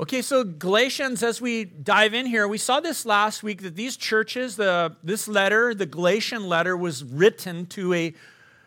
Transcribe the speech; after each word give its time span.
Okay, 0.00 0.22
so 0.22 0.42
Galatians, 0.42 1.22
as 1.22 1.40
we 1.40 1.64
dive 1.64 2.14
in 2.14 2.26
here, 2.26 2.48
we 2.48 2.58
saw 2.58 2.80
this 2.80 3.06
last 3.06 3.44
week 3.44 3.62
that 3.62 3.76
these 3.76 3.96
churches, 3.96 4.56
the, 4.56 4.96
this 5.04 5.28
letter, 5.28 5.72
the 5.72 5.86
Galatian 5.86 6.48
letter, 6.48 6.76
was 6.76 7.04
written 7.04 7.64
to 7.66 7.94
a, 7.94 8.12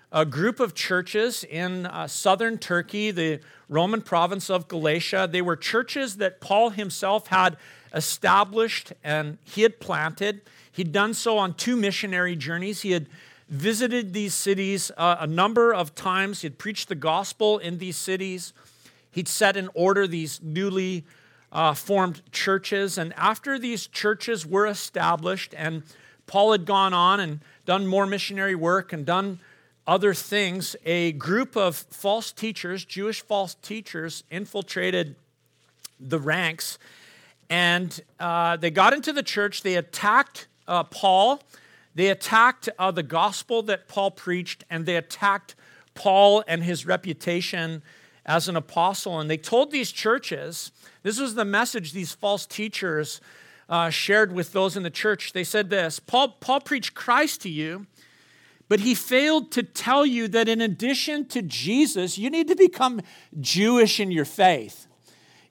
a 0.10 0.26
group 0.26 0.62
of 0.62 0.74
churches 0.74 1.44
in 1.44 1.86
uh, 1.86 2.08
southern 2.08 2.58
Turkey, 2.58 3.12
the 3.12 3.42
Roman 3.68 4.02
province 4.02 4.50
of 4.50 4.70
Galatia. 4.70 5.28
They 5.30 5.42
were 5.42 5.58
churches 5.58 6.16
that 6.16 6.40
Paul 6.40 6.70
himself 6.70 7.28
had 7.28 7.58
established 7.94 8.94
and 9.04 9.38
he 9.44 9.64
had 9.64 9.82
planted. 9.82 10.44
He'd 10.72 10.94
done 10.94 11.14
so 11.14 11.38
on 11.38 11.56
two 11.56 11.76
missionary 11.76 12.38
journeys. 12.38 12.84
He 12.84 12.92
had 12.92 13.08
visited 13.50 14.14
these 14.14 14.34
cities 14.34 14.92
uh, 14.96 15.18
a 15.20 15.28
number 15.28 15.74
of 15.74 15.94
times, 15.94 16.40
he 16.40 16.46
had 16.46 16.58
preached 16.58 16.88
the 16.88 16.96
gospel 16.96 17.58
in 17.58 17.80
these 17.80 17.98
cities. 17.98 18.54
He'd 19.12 19.28
set 19.28 19.58
in 19.58 19.70
order 19.74 20.08
these 20.08 20.40
newly 20.42 21.04
uh, 21.52 21.74
formed 21.74 22.22
churches. 22.32 22.98
And 22.98 23.14
after 23.16 23.58
these 23.58 23.88
churches 23.88 24.46
were 24.46 24.68
established, 24.68 25.54
and 25.58 25.84
Paul 26.26 26.52
had 26.52 26.66
gone 26.66 26.94
on 26.94 27.20
and 27.20 27.40
done 27.66 27.88
more 27.88 28.06
missionary 28.06 28.56
work 28.56 28.94
and 28.94 29.06
done 29.06 29.40
other 29.86 30.14
things, 30.14 30.76
a 30.86 31.14
group 31.14 31.56
of 31.56 31.76
false 31.76 32.32
teachers, 32.32 32.84
Jewish 32.84 33.22
false 33.22 33.56
teachers, 33.56 34.24
infiltrated 34.30 35.16
the 36.00 36.20
ranks. 36.20 36.78
And 37.50 38.00
uh, 38.20 38.58
they 38.58 38.70
got 38.70 38.94
into 38.94 39.14
the 39.14 39.24
church, 39.24 39.64
they 39.64 39.76
attacked 39.76 40.48
uh, 40.68 40.84
Paul, 40.84 41.42
they 41.96 42.10
attacked 42.10 42.68
uh, 42.78 42.92
the 42.92 43.04
gospel 43.04 43.64
that 43.64 43.88
Paul 43.88 44.12
preached, 44.12 44.66
and 44.70 44.86
they 44.86 44.98
attacked 44.98 45.56
Paul 45.94 46.44
and 46.48 46.64
his 46.64 46.86
reputation 46.86 47.82
as 48.28 48.48
an 48.48 48.56
apostle. 48.56 49.20
And 49.20 49.30
they 49.30 49.38
told 49.38 49.72
these 49.72 49.92
churches, 49.92 50.72
this 51.04 51.20
was 51.20 51.36
the 51.36 51.46
message 51.46 51.94
these 51.94 52.14
false 52.14 52.46
teachers 52.46 53.22
uh, 53.70 53.90
shared 53.90 54.32
with 54.32 54.54
those 54.54 54.78
in 54.78 54.84
the 54.84 54.90
church. 54.90 55.34
They 55.34 55.44
said 55.44 55.70
this 55.70 56.00
Paul, 56.00 56.30
Paul 56.40 56.62
preached 56.62 56.94
Christ 56.94 57.42
to 57.42 57.50
you, 57.50 57.88
but 58.70 58.82
he 58.82 58.94
failed 58.94 59.52
to 59.54 59.64
tell 59.64 60.06
you 60.06 60.28
that 60.30 60.50
in 60.50 60.62
addition 60.62 61.26
to 61.28 61.42
Jesus, 61.42 62.18
you 62.18 62.30
need 62.30 62.48
to 62.50 62.56
become 62.56 63.02
Jewish 63.40 64.00
in 64.00 64.12
your 64.12 64.26
faith. 64.26 64.88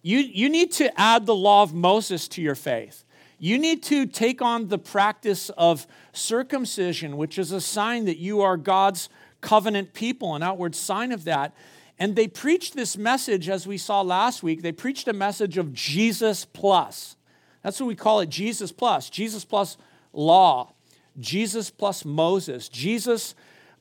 You, 0.02 0.18
you 0.18 0.48
need 0.48 0.70
to 0.72 1.00
add 1.00 1.26
the 1.26 1.34
law 1.34 1.62
of 1.62 1.74
Moses 1.74 2.28
to 2.28 2.42
your 2.42 2.54
faith. 2.54 3.04
You 3.38 3.58
need 3.58 3.82
to 3.84 4.06
take 4.06 4.40
on 4.40 4.68
the 4.68 4.78
practice 4.78 5.50
of 5.50 5.86
circumcision, 6.12 7.16
which 7.16 7.38
is 7.38 7.52
a 7.52 7.60
sign 7.60 8.06
that 8.06 8.18
you 8.18 8.40
are 8.40 8.56
God's 8.56 9.08
covenant 9.40 9.92
people, 9.92 10.34
an 10.34 10.42
outward 10.42 10.74
sign 10.74 11.12
of 11.12 11.24
that. 11.24 11.54
And 11.98 12.14
they 12.14 12.28
preached 12.28 12.74
this 12.74 12.96
message, 12.96 13.48
as 13.48 13.66
we 13.66 13.78
saw 13.78 14.02
last 14.02 14.42
week, 14.42 14.62
they 14.62 14.72
preached 14.72 15.08
a 15.08 15.12
message 15.12 15.56
of 15.56 15.72
Jesus 15.72 16.44
plus. 16.44 17.16
That's 17.62 17.80
what 17.80 17.86
we 17.86 17.96
call 17.96 18.20
it 18.20 18.28
Jesus 18.28 18.70
plus. 18.70 19.08
Jesus 19.08 19.44
plus 19.44 19.76
law, 20.12 20.72
Jesus 21.18 21.70
plus 21.70 22.04
Moses, 22.04 22.68
Jesus 22.68 23.34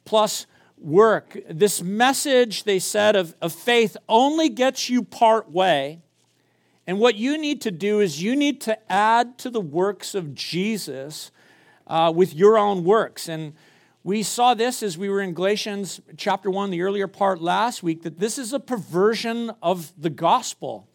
plus 0.06 0.48
work. 0.78 1.38
This 1.50 1.82
message, 1.82 2.64
they 2.64 2.80
said, 2.80 3.16
of, 3.16 3.36
of 3.42 3.54
faith 3.54 3.98
only 4.08 4.50
gets 4.50 4.90
you 4.90 5.04
part 5.04 5.52
way. 5.52 6.00
And 6.88 7.00
what 7.00 7.16
you 7.16 7.38
need 7.38 7.62
to 7.62 7.72
do 7.72 8.00
is 8.00 8.22
you 8.22 8.36
need 8.36 8.62
to 8.62 8.92
add 8.92 9.38
to 9.40 9.50
the 9.50 9.62
works 9.62 10.16
of 10.16 10.36
Jesus 10.36 11.32
uh, 11.88 12.14
with 12.16 12.34
your 12.34 12.58
own 12.58 12.84
works. 12.84 13.28
And 13.28 13.54
we 14.06 14.22
saw 14.22 14.53
this 14.53 14.84
as 14.84 15.00
we 15.00 15.09
were 15.09 15.20
in 15.20 15.34
Galatians 15.34 16.00
chapter 16.16 16.52
1, 16.52 16.70
the 16.70 16.84
earlier 16.84 17.08
part 17.08 17.42
last 17.42 17.81
week, 17.81 18.03
that 18.03 18.20
this 18.20 18.38
is 18.38 18.53
a 18.53 18.59
perversion 18.59 19.52
of 19.64 19.92
the 20.00 20.12
gospel. 20.12 20.88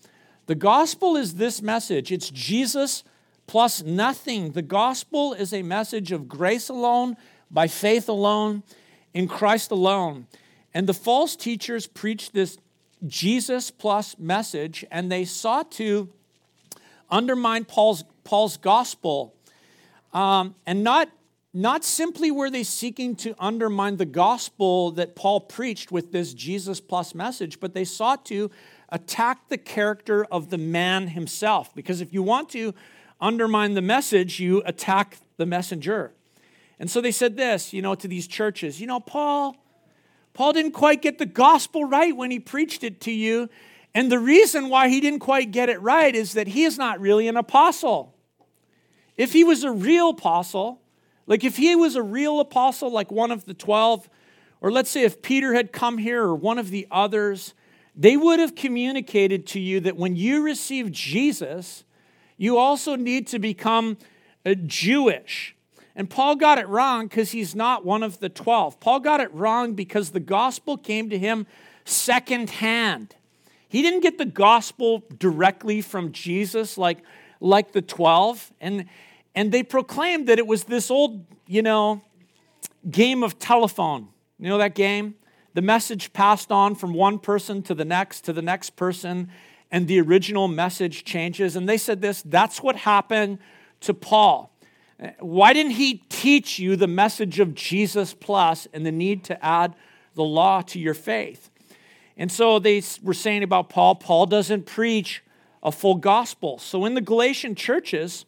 The 0.46 0.54
gospel 0.54 1.16
is 1.16 1.34
this 1.34 1.60
message 1.60 2.12
it's 2.12 2.30
Jesus 2.30 3.02
plus 3.48 3.82
nothing. 3.82 4.52
The 4.52 4.62
gospel 4.62 5.32
is 5.32 5.52
a 5.52 5.62
message 5.62 6.12
of 6.12 6.28
grace 6.28 6.68
alone, 6.68 7.16
by 7.50 7.66
faith 7.66 8.08
alone, 8.08 8.62
in 9.12 9.26
Christ 9.26 9.72
alone. 9.72 10.28
And 10.72 10.86
the 10.86 10.94
false 10.94 11.34
teachers 11.34 11.88
preached 11.88 12.32
this 12.32 12.58
Jesus 13.04 13.72
plus 13.72 14.20
message, 14.20 14.84
and 14.88 15.10
they 15.10 15.24
sought 15.24 15.72
to 15.72 16.10
undermine 17.10 17.64
Paul's, 17.64 18.04
Paul's 18.22 18.56
gospel. 18.56 19.34
Um, 20.12 20.54
and 20.64 20.84
not 20.84 21.08
not 21.52 21.84
simply 21.84 22.30
were 22.30 22.48
they 22.48 22.62
seeking 22.62 23.16
to 23.16 23.34
undermine 23.38 23.96
the 23.96 24.06
gospel 24.06 24.92
that 24.92 25.16
Paul 25.16 25.40
preached 25.40 25.90
with 25.90 26.12
this 26.12 26.32
Jesus 26.32 26.80
plus 26.80 27.14
message, 27.14 27.58
but 27.58 27.74
they 27.74 27.84
sought 27.84 28.24
to 28.26 28.50
attack 28.88 29.48
the 29.48 29.58
character 29.58 30.24
of 30.26 30.50
the 30.50 30.58
man 30.58 31.08
himself. 31.08 31.74
Because 31.74 32.00
if 32.00 32.12
you 32.12 32.22
want 32.22 32.50
to 32.50 32.72
undermine 33.20 33.74
the 33.74 33.82
message, 33.82 34.38
you 34.38 34.62
attack 34.64 35.18
the 35.38 35.46
messenger. 35.46 36.12
And 36.78 36.88
so 36.90 37.00
they 37.00 37.12
said 37.12 37.36
this, 37.36 37.72
you 37.72 37.82
know, 37.82 37.94
to 37.96 38.06
these 38.06 38.28
churches, 38.28 38.80
you 38.80 38.86
know, 38.86 39.00
Paul, 39.00 39.56
Paul 40.32 40.52
didn't 40.52 40.72
quite 40.72 41.02
get 41.02 41.18
the 41.18 41.26
gospel 41.26 41.84
right 41.84 42.16
when 42.16 42.30
he 42.30 42.38
preached 42.38 42.84
it 42.84 43.00
to 43.02 43.10
you. 43.10 43.48
And 43.92 44.10
the 44.10 44.20
reason 44.20 44.68
why 44.68 44.88
he 44.88 45.00
didn't 45.00 45.18
quite 45.18 45.50
get 45.50 45.68
it 45.68 45.82
right 45.82 46.14
is 46.14 46.32
that 46.34 46.46
he 46.46 46.62
is 46.62 46.78
not 46.78 47.00
really 47.00 47.26
an 47.26 47.36
apostle. 47.36 48.14
If 49.16 49.32
he 49.32 49.42
was 49.42 49.64
a 49.64 49.72
real 49.72 50.10
apostle, 50.10 50.79
like 51.30 51.44
if 51.44 51.56
he 51.56 51.76
was 51.76 51.94
a 51.94 52.02
real 52.02 52.40
apostle, 52.40 52.90
like 52.90 53.12
one 53.12 53.30
of 53.30 53.44
the 53.44 53.54
12, 53.54 54.10
or 54.60 54.72
let's 54.72 54.90
say 54.90 55.04
if 55.04 55.22
Peter 55.22 55.54
had 55.54 55.70
come 55.70 55.98
here 55.98 56.24
or 56.24 56.34
one 56.34 56.58
of 56.58 56.70
the 56.70 56.88
others, 56.90 57.54
they 57.94 58.16
would 58.16 58.40
have 58.40 58.56
communicated 58.56 59.46
to 59.46 59.60
you 59.60 59.78
that 59.78 59.96
when 59.96 60.16
you 60.16 60.42
receive 60.42 60.90
Jesus, 60.90 61.84
you 62.36 62.58
also 62.58 62.96
need 62.96 63.28
to 63.28 63.38
become 63.38 63.96
a 64.44 64.56
Jewish. 64.56 65.54
And 65.94 66.10
Paul 66.10 66.34
got 66.34 66.58
it 66.58 66.66
wrong 66.66 67.06
because 67.06 67.30
he's 67.30 67.54
not 67.54 67.84
one 67.84 68.02
of 68.02 68.18
the 68.18 68.28
12. 68.28 68.80
Paul 68.80 68.98
got 68.98 69.20
it 69.20 69.32
wrong 69.32 69.74
because 69.74 70.10
the 70.10 70.18
gospel 70.18 70.76
came 70.76 71.10
to 71.10 71.18
him 71.18 71.46
secondhand. 71.84 73.14
He 73.68 73.82
didn't 73.82 74.00
get 74.00 74.18
the 74.18 74.24
gospel 74.24 75.04
directly 75.16 75.80
from 75.80 76.10
Jesus 76.10 76.76
like, 76.76 76.98
like 77.38 77.70
the 77.70 77.82
12. 77.82 78.52
And, 78.60 78.86
and 79.34 79.52
they 79.52 79.62
proclaimed 79.62 80.28
that 80.28 80.38
it 80.38 80.46
was 80.46 80.64
this 80.64 80.90
old, 80.90 81.24
you 81.46 81.62
know, 81.62 82.02
game 82.90 83.22
of 83.22 83.38
telephone. 83.38 84.08
You 84.38 84.48
know 84.48 84.58
that 84.58 84.74
game? 84.74 85.14
The 85.54 85.62
message 85.62 86.12
passed 86.12 86.50
on 86.52 86.74
from 86.74 86.94
one 86.94 87.18
person 87.18 87.62
to 87.64 87.74
the 87.74 87.84
next 87.84 88.22
to 88.22 88.32
the 88.32 88.42
next 88.42 88.76
person, 88.76 89.30
and 89.70 89.86
the 89.86 90.00
original 90.00 90.48
message 90.48 91.04
changes. 91.04 91.56
And 91.56 91.68
they 91.68 91.78
said 91.78 92.00
this 92.00 92.22
that's 92.22 92.62
what 92.62 92.76
happened 92.76 93.38
to 93.80 93.94
Paul. 93.94 94.52
Why 95.18 95.52
didn't 95.52 95.72
he 95.72 96.04
teach 96.08 96.58
you 96.58 96.76
the 96.76 96.86
message 96.86 97.40
of 97.40 97.54
Jesus 97.54 98.12
plus 98.12 98.68
and 98.72 98.84
the 98.84 98.92
need 98.92 99.24
to 99.24 99.44
add 99.44 99.74
the 100.14 100.22
law 100.22 100.60
to 100.62 100.78
your 100.78 100.94
faith? 100.94 101.50
And 102.16 102.30
so 102.30 102.58
they 102.58 102.82
were 103.02 103.14
saying 103.14 103.42
about 103.42 103.70
Paul, 103.70 103.94
Paul 103.94 104.26
doesn't 104.26 104.66
preach 104.66 105.22
a 105.62 105.72
full 105.72 105.94
gospel. 105.94 106.58
So 106.58 106.84
in 106.84 106.92
the 106.94 107.00
Galatian 107.00 107.54
churches, 107.54 108.26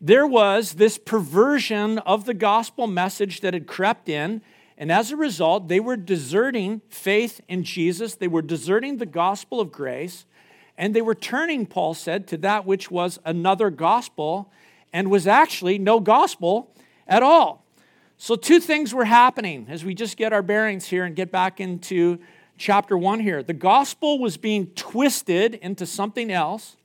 there 0.00 0.26
was 0.26 0.74
this 0.74 0.96
perversion 0.96 1.98
of 1.98 2.24
the 2.24 2.34
gospel 2.34 2.86
message 2.86 3.40
that 3.40 3.52
had 3.52 3.66
crept 3.66 4.08
in. 4.08 4.40
And 4.78 4.90
as 4.90 5.10
a 5.10 5.16
result, 5.16 5.68
they 5.68 5.80
were 5.80 5.96
deserting 5.96 6.80
faith 6.88 7.40
in 7.48 7.64
Jesus. 7.64 8.14
They 8.14 8.28
were 8.28 8.40
deserting 8.40 8.96
the 8.96 9.06
gospel 9.06 9.60
of 9.60 9.70
grace. 9.70 10.24
And 10.78 10.94
they 10.94 11.02
were 11.02 11.14
turning, 11.14 11.66
Paul 11.66 11.92
said, 11.92 12.26
to 12.28 12.38
that 12.38 12.64
which 12.64 12.90
was 12.90 13.18
another 13.26 13.68
gospel 13.68 14.50
and 14.90 15.10
was 15.10 15.26
actually 15.26 15.78
no 15.78 16.00
gospel 16.00 16.74
at 17.06 17.22
all. 17.22 17.66
So, 18.16 18.36
two 18.36 18.60
things 18.60 18.94
were 18.94 19.04
happening 19.04 19.66
as 19.68 19.84
we 19.84 19.94
just 19.94 20.16
get 20.16 20.32
our 20.32 20.42
bearings 20.42 20.86
here 20.86 21.04
and 21.04 21.14
get 21.16 21.30
back 21.30 21.60
into 21.60 22.18
chapter 22.58 22.96
one 22.96 23.20
here. 23.20 23.42
The 23.42 23.54
gospel 23.54 24.18
was 24.18 24.36
being 24.36 24.68
twisted 24.68 25.54
into 25.54 25.86
something 25.86 26.30
else, 26.30 26.76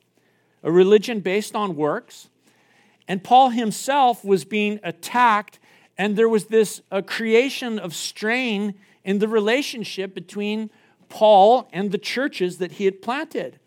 a 0.64 0.72
religion 0.72 1.22
based 1.22 1.56
on 1.56 1.76
works. 1.76 2.30
And 3.08 3.24
Paul 3.24 3.50
himself 3.50 4.26
was 4.26 4.46
being 4.46 4.80
attacked, 4.84 5.60
and 5.98 6.16
there 6.16 6.30
was 6.30 6.46
this 6.46 6.82
creation 7.06 7.78
of 7.80 7.94
strain 7.94 8.74
in 9.04 9.20
the 9.20 9.28
relationship 9.28 10.16
between 10.16 10.70
Paul 11.10 11.70
and 11.72 11.92
the 11.92 11.98
churches 11.98 12.58
that 12.58 12.74
he 12.74 12.86
had 12.86 13.02
planted. 13.02 13.60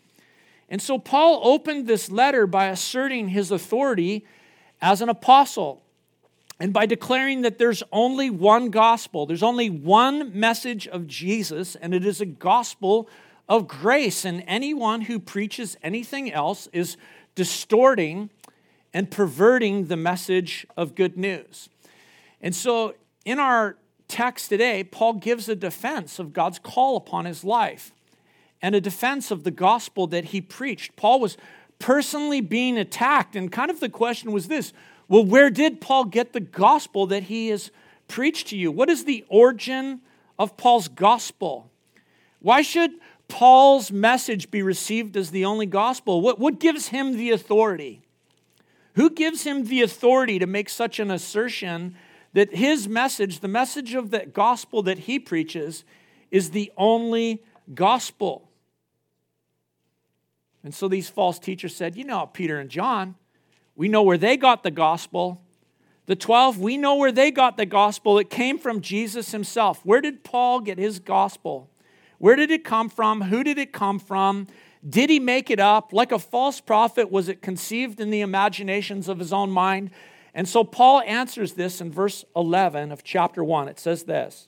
And 0.69 0.83
so 0.83 0.99
Paul 0.99 1.41
opened 1.45 1.87
this 1.87 2.11
letter 2.11 2.47
by 2.47 2.67
asserting 2.67 3.29
his 3.29 3.51
authority 3.51 4.27
as 4.83 5.01
an 5.01 5.09
apostle 5.09 5.83
and 6.61 6.73
by 6.73 6.87
declaring 6.87 7.43
that 7.43 7.59
there's 7.59 7.85
only 7.93 8.31
one 8.31 8.71
gospel, 8.71 9.25
there's 9.25 9.45
only 9.45 9.71
one 9.71 10.39
message 10.39 10.89
of 10.89 11.07
Jesus, 11.07 11.77
and 11.77 11.95
it 11.95 12.05
is 12.05 12.21
a 12.21 12.27
gospel 12.27 13.09
of 13.49 13.69
grace. 13.69 14.25
And 14.25 14.43
anyone 14.47 15.03
who 15.03 15.21
preaches 15.21 15.77
anything 15.83 16.33
else 16.33 16.69
is 16.73 16.97
distorting 17.37 18.31
and 18.93 19.11
perverting 19.11 19.87
the 19.87 19.97
message 19.97 20.67
of 20.77 20.95
good 20.95 21.17
news. 21.17 21.69
And 22.41 22.55
so, 22.55 22.95
in 23.25 23.39
our 23.39 23.77
text 24.07 24.49
today, 24.49 24.85
Paul 24.85 25.15
gives 25.15 25.49
a 25.49 25.57
defense 25.57 26.19
of 26.19 26.33
God's 26.33 26.59
call 26.59 26.97
upon 26.97 27.25
his 27.25 27.45
life. 27.45 27.93
and 28.61 28.75
a 28.75 28.81
defense 28.81 29.31
of 29.31 29.45
the 29.45 29.53
gospel 29.53 30.09
that 30.09 30.27
he 30.27 30.41
preached. 30.41 30.97
Paul 30.97 31.21
was 31.21 31.37
personally 31.79 32.41
being 32.41 32.77
attacked, 32.77 33.37
and 33.37 33.53
kind 33.53 33.71
of 33.71 33.79
the 33.79 33.89
question 33.89 34.33
was 34.33 34.49
this 34.49 34.73
well, 35.09 35.25
where 35.25 35.49
did 35.49 35.81
Paul 35.81 36.05
get 36.05 36.33
the 36.33 36.41
gospel 36.41 37.07
that 37.07 37.25
he 37.25 37.49
has 37.49 37.71
preached 38.09 38.49
to 38.49 38.57
you? 38.57 38.71
What 38.71 38.91
is 38.91 39.05
the 39.05 39.25
origin 39.29 40.01
of 40.39 40.57
Paul's 40.57 40.89
gospel? 40.89 41.71
Why 42.41 42.63
should 42.63 42.93
Paul's 43.27 43.91
message 43.91 44.51
be 44.51 44.63
received 44.63 45.17
as 45.17 45.31
the 45.31 45.45
only 45.45 45.67
gospel? 45.67 46.21
What, 46.21 46.39
what 46.39 46.61
gives 46.61 46.89
him 46.89 47.17
the 47.17 47.31
authority? 47.31 48.03
Who 48.99 49.11
gives 49.11 49.45
him 49.45 49.67
the 49.67 49.83
authority 49.83 50.41
to 50.41 50.47
make 50.49 50.69
such 50.69 50.99
an 50.99 51.09
assertion 51.09 51.95
that 52.33 52.53
his 52.53 52.89
message, 52.89 53.39
the 53.39 53.47
message 53.47 53.95
of 53.95 54.11
the 54.11 54.27
gospel 54.27 54.83
that 54.83 54.99
he 54.99 55.21
preaches, 55.21 55.85
is 56.33 56.51
the 56.51 56.73
only 56.77 57.45
gospel? 57.73 58.51
And 60.65 60.75
so 60.75 60.89
these 60.89 61.09
false 61.09 61.39
teachers 61.39 61.77
said, 61.77 61.95
You 61.95 62.03
know, 62.03 62.27
Peter 62.27 62.59
and 62.59 62.69
John, 62.69 63.15
we 63.77 63.87
know 63.87 64.03
where 64.03 64.19
they 64.19 64.37
got 64.37 64.65
the 64.65 64.73
gospel. 64.73 65.43
The 66.07 66.17
12, 66.17 66.59
we 66.59 66.77
know 66.77 66.97
where 66.97 67.13
they 67.13 67.31
got 67.31 67.57
the 67.57 67.67
gospel. 67.67 68.19
It 68.19 68.31
came 68.31 68.59
from 68.59 68.81
Jesus 68.81 69.31
himself. 69.31 69.81
Where 69.87 70.01
did 70.01 70.25
Paul 70.25 70.59
get 70.59 70.77
his 70.77 70.99
gospel? 70.99 71.71
Where 72.19 72.35
did 72.35 72.51
it 72.51 72.65
come 72.65 72.89
from? 72.89 73.21
Who 73.21 73.45
did 73.45 73.59
it 73.59 73.73
come 73.73 74.01
from? 74.01 74.49
Did 74.87 75.11
he 75.11 75.19
make 75.19 75.51
it 75.51 75.61
up? 75.61 75.93
Like 75.93 76.13
a 76.13 76.19
false 76.19 76.61
prophet, 76.61 77.11
was 77.11 77.29
it 77.29 77.43
conceived 77.43 78.01
in 78.01 78.11
the 78.11 78.21
imaginations 78.21 79.09
of 79.09 79.19
his 79.19 79.33
own 79.33 79.51
mind? 79.51 79.91
And 80.35 80.49
so 80.49 80.63
Paul 80.63 81.01
answers 81.03 81.55
this 81.55 81.81
in 81.81 81.91
verse 81.91 82.25
11 82.37 82.93
of 82.93 83.03
chapter 83.03 83.43
1. 83.43 83.69
It 83.69 83.81
says 83.81 84.05
this 84.05 84.47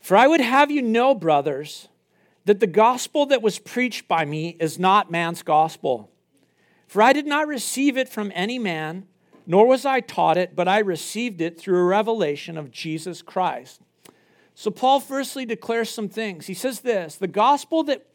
For 0.00 0.16
I 0.16 0.26
would 0.26 0.40
have 0.40 0.70
you 0.70 0.82
know, 0.82 1.14
brothers, 1.14 1.88
that 2.46 2.60
the 2.60 2.66
gospel 2.66 3.26
that 3.26 3.42
was 3.42 3.58
preached 3.58 4.08
by 4.08 4.24
me 4.24 4.56
is 4.60 4.78
not 4.78 5.10
man's 5.10 5.42
gospel. 5.42 6.10
For 6.86 7.02
I 7.02 7.12
did 7.12 7.26
not 7.26 7.48
receive 7.48 7.96
it 7.96 8.08
from 8.08 8.30
any 8.34 8.58
man, 8.58 9.06
nor 9.46 9.66
was 9.66 9.84
I 9.84 10.00
taught 10.00 10.36
it, 10.36 10.54
but 10.54 10.68
I 10.68 10.78
received 10.78 11.40
it 11.40 11.58
through 11.58 11.78
a 11.78 11.84
revelation 11.84 12.56
of 12.56 12.70
Jesus 12.70 13.20
Christ. 13.20 13.80
So, 14.54 14.70
Paul 14.70 15.00
firstly 15.00 15.44
declares 15.44 15.90
some 15.90 16.08
things. 16.08 16.46
He 16.46 16.54
says 16.54 16.80
this 16.80 17.16
The 17.16 17.26
gospel 17.26 17.82
that 17.84 18.06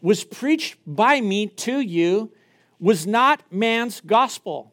was 0.00 0.24
preached 0.24 0.76
by 0.86 1.20
me 1.20 1.46
to 1.46 1.80
you 1.80 2.32
was 2.78 3.06
not 3.06 3.42
man's 3.50 4.00
gospel. 4.00 4.72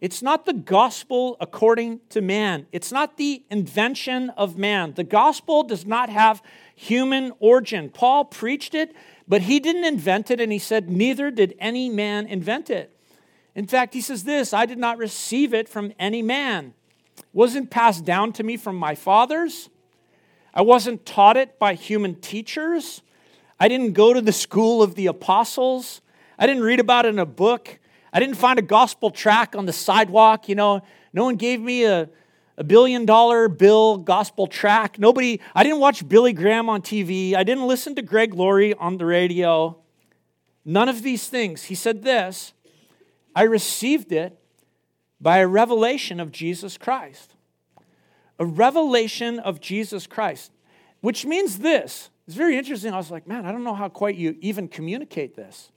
It's 0.00 0.22
not 0.22 0.46
the 0.46 0.52
gospel 0.52 1.36
according 1.40 2.00
to 2.10 2.20
man. 2.20 2.66
It's 2.70 2.92
not 2.92 3.16
the 3.16 3.42
invention 3.50 4.30
of 4.30 4.56
man. 4.56 4.94
The 4.94 5.02
gospel 5.02 5.64
does 5.64 5.84
not 5.84 6.08
have 6.08 6.40
human 6.76 7.32
origin. 7.40 7.90
Paul 7.90 8.24
preached 8.24 8.74
it, 8.74 8.94
but 9.26 9.42
he 9.42 9.58
didn't 9.58 9.84
invent 9.84 10.30
it, 10.30 10.40
and 10.40 10.52
he 10.52 10.58
said, 10.60 10.88
Neither 10.88 11.32
did 11.32 11.56
any 11.58 11.88
man 11.88 12.26
invent 12.26 12.70
it. 12.70 12.94
In 13.56 13.66
fact, 13.66 13.92
he 13.92 14.00
says 14.00 14.22
this 14.22 14.54
I 14.54 14.66
did 14.66 14.78
not 14.78 14.98
receive 14.98 15.52
it 15.52 15.68
from 15.68 15.92
any 15.98 16.22
man. 16.22 16.74
It 17.16 17.24
wasn't 17.32 17.70
passed 17.70 18.04
down 18.04 18.32
to 18.34 18.44
me 18.44 18.56
from 18.56 18.76
my 18.76 18.94
fathers. 18.94 19.68
I 20.54 20.62
wasn't 20.62 21.04
taught 21.04 21.36
it 21.36 21.58
by 21.58 21.74
human 21.74 22.14
teachers. 22.20 23.02
I 23.60 23.68
didn't 23.68 23.92
go 23.92 24.12
to 24.12 24.20
the 24.20 24.32
school 24.32 24.82
of 24.82 24.94
the 24.94 25.06
apostles. 25.06 26.00
I 26.38 26.46
didn't 26.46 26.62
read 26.62 26.80
about 26.80 27.06
it 27.06 27.10
in 27.10 27.18
a 27.18 27.26
book. 27.26 27.78
I 28.12 28.20
didn't 28.20 28.36
find 28.36 28.58
a 28.58 28.62
gospel 28.62 29.10
track 29.10 29.56
on 29.56 29.66
the 29.66 29.72
sidewalk. 29.72 30.48
You 30.48 30.54
know, 30.54 30.82
no 31.12 31.24
one 31.24 31.36
gave 31.36 31.60
me 31.60 31.84
a, 31.84 32.08
a 32.56 32.64
billion 32.64 33.04
dollar 33.04 33.48
bill 33.48 33.98
gospel 33.98 34.46
track. 34.46 34.98
Nobody, 34.98 35.40
I 35.54 35.64
didn't 35.64 35.80
watch 35.80 36.08
Billy 36.08 36.32
Graham 36.32 36.68
on 36.68 36.82
TV. 36.82 37.34
I 37.34 37.42
didn't 37.42 37.66
listen 37.66 37.94
to 37.96 38.02
Greg 38.02 38.34
Laurie 38.34 38.74
on 38.74 38.98
the 38.98 39.06
radio. 39.06 39.76
None 40.64 40.88
of 40.88 41.02
these 41.02 41.28
things. 41.28 41.64
He 41.64 41.74
said 41.74 42.02
this 42.02 42.52
I 43.34 43.42
received 43.42 44.12
it 44.12 44.38
by 45.20 45.38
a 45.38 45.48
revelation 45.48 46.20
of 46.20 46.30
Jesus 46.30 46.78
Christ. 46.78 47.34
A 48.38 48.46
revelation 48.46 49.40
of 49.40 49.60
Jesus 49.60 50.06
Christ, 50.06 50.52
which 51.00 51.26
means 51.26 51.58
this. 51.58 52.10
It's 52.28 52.36
very 52.36 52.58
interesting. 52.58 52.92
I 52.92 52.98
was 52.98 53.10
like, 53.10 53.26
man, 53.26 53.46
I 53.46 53.52
don't 53.52 53.64
know 53.64 53.74
how 53.74 53.88
quite 53.88 54.16
you 54.16 54.36
even 54.42 54.68
communicate 54.68 55.34
this. 55.34 55.72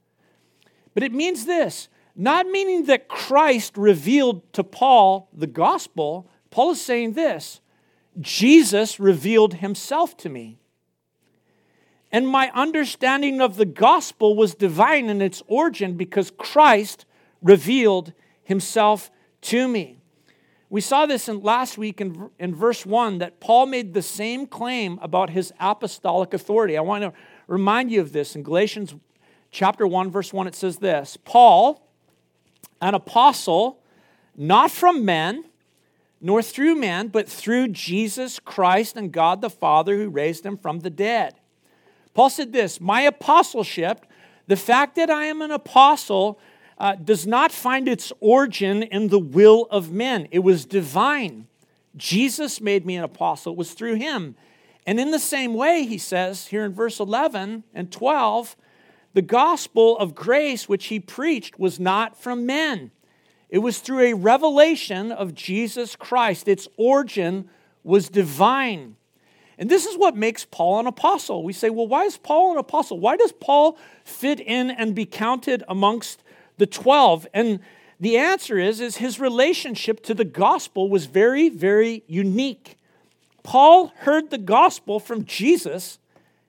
But 0.94 1.02
it 1.02 1.14
means 1.14 1.46
this 1.46 1.88
not 2.14 2.46
meaning 2.46 2.88
that 2.88 3.08
Christ 3.08 3.78
revealed 3.78 4.52
to 4.52 4.64
Paul 4.66 5.30
the 5.32 5.48
gospel. 5.48 6.30
Paul 6.50 6.72
is 6.72 6.82
saying 6.82 7.14
this 7.14 7.62
Jesus 8.20 9.00
revealed 9.00 9.56
himself 9.56 10.18
to 10.18 10.30
me. 10.30 10.60
And 12.12 12.28
my 12.28 12.52
understanding 12.54 13.40
of 13.40 13.56
the 13.56 13.66
gospel 13.66 14.36
was 14.36 14.54
divine 14.54 15.08
in 15.08 15.22
its 15.22 15.42
origin 15.48 15.96
because 15.96 16.34
Christ 16.38 17.06
revealed 17.42 18.12
himself 18.44 19.10
to 19.44 19.70
me. 19.70 20.01
We 20.72 20.80
saw 20.80 21.06
this 21.06 21.28
in 21.28 21.42
last 21.42 21.78
week 21.78 22.00
in, 22.00 22.30
in 22.40 22.56
verse 22.56 22.86
1 22.86 23.18
that 23.18 23.42
Paul 23.42 23.66
made 23.66 23.94
the 23.94 24.02
same 24.02 24.48
claim 24.48 25.00
about 25.02 25.30
his 25.30 25.52
apostolic 25.60 26.34
authority. 26.34 26.78
I 26.78 26.82
want 26.82 27.04
to 27.04 27.12
remind 27.46 27.92
you 27.92 28.00
of 28.00 28.14
this. 28.14 28.38
In 28.38 28.42
Galatians 28.42 28.96
chapter 29.52 29.86
1, 29.86 30.10
verse 30.10 30.32
1, 30.32 30.48
it 30.48 30.56
says 30.56 30.78
this 30.78 31.18
Paul, 31.26 31.86
an 32.82 32.96
apostle, 32.96 33.84
not 34.38 34.72
from 34.72 35.04
men, 35.04 35.44
nor 36.22 36.42
through 36.42 36.76
man, 36.76 37.10
but 37.10 37.28
through 37.28 37.68
Jesus 37.68 38.40
Christ 38.40 38.96
and 38.96 39.12
God 39.12 39.42
the 39.42 39.50
Father 39.50 39.98
who 39.98 40.08
raised 40.08 40.46
him 40.46 40.56
from 40.56 40.80
the 40.80 40.90
dead. 40.90 41.36
Paul 42.14 42.30
said 42.30 42.54
this 42.54 42.80
My 42.80 43.02
apostleship, 43.02 44.06
the 44.48 44.56
fact 44.56 44.96
that 44.96 45.10
I 45.10 45.26
am 45.26 45.42
an 45.42 45.52
apostle, 45.52 46.40
uh, 46.82 46.96
does 46.96 47.28
not 47.28 47.52
find 47.52 47.88
its 47.88 48.12
origin 48.20 48.82
in 48.82 49.10
the 49.10 49.20
will 49.20 49.68
of 49.70 49.92
men. 49.92 50.28
It 50.32 50.40
was 50.40 50.66
divine. 50.66 51.46
Jesus 51.96 52.60
made 52.60 52.88
me 52.88 52.96
an 52.96 53.04
apostle, 53.04 53.54
it 53.54 53.58
was 53.58 53.74
through 53.74 53.96
him. 53.96 54.36
And 54.88 55.00
in 55.00 55.12
the 55.12 55.20
same 55.20 55.54
way, 55.54 55.86
he 55.86 56.00
says 56.00 56.48
here 56.48 56.66
in 56.66 56.74
verse 56.74 57.00
11 57.00 57.66
and 57.76 57.92
12, 57.92 58.56
the 59.14 59.22
gospel 59.22 59.96
of 60.00 60.16
grace 60.16 60.68
which 60.68 60.88
he 60.88 61.00
preached 61.00 61.60
was 61.60 61.80
not 61.80 62.20
from 62.20 62.48
men. 62.48 62.90
It 63.48 63.60
was 63.60 63.78
through 63.78 64.00
a 64.00 64.14
revelation 64.16 65.12
of 65.12 65.36
Jesus 65.36 65.96
Christ. 65.96 66.48
Its 66.48 66.68
origin 66.78 67.48
was 67.84 68.10
divine. 68.10 68.96
And 69.60 69.70
this 69.70 69.86
is 69.86 70.00
what 70.00 70.18
makes 70.18 70.46
Paul 70.46 70.80
an 70.80 70.88
apostle. 70.88 71.44
We 71.44 71.54
say, 71.54 71.70
well, 71.70 71.88
why 71.88 72.06
is 72.06 72.18
Paul 72.18 72.54
an 72.54 72.58
apostle? 72.58 73.00
Why 73.00 73.18
does 73.18 73.34
Paul 73.34 73.78
fit 74.04 74.40
in 74.40 74.72
and 74.72 74.96
be 74.96 75.06
counted 75.06 75.64
amongst 75.68 76.21
the 76.62 76.68
12? 76.68 77.28
And 77.34 77.60
the 78.00 78.18
answer 78.18 78.60
is, 78.60 78.80
is 78.80 78.98
his 78.98 79.20
relationship 79.20 80.04
to 80.04 80.14
the 80.14 80.24
gospel 80.24 80.90
was 80.90 81.08
very, 81.08 81.50
very 81.50 82.04
unique. 82.06 82.78
Paul 83.42 83.92
heard 84.02 84.30
the 84.30 84.38
gospel 84.38 85.00
from 85.00 85.26
Jesus 85.26 85.98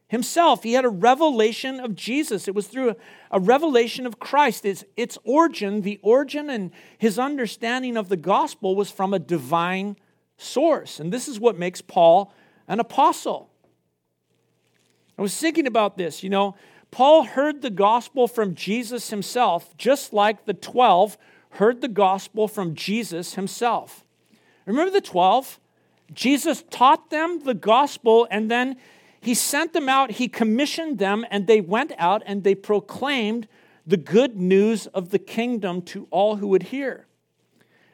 himself. 0.08 0.64
He 0.64 0.74
had 0.74 0.84
a 0.84 0.90
revelation 0.90 1.80
of 1.80 1.96
Jesus. 1.96 2.46
It 2.46 2.54
was 2.54 2.66
through 2.66 2.90
a, 2.90 2.96
a, 3.30 3.40
revelation 3.40 4.04
of 4.04 4.18
Christ. 4.18 4.66
Its, 4.66 4.84
its 4.98 5.16
origin, 5.24 5.80
the 5.80 5.98
origin 6.02 6.50
and 6.50 6.72
his 6.98 7.18
understanding 7.18 7.96
of 7.96 8.10
the 8.10 8.18
gospel 8.18 8.76
was 8.76 8.90
from 8.90 9.14
a 9.14 9.18
divine 9.18 9.96
source. 10.36 11.00
And 11.00 11.10
this 11.10 11.26
is 11.26 11.40
what 11.40 11.58
makes 11.58 11.80
Paul 11.80 12.34
an 12.68 12.80
apostle. 12.80 13.48
I 15.16 15.22
was 15.22 15.34
thinking 15.34 15.66
about 15.66 15.96
this. 15.96 16.22
You 16.22 16.28
know, 16.28 16.54
Paul 16.92 17.24
heard 17.24 17.62
the 17.62 17.70
gospel 17.70 18.28
from 18.28 18.54
Jesus 18.54 19.10
himself, 19.10 19.76
just 19.76 20.12
like 20.12 20.44
the 20.44 20.54
12 20.54 21.18
heard 21.52 21.80
the 21.80 21.88
gospel 21.88 22.46
from 22.46 22.74
Jesus 22.74 23.34
himself. 23.34 24.04
Remember 24.66 24.92
the 24.92 25.00
12? 25.00 25.58
Jesus 26.12 26.62
taught 26.70 27.10
them 27.10 27.40
the 27.44 27.54
gospel 27.54 28.28
and 28.30 28.50
then 28.50 28.76
he 29.22 29.34
sent 29.34 29.72
them 29.72 29.88
out, 29.88 30.12
he 30.12 30.26
commissioned 30.26 30.98
them, 30.98 31.24
and 31.30 31.46
they 31.46 31.60
went 31.60 31.92
out 31.96 32.24
and 32.26 32.42
they 32.42 32.56
proclaimed 32.56 33.46
the 33.86 33.96
good 33.96 34.36
news 34.36 34.88
of 34.88 35.10
the 35.10 35.18
kingdom 35.18 35.80
to 35.82 36.08
all 36.10 36.36
who 36.36 36.48
would 36.48 36.64
hear. 36.64 37.06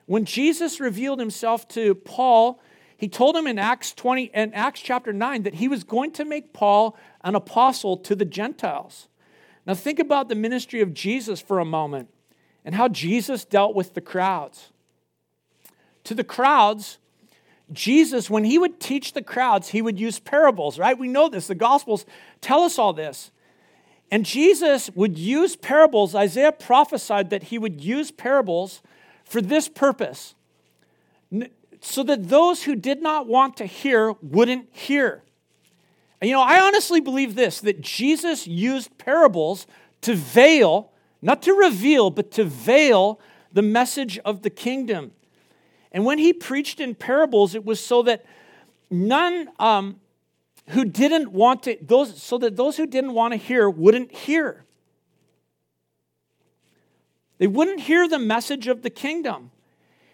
When 0.07 0.25
Jesus 0.25 0.81
revealed 0.81 1.21
himself 1.21 1.69
to 1.69 1.95
Paul, 1.95 2.61
he 2.97 3.09
told 3.09 3.37
him 3.37 3.47
in 3.47 3.59
Acts 3.59 3.93
20 3.93 4.31
and 4.33 4.55
Acts 4.55 4.81
chapter 4.81 5.13
9 5.13 5.43
that 5.43 5.55
he 5.55 5.69
was 5.69 5.85
going 5.85 6.13
to 6.13 6.25
make 6.25 6.55
Paul 6.55 6.97
an 7.23 7.35
apostle 7.35 7.97
to 7.97 8.15
the 8.15 8.25
Gentiles. 8.25 9.09
Now 9.67 9.75
think 9.75 9.99
about 9.99 10.29
the 10.29 10.35
ministry 10.35 10.81
of 10.81 10.95
Jesus 10.95 11.41
for 11.41 11.59
a 11.59 11.65
moment 11.65 12.09
and 12.65 12.75
how 12.75 12.89
Jesus 12.89 13.45
dealt 13.45 13.75
with 13.75 13.95
the 13.95 14.01
crowds. 14.01 14.71
To 16.05 16.15
the 16.15 16.25
crowds, 16.25 16.99
Jesus, 17.73 18.31
when 18.31 18.45
he 18.45 18.59
would 18.59 18.81
teach 18.81 19.13
the 19.13 19.23
crowds, 19.23 19.69
he 19.69 19.83
would 19.83 20.01
use 20.01 20.19
parables, 20.19 20.79
right? 20.79 20.99
We 20.99 21.09
know 21.09 21.29
this. 21.29 21.47
The 21.47 21.55
Gospels 21.55 22.07
tell 22.41 22.63
us 22.63 22.79
all 22.79 22.93
this. 22.93 23.31
And 24.11 24.25
Jesus 24.25 24.91
would 24.95 25.19
use 25.19 25.55
parables. 25.55 26.15
Isaiah 26.15 26.53
prophesied 26.53 27.31
that 27.31 27.45
he 27.45 27.59
would 27.59 27.83
use 27.83 28.11
parables 28.11 28.81
for 29.25 29.43
this 29.43 29.69
purpose 29.69 30.35
so 31.81 32.03
that 32.03 32.29
those 32.29 32.63
who 32.63 32.75
did 32.75 33.03
not 33.03 33.27
want 33.27 33.57
to 33.59 33.67
hear 33.67 34.15
wouldn't 34.23 34.69
hear. 34.73 35.23
You 36.23 36.33
know, 36.33 36.43
I 36.43 36.61
honestly 36.61 37.01
believe 37.01 37.35
this 37.35 37.61
that 37.61 37.81
Jesus 37.81 38.47
used 38.47 38.97
parables 38.99 39.67
to 40.03 40.15
veil, 40.15 40.93
not 41.23 41.43
to 41.43 41.53
reveal, 41.53 42.11
but 42.11 42.31
to 42.33 42.45
veil 42.45 43.21
the 43.53 43.63
message 43.63 44.19
of 44.19 44.43
the 44.43 44.51
kingdom. 44.51 45.13
And 45.93 46.05
when 46.05 46.19
he 46.19 46.33
preached 46.33 46.81
in 46.81 46.95
parables, 46.95 47.55
it 47.55 47.65
was 47.65 47.81
so 47.81 48.03
that 48.03 48.25
none 48.91 49.49
um, 49.59 50.01
who 50.69 50.85
didn't 50.85 51.33
want 51.33 51.63
to, 51.65 51.79
those, 51.81 52.21
so 52.21 52.37
that 52.39 52.57
those 52.57 52.77
who 52.77 52.87
didn't 52.87 53.15
want 53.15 53.33
to 53.33 53.39
hear 53.39 53.71
wouldn't 53.71 54.13
hear. 54.13 54.65
They 57.39 57.47
wouldn't 57.47 57.81
hear 57.81 58.09
the 58.09 58.19
message 58.19 58.67
of 58.67 58.83
the 58.83 58.91
kingdom. 58.91 59.51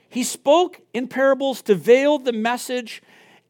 He 0.08 0.22
spoke 0.22 0.80
in 0.92 1.08
parables 1.08 1.62
to 1.62 1.74
veil 1.74 2.18
the 2.18 2.32
message 2.32 3.02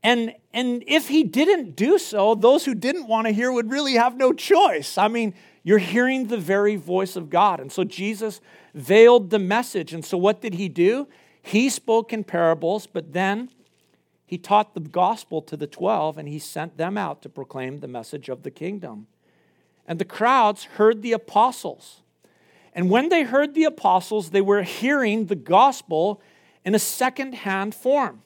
and, 0.05 0.35
and 0.53 0.85
if 0.87 1.09
he 1.09 1.25
didn't 1.25 1.77
do 1.77 1.99
so, 1.99 2.35
those 2.35 2.67
who 2.67 2.75
didn't 2.75 3.09
want 3.09 3.27
to 3.27 3.33
hear 3.33 3.51
would 3.51 3.71
really 3.71 3.95
have 3.95 4.19
no 4.19 4.35
choice. 4.35 4.99
I 4.99 5.09
mean, 5.09 5.33
you're 5.63 5.79
hearing 5.79 6.27
the 6.27 6.37
very 6.37 6.77
voice 6.77 7.17
of 7.17 7.31
God. 7.31 7.59
And 7.59 7.73
so 7.73 7.85
Jesus 7.85 8.43
veiled 8.75 9.31
the 9.31 9.39
message. 9.39 9.95
And 9.95 10.05
so 10.05 10.19
what 10.19 10.43
did 10.43 10.55
he 10.55 10.69
do? 10.69 11.09
He 11.41 11.71
spoke 11.71 12.13
in 12.13 12.23
parables, 12.23 12.87
but 12.87 13.15
then 13.15 13.49
he 14.27 14.37
taught 14.37 14.75
the 14.75 14.81
gospel 14.81 15.41
to 15.41 15.57
the 15.57 15.67
12 15.67 16.19
and 16.19 16.29
he 16.29 16.39
sent 16.39 16.77
them 16.77 16.99
out 16.99 17.23
to 17.23 17.31
proclaim 17.31 17.81
the 17.81 17.89
message 17.89 18.29
of 18.29 18.43
the 18.43 18.51
kingdom. 18.51 19.07
And 19.89 19.99
the 19.99 20.05
crowds 20.05 20.65
heard 20.65 21.01
the 21.01 21.13
apostles. 21.13 22.03
And 22.75 22.91
when 22.91 23.09
they 23.09 23.23
heard 23.23 23.55
the 23.55 23.65
apostles, 23.65 24.31
they 24.31 24.41
were 24.43 24.65
hearing 24.65 25.27
the 25.27 25.35
gospel 25.35 26.21
in 26.63 26.75
a 26.75 26.79
second 26.79 27.37
hand 27.37 27.75
form. 27.75 28.21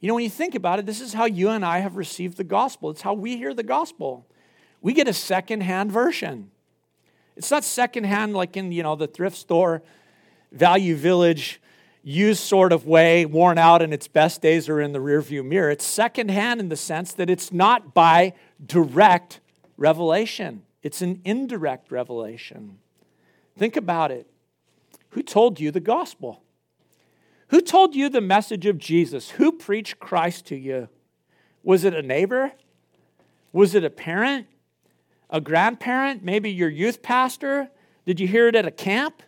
You 0.00 0.08
know, 0.08 0.14
when 0.14 0.24
you 0.24 0.30
think 0.30 0.54
about 0.54 0.78
it, 0.78 0.86
this 0.86 1.00
is 1.00 1.12
how 1.12 1.26
you 1.26 1.50
and 1.50 1.64
I 1.64 1.78
have 1.78 1.96
received 1.96 2.38
the 2.38 2.44
gospel. 2.44 2.90
It's 2.90 3.02
how 3.02 3.12
we 3.12 3.36
hear 3.36 3.52
the 3.52 3.62
gospel. 3.62 4.26
We 4.80 4.94
get 4.94 5.08
a 5.08 5.12
secondhand 5.12 5.92
version. 5.92 6.50
It's 7.36 7.50
not 7.50 7.64
secondhand 7.64 8.34
like 8.34 8.56
in, 8.56 8.72
you 8.72 8.82
know, 8.82 8.96
the 8.96 9.06
thrift 9.06 9.36
store, 9.36 9.82
value 10.52 10.96
village, 10.96 11.60
used 12.02 12.40
sort 12.40 12.72
of 12.72 12.86
way, 12.86 13.26
worn 13.26 13.58
out 13.58 13.82
and 13.82 13.92
its 13.92 14.08
best 14.08 14.40
days 14.40 14.68
are 14.68 14.80
in 14.80 14.92
the 14.92 14.98
rearview 14.98 15.44
mirror. 15.44 15.70
It's 15.70 15.84
secondhand 15.84 16.60
in 16.60 16.70
the 16.70 16.76
sense 16.76 17.12
that 17.12 17.28
it's 17.28 17.52
not 17.52 17.92
by 17.92 18.32
direct 18.64 19.40
revelation. 19.76 20.62
It's 20.82 21.02
an 21.02 21.20
indirect 21.24 21.90
revelation. 21.90 22.78
Think 23.58 23.76
about 23.76 24.10
it. 24.10 24.26
Who 25.10 25.22
told 25.22 25.60
you 25.60 25.70
the 25.70 25.80
gospel? 25.80 26.42
Who 27.50 27.60
told 27.60 27.96
you 27.96 28.08
the 28.08 28.20
message 28.20 28.64
of 28.66 28.78
Jesus? 28.78 29.30
Who 29.30 29.50
preached 29.50 29.98
Christ 29.98 30.46
to 30.46 30.56
you? 30.56 30.88
Was 31.64 31.82
it 31.82 31.94
a 31.94 32.02
neighbor? 32.02 32.52
Was 33.52 33.74
it 33.74 33.82
a 33.82 33.90
parent? 33.90 34.46
A 35.30 35.40
grandparent? 35.40 36.22
Maybe 36.22 36.50
your 36.50 36.68
youth 36.68 37.02
pastor? 37.02 37.68
Did 38.06 38.20
you 38.20 38.28
hear 38.28 38.46
it 38.46 38.54
at 38.54 38.66
a 38.66 38.70
camp? 38.70 39.22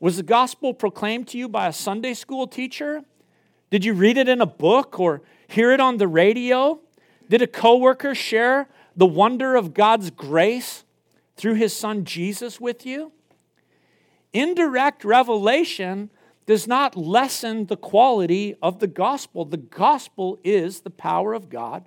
Was 0.00 0.16
the 0.16 0.22
gospel 0.22 0.72
proclaimed 0.72 1.28
to 1.28 1.38
you 1.38 1.46
by 1.46 1.68
a 1.68 1.72
Sunday 1.72 2.14
school 2.14 2.46
teacher? 2.46 3.04
Did 3.70 3.84
you 3.84 3.92
read 3.92 4.16
it 4.16 4.28
in 4.28 4.40
a 4.40 4.46
book 4.46 4.98
or 4.98 5.20
hear 5.46 5.70
it 5.70 5.80
on 5.80 5.98
the 5.98 6.08
radio? 6.08 6.80
Did 7.28 7.42
a 7.42 7.46
coworker 7.46 8.14
share 8.14 8.68
the 8.96 9.06
wonder 9.06 9.54
of 9.54 9.74
God's 9.74 10.10
grace 10.10 10.84
through 11.36 11.54
his 11.54 11.76
son 11.76 12.06
Jesus 12.06 12.58
with 12.58 12.86
you? 12.86 13.12
Indirect 14.32 15.04
revelation 15.04 16.10
does 16.46 16.66
not 16.66 16.96
lessen 16.96 17.66
the 17.66 17.76
quality 17.76 18.54
of 18.60 18.78
the 18.78 18.86
gospel. 18.86 19.44
The 19.44 19.56
gospel 19.56 20.38
is 20.44 20.80
the 20.80 20.90
power 20.90 21.32
of 21.32 21.48
God 21.48 21.84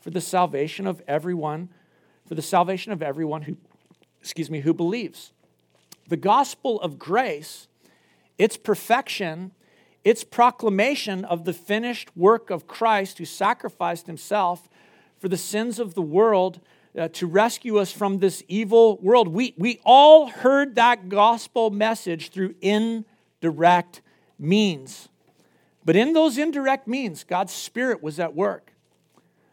for 0.00 0.10
the 0.10 0.20
salvation 0.20 0.86
of 0.86 1.02
everyone, 1.08 1.70
for 2.26 2.34
the 2.34 2.42
salvation 2.42 2.92
of 2.92 3.02
everyone 3.02 3.42
who, 3.42 3.56
excuse 4.20 4.50
me, 4.50 4.60
who 4.60 4.74
believes. 4.74 5.32
The 6.08 6.18
gospel 6.18 6.80
of 6.82 6.98
grace, 6.98 7.68
its 8.36 8.58
perfection, 8.58 9.52
its 10.04 10.22
proclamation 10.22 11.24
of 11.24 11.44
the 11.46 11.54
finished 11.54 12.14
work 12.14 12.50
of 12.50 12.66
Christ 12.66 13.16
who 13.16 13.24
sacrificed 13.24 14.06
himself 14.06 14.68
for 15.18 15.28
the 15.28 15.38
sins 15.38 15.78
of 15.78 15.94
the 15.94 16.02
world 16.02 16.60
uh, 16.96 17.08
to 17.08 17.26
rescue 17.26 17.78
us 17.78 17.90
from 17.90 18.18
this 18.18 18.42
evil 18.46 18.98
world. 18.98 19.28
We, 19.28 19.54
we 19.56 19.80
all 19.84 20.28
heard 20.28 20.74
that 20.74 21.08
gospel 21.08 21.70
message 21.70 22.30
through 22.30 22.54
in 22.60 23.06
direct 23.44 24.00
means. 24.38 25.10
But 25.84 25.96
in 25.96 26.14
those 26.14 26.38
indirect 26.38 26.88
means, 26.88 27.24
God's 27.24 27.52
Spirit 27.52 28.02
was 28.02 28.18
at 28.18 28.34
work. 28.34 28.72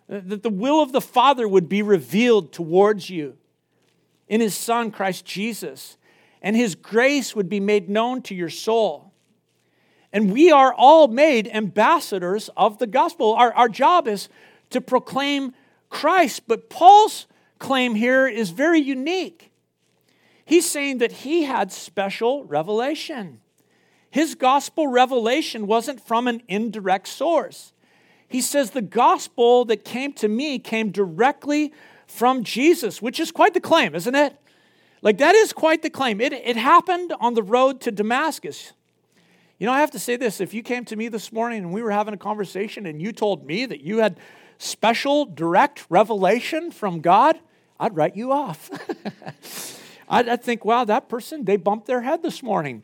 That 0.07 0.43
the 0.43 0.49
will 0.49 0.81
of 0.81 0.93
the 0.93 1.01
Father 1.01 1.45
would 1.45 1.67
be 1.67 1.81
revealed 1.81 2.53
towards 2.53 3.09
you 3.09 3.37
in 4.29 4.39
His 4.39 4.55
Son, 4.55 4.91
Christ 4.91 5.25
Jesus, 5.25 5.97
and 6.41 6.55
His 6.55 6.73
grace 6.73 7.35
would 7.35 7.49
be 7.49 7.59
made 7.59 7.89
known 7.89 8.21
to 8.23 8.33
your 8.33 8.49
soul. 8.49 9.11
And 10.13 10.31
we 10.31 10.51
are 10.51 10.73
all 10.73 11.09
made 11.09 11.49
ambassadors 11.49 12.49
of 12.55 12.77
the 12.77 12.87
gospel. 12.87 13.33
Our, 13.33 13.53
our 13.53 13.69
job 13.69 14.07
is 14.07 14.29
to 14.69 14.79
proclaim 14.79 15.53
Christ, 15.89 16.43
but 16.47 16.69
Paul's 16.69 17.27
claim 17.59 17.95
here 17.95 18.25
is 18.25 18.51
very 18.51 18.79
unique. 18.79 19.51
He's 20.45 20.69
saying 20.69 20.99
that 20.99 21.11
he 21.11 21.43
had 21.43 21.73
special 21.73 22.45
revelation. 22.45 23.40
His 24.11 24.35
gospel 24.35 24.87
revelation 24.87 25.65
wasn't 25.65 26.05
from 26.05 26.27
an 26.27 26.43
indirect 26.49 27.07
source. 27.07 27.71
He 28.27 28.41
says, 28.41 28.71
The 28.71 28.81
gospel 28.81 29.65
that 29.65 29.85
came 29.85 30.11
to 30.13 30.27
me 30.27 30.59
came 30.59 30.91
directly 30.91 31.73
from 32.05 32.43
Jesus, 32.43 33.01
which 33.01 33.21
is 33.21 33.31
quite 33.31 33.53
the 33.53 33.61
claim, 33.61 33.95
isn't 33.95 34.13
it? 34.13 34.35
Like, 35.01 35.17
that 35.17 35.33
is 35.33 35.53
quite 35.53 35.81
the 35.81 35.89
claim. 35.89 36.19
It, 36.19 36.33
it 36.33 36.57
happened 36.57 37.13
on 37.21 37.33
the 37.33 37.41
road 37.41 37.79
to 37.81 37.91
Damascus. 37.91 38.73
You 39.57 39.65
know, 39.65 39.73
I 39.73 39.79
have 39.79 39.91
to 39.91 39.99
say 39.99 40.17
this 40.17 40.41
if 40.41 40.53
you 40.53 40.61
came 40.61 40.83
to 40.85 40.95
me 40.95 41.07
this 41.07 41.31
morning 41.31 41.59
and 41.59 41.71
we 41.71 41.81
were 41.81 41.91
having 41.91 42.13
a 42.13 42.17
conversation 42.17 42.85
and 42.85 43.01
you 43.01 43.13
told 43.13 43.45
me 43.45 43.65
that 43.65 43.81
you 43.81 43.99
had 43.99 44.19
special 44.57 45.25
direct 45.25 45.85
revelation 45.89 46.69
from 46.69 46.99
God, 46.99 47.39
I'd 47.79 47.95
write 47.95 48.17
you 48.17 48.33
off. 48.33 48.69
I'd, 50.09 50.27
I'd 50.27 50.43
think, 50.43 50.65
wow, 50.65 50.83
that 50.83 51.07
person, 51.07 51.45
they 51.45 51.55
bumped 51.55 51.87
their 51.87 52.01
head 52.01 52.21
this 52.21 52.43
morning 52.43 52.83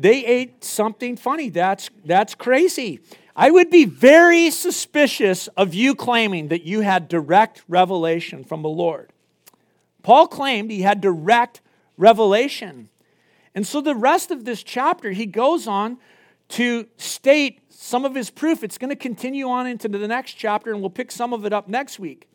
they 0.00 0.24
ate 0.24 0.64
something 0.64 1.16
funny. 1.16 1.50
That's, 1.50 1.90
that's 2.04 2.34
crazy. 2.34 3.00
I 3.36 3.50
would 3.50 3.70
be 3.70 3.84
very 3.84 4.50
suspicious 4.50 5.46
of 5.48 5.74
you 5.74 5.94
claiming 5.94 6.48
that 6.48 6.62
you 6.62 6.80
had 6.80 7.06
direct 7.06 7.62
revelation 7.68 8.42
from 8.42 8.62
the 8.62 8.68
Lord. 8.68 9.12
Paul 10.02 10.26
claimed 10.26 10.70
he 10.70 10.82
had 10.82 11.02
direct 11.02 11.60
revelation. 11.98 12.88
And 13.54 13.66
so 13.66 13.82
the 13.82 13.94
rest 13.94 14.30
of 14.30 14.44
this 14.44 14.62
chapter, 14.62 15.10
he 15.10 15.26
goes 15.26 15.66
on 15.66 15.98
to 16.50 16.86
state 16.96 17.60
some 17.68 18.04
of 18.04 18.14
his 18.14 18.30
proof. 18.30 18.64
It's 18.64 18.78
going 18.78 18.90
to 18.90 18.96
continue 18.96 19.48
on 19.48 19.66
into 19.66 19.86
the 19.88 20.08
next 20.08 20.34
chapter, 20.34 20.72
and 20.72 20.80
we'll 20.80 20.90
pick 20.90 21.12
some 21.12 21.34
of 21.34 21.44
it 21.44 21.52
up 21.52 21.68
next 21.68 21.98
week. 21.98 22.26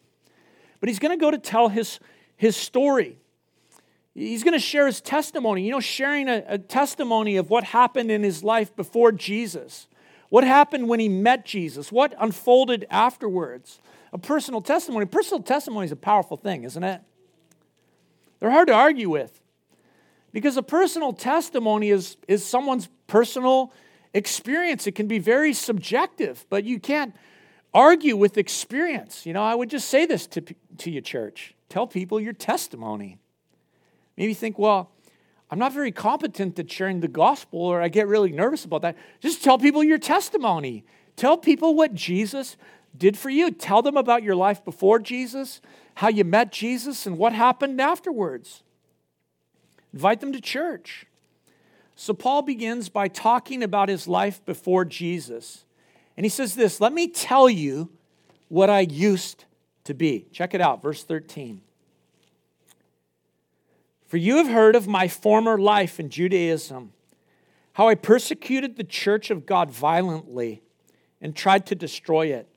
But 0.80 0.90
he's 0.90 1.00
going 1.00 1.18
to 1.18 1.22
go 1.22 1.32
to 1.32 1.38
tell 1.40 1.70
his, 1.70 2.00
his 2.36 2.56
story. 2.56 3.18
He's 4.16 4.44
going 4.44 4.54
to 4.54 4.60
share 4.60 4.88
his 4.88 5.02
testimony, 5.02 5.66
you 5.66 5.72
know, 5.72 5.82
sharing 5.82 6.30
a, 6.30 6.42
a, 6.48 6.58
testimony 6.58 7.36
of 7.36 7.50
what 7.50 7.66
happened 7.66 8.10
in 8.10 8.24
his 8.24 8.46
life 8.46 8.74
before 8.74 9.12
Jesus, 9.12 9.88
what 10.30 10.46
happened 10.46 10.88
when 10.88 11.02
he 11.02 11.10
met 11.10 11.46
Jesus, 11.46 11.92
what 11.92 12.16
unfolded 12.18 12.88
afterwards. 12.90 13.80
A 14.14 14.18
personal 14.18 14.62
testimony. 14.62 15.06
Personal 15.06 15.44
testimony 15.44 15.86
is 15.86 15.92
a 15.92 15.98
powerful 15.98 16.38
thing, 16.38 16.64
isn't 16.64 16.84
it? 16.84 17.02
They're 18.40 18.52
hard 18.52 18.70
to 18.70 18.74
argue 18.74 19.10
with 19.10 19.42
because 20.32 20.56
a 20.56 20.64
personal 20.64 21.12
testimony 21.12 21.90
is, 21.90 22.16
is 22.30 22.46
someone's 22.46 22.88
personal 23.08 23.74
experience. 24.14 24.88
It 24.88 24.94
can 24.94 25.08
be 25.08 25.20
very 25.20 25.52
subjective, 25.52 26.46
but 26.50 26.64
you 26.64 26.80
can't 26.80 27.14
argue 27.74 28.16
with 28.16 28.38
experience. 28.38 29.26
You 29.26 29.34
know, 29.34 29.44
I 29.44 29.56
would 29.56 29.70
just 29.70 29.90
say 29.90 30.06
this 30.06 30.26
to, 30.28 30.42
to 30.78 30.90
you, 30.90 31.02
church 31.02 31.54
tell 31.68 31.88
people 31.88 32.22
your 32.22 32.32
testimony. 32.32 33.18
Maybe 34.18 34.34
think, 34.34 34.58
well, 34.58 34.92
I'm 35.52 35.60
not 35.60 35.74
very 35.74 35.92
competent 35.92 36.58
at 36.58 36.72
sharing 36.72 37.02
the 37.02 37.08
gospel, 37.08 37.62
or 37.62 37.82
I 37.82 37.88
get 37.88 38.08
really 38.08 38.32
nervous 38.32 38.66
about 38.66 38.82
that. 38.82 38.98
Just 39.20 39.44
tell 39.44 39.58
people 39.58 39.84
your 39.84 39.98
testimony. 39.98 40.84
Tell 41.16 41.38
people 41.38 41.76
what 41.76 41.94
Jesus 41.94 42.58
did 42.98 43.18
for 43.18 43.30
you. 43.30 43.52
Tell 43.52 43.82
them 43.82 43.98
about 43.98 44.24
your 44.24 44.36
life 44.36 44.64
before 44.66 45.00
Jesus, 45.00 45.62
how 45.96 46.08
you 46.08 46.24
met 46.24 46.52
Jesus, 46.52 47.06
and 47.06 47.18
what 47.18 47.34
happened 47.34 47.80
afterwards. 47.80 48.64
Invite 49.94 50.20
them 50.20 50.34
to 50.34 50.42
church. 50.42 51.06
So, 51.96 52.14
Paul 52.14 52.42
begins 52.42 52.90
by 52.90 53.08
talking 53.08 53.64
about 53.64 53.88
his 53.88 54.08
life 54.08 54.44
before 54.46 54.84
Jesus. 54.84 55.64
And 56.18 56.26
he 56.26 56.30
says 56.30 56.56
this 56.56 56.82
Let 56.82 56.92
me 56.92 57.08
tell 57.08 57.50
you 57.50 57.90
what 58.50 58.70
I 58.70 58.82
used 58.82 59.46
to 59.86 59.94
be. 59.94 60.26
Check 60.32 60.54
it 60.54 60.62
out, 60.62 60.82
verse 60.82 61.04
13. 61.04 61.62
For 64.16 64.20
you 64.20 64.38
have 64.38 64.48
heard 64.48 64.78
of 64.78 64.88
my 64.88 65.10
former 65.10 65.58
life 65.58 66.00
in 66.00 66.10
Judaism, 66.10 66.94
how 67.74 67.90
I 67.90 67.96
persecuted 67.96 68.78
the 68.78 68.86
church 68.86 69.30
of 69.30 69.46
God 69.46 69.70
violently 69.70 70.64
and 71.20 71.36
tried 71.36 71.66
to 71.66 71.76
destroy 71.76 72.28
it. 72.28 72.48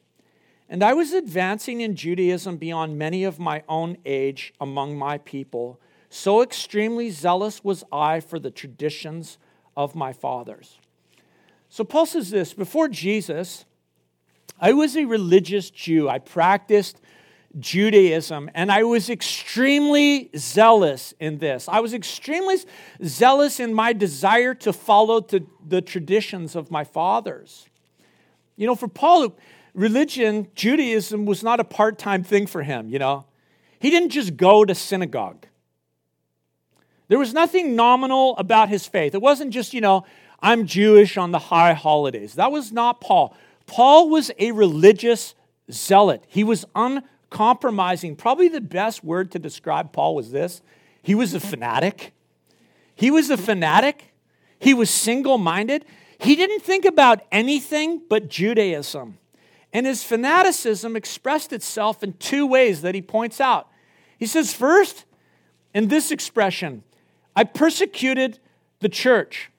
And 0.69 0.85
I 0.85 0.95
was 0.95 1.13
advancing 1.13 1.81
in 1.81 1.97
Judaism 1.97 2.59
beyond 2.59 2.97
many 2.97 3.25
of 3.25 3.41
my 3.41 3.65
own 3.69 3.97
age 4.07 4.55
among 4.61 4.97
my 4.97 5.19
people. 5.19 5.81
So 6.11 6.43
extremely 6.43 7.11
zealous 7.11 7.65
was 7.65 7.83
I 7.91 8.21
for 8.21 8.39
the 8.39 8.53
traditions 8.53 9.37
of 9.77 9.97
my 9.97 10.13
fathers. 10.13 10.79
So 11.69 11.83
Paul 11.83 12.07
says 12.07 12.31
this 12.31 12.55
before 12.55 12.87
Jesus, 12.87 13.65
I 14.61 14.75
was 14.75 14.97
a 14.97 15.07
religious 15.07 15.71
Jew. 15.71 16.09
I 16.09 16.21
practiced 16.21 17.01
Judaism, 17.59 18.51
and 18.55 18.71
I 18.71 18.83
was 18.83 19.09
extremely 19.09 20.31
zealous 20.37 21.15
in 21.19 21.39
this. 21.39 21.69
I 21.69 21.81
was 21.81 21.95
extremely 21.95 22.57
zealous 23.05 23.59
in 23.59 23.73
my 23.73 23.93
desire 23.93 24.55
to 24.57 24.73
follow 24.73 25.21
to 25.23 25.47
the 25.67 25.81
traditions 25.81 26.55
of 26.55 26.71
my 26.71 26.85
fathers. 26.85 27.67
You 28.57 28.67
know, 28.67 28.75
for 28.75 28.89
Paul, 28.89 29.37
religion, 29.73 30.49
Judaism, 30.55 31.25
was 31.25 31.43
not 31.43 31.59
a 31.59 31.65
part 31.65 31.99
time 31.99 32.23
thing 32.23 32.47
for 32.47 32.63
him, 32.63 32.91
you 32.91 32.99
know. 32.99 33.25
He 33.81 33.91
didn't 33.91 34.11
just 34.11 34.37
go 34.37 34.65
to 34.65 34.75
synagogue. 34.75 35.47
There 37.09 37.19
was 37.19 37.33
nothing 37.33 37.75
nominal 37.75 38.37
about 38.37 38.69
his 38.69 38.87
faith. 38.87 39.15
It 39.15 39.23
wasn't 39.23 39.53
just, 39.53 39.73
you 39.73 39.81
know, 39.81 40.05
I'm 40.41 40.67
Jewish 40.67 41.17
on 41.17 41.31
the 41.31 41.39
high 41.39 41.73
holidays. 41.73 42.35
That 42.35 42.53
was 42.53 42.71
not 42.73 43.01
Paul. 43.01 43.35
Paul 43.67 44.11
was 44.11 44.31
a 44.39 44.53
religious 44.53 45.35
zealot. 45.71 46.25
He 46.29 46.45
was 46.45 46.65
uncompromising. 47.31 48.17
Probably 48.17 48.49
the 48.49 48.61
best 48.61 49.05
word 49.05 49.31
to 49.33 49.39
describe 49.39 49.93
Paul 49.93 50.15
was 50.15 50.31
this 50.31 50.63
he 51.03 51.15
was 51.15 51.35
a 51.35 51.39
mm-hmm. 51.39 51.49
fanatic. 51.49 52.13
He 52.95 53.11
was 53.11 53.31
a 53.31 53.37
fanatic. 53.37 54.13
He 54.59 54.75
was 54.75 54.91
single 54.91 55.39
minded. 55.39 55.85
He 56.19 56.35
didn't 56.35 56.63
think 56.63 56.85
about 56.85 57.21
anything 57.31 58.03
but 58.09 58.29
Judaism. 58.29 59.19
And 59.73 59.87
his 59.87 60.03
fanaticism 60.03 60.97
expressed 60.97 61.53
itself 61.53 62.03
in 62.03 62.15
two 62.15 62.47
ways 62.47 62.83
that 62.83 62.95
he 62.95 63.03
points 63.03 63.41
out. 63.41 63.69
He 64.19 64.27
says, 64.27 64.53
first, 64.53 65.05
in 65.75 65.89
this 65.89 66.11
expression, 66.11 66.83
I 67.37 67.45
persecuted 67.45 68.41
the 68.81 68.89
church. 68.89 69.53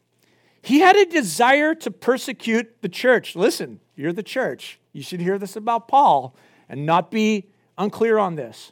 He 0.61 0.79
had 0.79 0.97
a 0.97 1.05
desire 1.05 1.73
to 1.75 1.91
persecute 1.91 2.81
the 2.81 2.89
church. 2.89 3.37
Listen, 3.37 3.79
you're 3.95 4.11
the 4.11 4.23
church. 4.23 4.79
You 4.91 5.01
should 5.01 5.21
hear 5.21 5.37
this 5.37 5.55
about 5.55 5.87
Paul 5.87 6.35
and 6.67 6.85
not 6.85 7.09
be 7.09 7.45
unclear 7.79 8.19
on 8.19 8.35
this. 8.35 8.71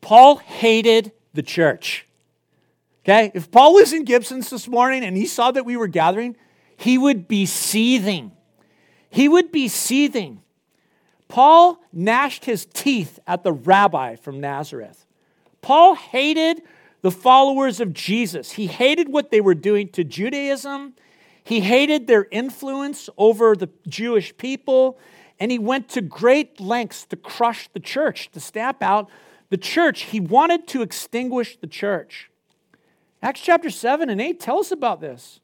Paul 0.00 0.36
hated 0.36 1.10
the 1.34 1.42
church. 1.42 2.06
Okay? 3.04 3.32
If 3.34 3.50
Paul 3.50 3.74
was 3.74 3.92
in 3.92 4.04
Gibson's 4.04 4.50
this 4.50 4.68
morning 4.68 5.02
and 5.02 5.16
he 5.16 5.26
saw 5.26 5.50
that 5.50 5.64
we 5.64 5.76
were 5.76 5.88
gathering, 5.88 6.36
he 6.76 6.98
would 6.98 7.26
be 7.26 7.46
seething. 7.46 8.30
He 9.10 9.28
would 9.28 9.50
be 9.50 9.66
seething. 9.66 10.42
Paul 11.28 11.80
gnashed 11.92 12.44
his 12.44 12.66
teeth 12.66 13.18
at 13.26 13.42
the 13.42 13.52
rabbi 13.52 14.16
from 14.16 14.40
Nazareth. 14.40 15.06
Paul 15.62 15.94
hated 15.94 16.62
the 17.02 17.10
followers 17.10 17.80
of 17.80 17.92
Jesus. 17.92 18.52
He 18.52 18.66
hated 18.66 19.08
what 19.08 19.30
they 19.30 19.40
were 19.40 19.54
doing 19.54 19.88
to 19.90 20.04
Judaism. 20.04 20.94
He 21.42 21.60
hated 21.60 22.06
their 22.06 22.26
influence 22.30 23.08
over 23.16 23.56
the 23.56 23.68
Jewish 23.88 24.36
people. 24.36 24.98
And 25.38 25.50
he 25.50 25.58
went 25.58 25.88
to 25.90 26.00
great 26.00 26.60
lengths 26.60 27.04
to 27.06 27.16
crush 27.16 27.68
the 27.72 27.80
church, 27.80 28.30
to 28.32 28.40
stamp 28.40 28.82
out 28.82 29.10
the 29.50 29.58
church. 29.58 30.02
He 30.02 30.20
wanted 30.20 30.66
to 30.68 30.82
extinguish 30.82 31.56
the 31.56 31.66
church. 31.66 32.30
Acts 33.22 33.40
chapter 33.40 33.70
7 33.70 34.08
and 34.08 34.20
8 34.20 34.40
tell 34.40 34.58
us 34.58 34.70
about 34.70 35.00
this. 35.00 35.40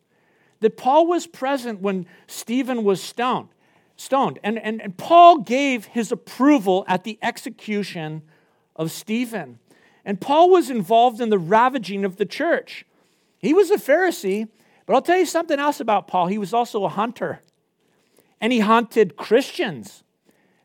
That 0.61 0.77
Paul 0.77 1.07
was 1.07 1.27
present 1.27 1.81
when 1.81 2.07
Stephen 2.27 2.85
was 2.85 3.03
stoned. 3.03 3.49
Stoned. 3.97 4.39
And, 4.43 4.59
and, 4.59 4.81
and 4.81 4.97
Paul 4.97 5.39
gave 5.39 5.87
his 5.87 6.13
approval 6.13 6.85
at 6.87 7.05
the 7.05 7.19
execution 7.21 8.23
of 8.77 8.91
Stephen. 8.91 9.59
And 10.05 10.21
Paul 10.21 10.51
was 10.51 10.71
involved 10.71 11.21
in 11.21 11.31
the 11.31 11.39
ravaging 11.39 12.05
of 12.05 12.17
the 12.17 12.27
church. 12.27 12.85
He 13.39 13.53
was 13.53 13.71
a 13.71 13.77
Pharisee, 13.77 14.49
but 14.87 14.95
I'll 14.95 15.03
tell 15.03 15.19
you 15.19 15.27
something 15.27 15.59
else 15.59 15.81
about 15.81 16.07
Paul. 16.07 16.29
He 16.29 16.39
was 16.39 16.55
also 16.55 16.85
a 16.85 16.89
hunter, 16.89 17.41
and 18.43 18.53
he 18.53 18.59
hunted 18.59 19.17
Christians. 19.17 20.03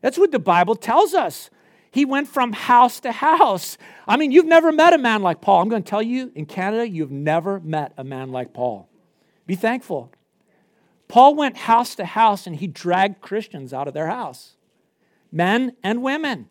That's 0.02 0.18
what 0.18 0.32
the 0.32 0.40
Bible 0.40 0.74
tells 0.74 1.14
us. 1.14 1.48
He 1.92 2.04
went 2.04 2.28
from 2.28 2.52
house 2.52 3.00
to 3.00 3.12
house. 3.12 3.78
I 4.06 4.16
mean, 4.16 4.32
you've 4.32 4.46
never 4.46 4.72
met 4.72 4.92
a 4.92 4.98
man 4.98 5.22
like 5.22 5.40
Paul. 5.40 5.62
I'm 5.62 5.68
going 5.68 5.84
to 5.84 5.88
tell 5.88 6.02
you, 6.02 6.30
in 6.34 6.44
Canada, 6.44 6.86
you've 6.86 7.12
never 7.12 7.60
met 7.60 7.92
a 7.96 8.04
man 8.04 8.30
like 8.30 8.52
Paul. 8.52 8.88
Be 9.46 9.54
thankful. 9.54 10.12
Paul 11.06 11.36
went 11.36 11.56
house 11.56 11.94
to 11.94 12.04
house 12.04 12.46
and 12.46 12.56
he 12.56 12.66
dragged 12.66 13.22
Christians 13.22 13.72
out 13.72 13.88
of 13.88 13.94
their 13.94 14.08
house, 14.08 14.56
men 15.32 15.74
and 15.82 16.02
women. 16.02 16.48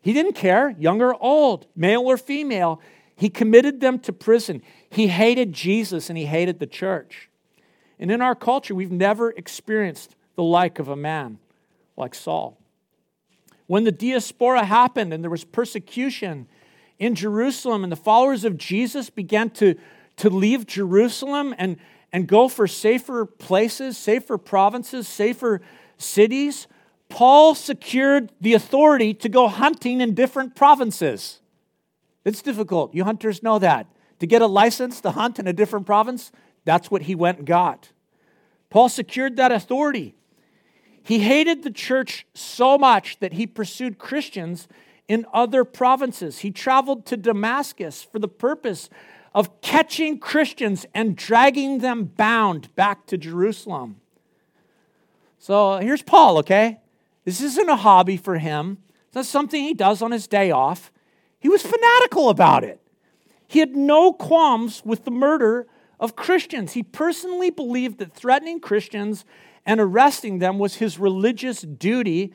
He 0.00 0.12
didn't 0.12 0.32
care, 0.32 0.70
young 0.70 1.00
or 1.02 1.14
old, 1.20 1.66
male 1.76 2.02
or 2.02 2.16
female. 2.16 2.80
He 3.14 3.28
committed 3.28 3.80
them 3.80 3.98
to 4.00 4.12
prison. 4.12 4.62
He 4.90 5.08
hated 5.08 5.52
Jesus 5.52 6.08
and 6.08 6.18
he 6.18 6.26
hated 6.26 6.58
the 6.58 6.66
church. 6.66 7.28
And 7.98 8.10
in 8.10 8.20
our 8.20 8.34
culture, 8.34 8.74
we've 8.74 8.90
never 8.90 9.30
experienced 9.30 10.16
the 10.36 10.42
like 10.42 10.78
of 10.78 10.88
a 10.88 10.96
man 10.96 11.38
like 11.96 12.14
Saul. 12.14 12.58
When 13.66 13.84
the 13.84 13.92
diaspora 13.92 14.64
happened 14.64 15.12
and 15.12 15.24
there 15.24 15.30
was 15.30 15.44
persecution 15.44 16.46
in 16.98 17.14
Jerusalem, 17.14 17.82
and 17.82 17.92
the 17.92 17.96
followers 17.96 18.44
of 18.44 18.56
Jesus 18.56 19.10
began 19.10 19.50
to, 19.50 19.74
to 20.16 20.30
leave 20.30 20.66
Jerusalem 20.66 21.54
and, 21.58 21.76
and 22.12 22.26
go 22.26 22.48
for 22.48 22.66
safer 22.66 23.26
places, 23.26 23.98
safer 23.98 24.38
provinces, 24.38 25.08
safer 25.08 25.60
cities, 25.98 26.66
Paul 27.08 27.54
secured 27.54 28.32
the 28.40 28.54
authority 28.54 29.14
to 29.14 29.28
go 29.28 29.48
hunting 29.48 30.00
in 30.00 30.14
different 30.14 30.54
provinces. 30.54 31.40
It's 32.24 32.42
difficult. 32.42 32.94
You 32.94 33.04
hunters 33.04 33.42
know 33.42 33.58
that. 33.58 33.86
To 34.20 34.26
get 34.26 34.42
a 34.42 34.46
license 34.46 35.00
to 35.02 35.12
hunt 35.12 35.38
in 35.38 35.46
a 35.46 35.52
different 35.52 35.86
province, 35.86 36.32
that's 36.64 36.90
what 36.90 37.02
he 37.02 37.14
went 37.14 37.38
and 37.38 37.46
got. 37.46 37.90
Paul 38.70 38.88
secured 38.88 39.36
that 39.36 39.52
authority. 39.52 40.16
He 41.06 41.20
hated 41.20 41.62
the 41.62 41.70
church 41.70 42.26
so 42.34 42.76
much 42.76 43.20
that 43.20 43.34
he 43.34 43.46
pursued 43.46 43.96
Christians 43.96 44.66
in 45.06 45.24
other 45.32 45.62
provinces. 45.62 46.40
He 46.40 46.50
traveled 46.50 47.06
to 47.06 47.16
Damascus 47.16 48.02
for 48.02 48.18
the 48.18 48.26
purpose 48.26 48.90
of 49.32 49.60
catching 49.60 50.18
Christians 50.18 50.84
and 50.92 51.14
dragging 51.14 51.78
them 51.78 52.06
bound 52.06 52.74
back 52.74 53.06
to 53.06 53.16
Jerusalem. 53.16 54.00
So 55.38 55.76
here's 55.76 56.02
Paul, 56.02 56.38
okay? 56.38 56.80
This 57.24 57.40
isn't 57.40 57.68
a 57.68 57.76
hobby 57.76 58.16
for 58.16 58.38
him, 58.38 58.78
it's 59.06 59.14
not 59.14 59.26
something 59.26 59.62
he 59.62 59.74
does 59.74 60.02
on 60.02 60.10
his 60.10 60.26
day 60.26 60.50
off. 60.50 60.90
He 61.38 61.48
was 61.48 61.62
fanatical 61.62 62.30
about 62.30 62.64
it. 62.64 62.80
He 63.46 63.60
had 63.60 63.76
no 63.76 64.12
qualms 64.12 64.82
with 64.84 65.04
the 65.04 65.12
murder 65.12 65.68
of 66.00 66.16
Christians. 66.16 66.72
He 66.72 66.82
personally 66.82 67.50
believed 67.50 67.98
that 67.98 68.12
threatening 68.12 68.58
Christians 68.58 69.24
and 69.66 69.80
arresting 69.80 70.38
them 70.38 70.58
was 70.58 70.76
his 70.76 70.98
religious 70.98 71.60
duty. 71.60 72.32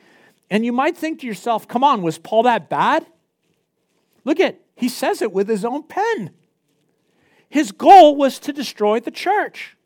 And 0.50 0.64
you 0.64 0.72
might 0.72 0.96
think 0.96 1.20
to 1.20 1.26
yourself, 1.26 1.66
come 1.66 1.82
on, 1.82 2.02
was 2.02 2.18
Paul 2.18 2.42
that 2.44 2.68
bad? 2.68 3.06
Look 4.24 4.38
at, 4.38 4.60
he 4.76 4.88
says 4.88 5.22
it 5.22 5.32
with 5.32 5.48
his 5.48 5.64
own 5.64 5.84
pen. 5.84 6.30
His 7.48 7.72
goal 7.72 8.16
was 8.16 8.38
to 8.40 8.52
destroy 8.52 9.00
the 9.00 9.10
church, 9.10 9.76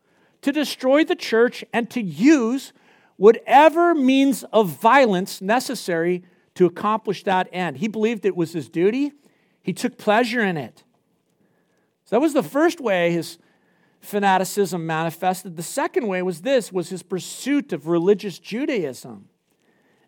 to 0.42 0.52
destroy 0.52 1.04
the 1.04 1.16
church 1.16 1.64
and 1.72 1.88
to 1.90 2.02
use 2.02 2.72
whatever 3.16 3.94
means 3.94 4.44
of 4.52 4.68
violence 4.68 5.40
necessary 5.40 6.22
to 6.54 6.66
accomplish 6.66 7.22
that 7.24 7.48
end. 7.52 7.78
He 7.78 7.88
believed 7.88 8.24
it 8.24 8.36
was 8.36 8.52
his 8.52 8.68
duty, 8.68 9.12
he 9.62 9.72
took 9.72 9.98
pleasure 9.98 10.42
in 10.42 10.56
it. 10.56 10.84
So 12.04 12.16
that 12.16 12.20
was 12.20 12.34
the 12.34 12.42
first 12.42 12.80
way 12.80 13.10
his 13.10 13.38
fanaticism 14.00 14.86
manifested. 14.86 15.56
The 15.56 15.62
second 15.62 16.06
way 16.06 16.22
was 16.22 16.42
this 16.42 16.72
was 16.72 16.88
his 16.88 17.02
pursuit 17.02 17.72
of 17.72 17.88
religious 17.88 18.38
Judaism. 18.38 19.28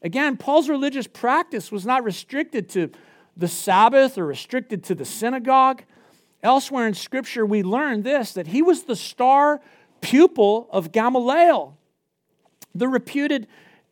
Again, 0.02 0.36
Paul's 0.36 0.68
religious 0.68 1.06
practice 1.06 1.72
was 1.72 1.84
not 1.84 2.04
restricted 2.04 2.68
to 2.70 2.90
the 3.36 3.48
Sabbath 3.48 4.18
or 4.18 4.26
restricted 4.26 4.84
to 4.84 4.94
the 4.94 5.04
synagogue. 5.04 5.82
Elsewhere 6.42 6.86
in 6.86 6.94
Scripture, 6.94 7.44
we 7.44 7.62
learn 7.62 8.02
this 8.02 8.32
that 8.34 8.48
he 8.48 8.62
was 8.62 8.84
the 8.84 8.94
star 8.94 9.60
pupil 10.00 10.68
of 10.70 10.92
Gamaliel 10.92 11.78
the 12.78 12.88
reputed 12.88 13.46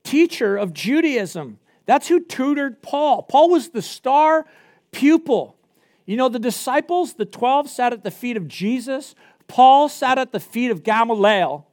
teacher 0.05 0.57
of 0.57 0.73
Judaism. 0.73 1.59
That's 1.85 2.09
who 2.09 2.21
tutored 2.21 2.83
Paul. 2.83 3.23
Paul 3.23 3.51
was 3.51 3.71
the 3.71 3.83
star 3.83 4.47
pupil. 4.93 5.57
You 6.05 6.17
know, 6.17 6.29
the 6.29 6.39
disciples, 6.39 7.15
the 7.15 7.25
12, 7.25 7.69
sat 7.69 7.93
at 7.93 8.05
the 8.05 8.11
feet 8.11 8.37
of 8.37 8.47
Jesus. 8.47 9.15
Paul 9.49 9.89
sat 9.89 10.19
at 10.19 10.33
the 10.33 10.41
feet 10.41 10.71
of 10.71 10.83
Gamaliel 10.83 11.67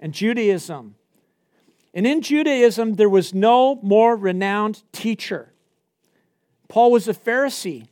and 0.00 0.12
Judaism. 0.12 0.94
And 1.94 2.06
in 2.06 2.20
Judaism, 2.22 2.94
there 2.94 3.08
was 3.08 3.34
no 3.34 3.76
more 3.82 4.16
renowned 4.16 4.82
teacher. 4.92 5.52
Paul 6.68 6.92
was 6.92 7.08
a 7.08 7.14
Pharisee. 7.14 7.88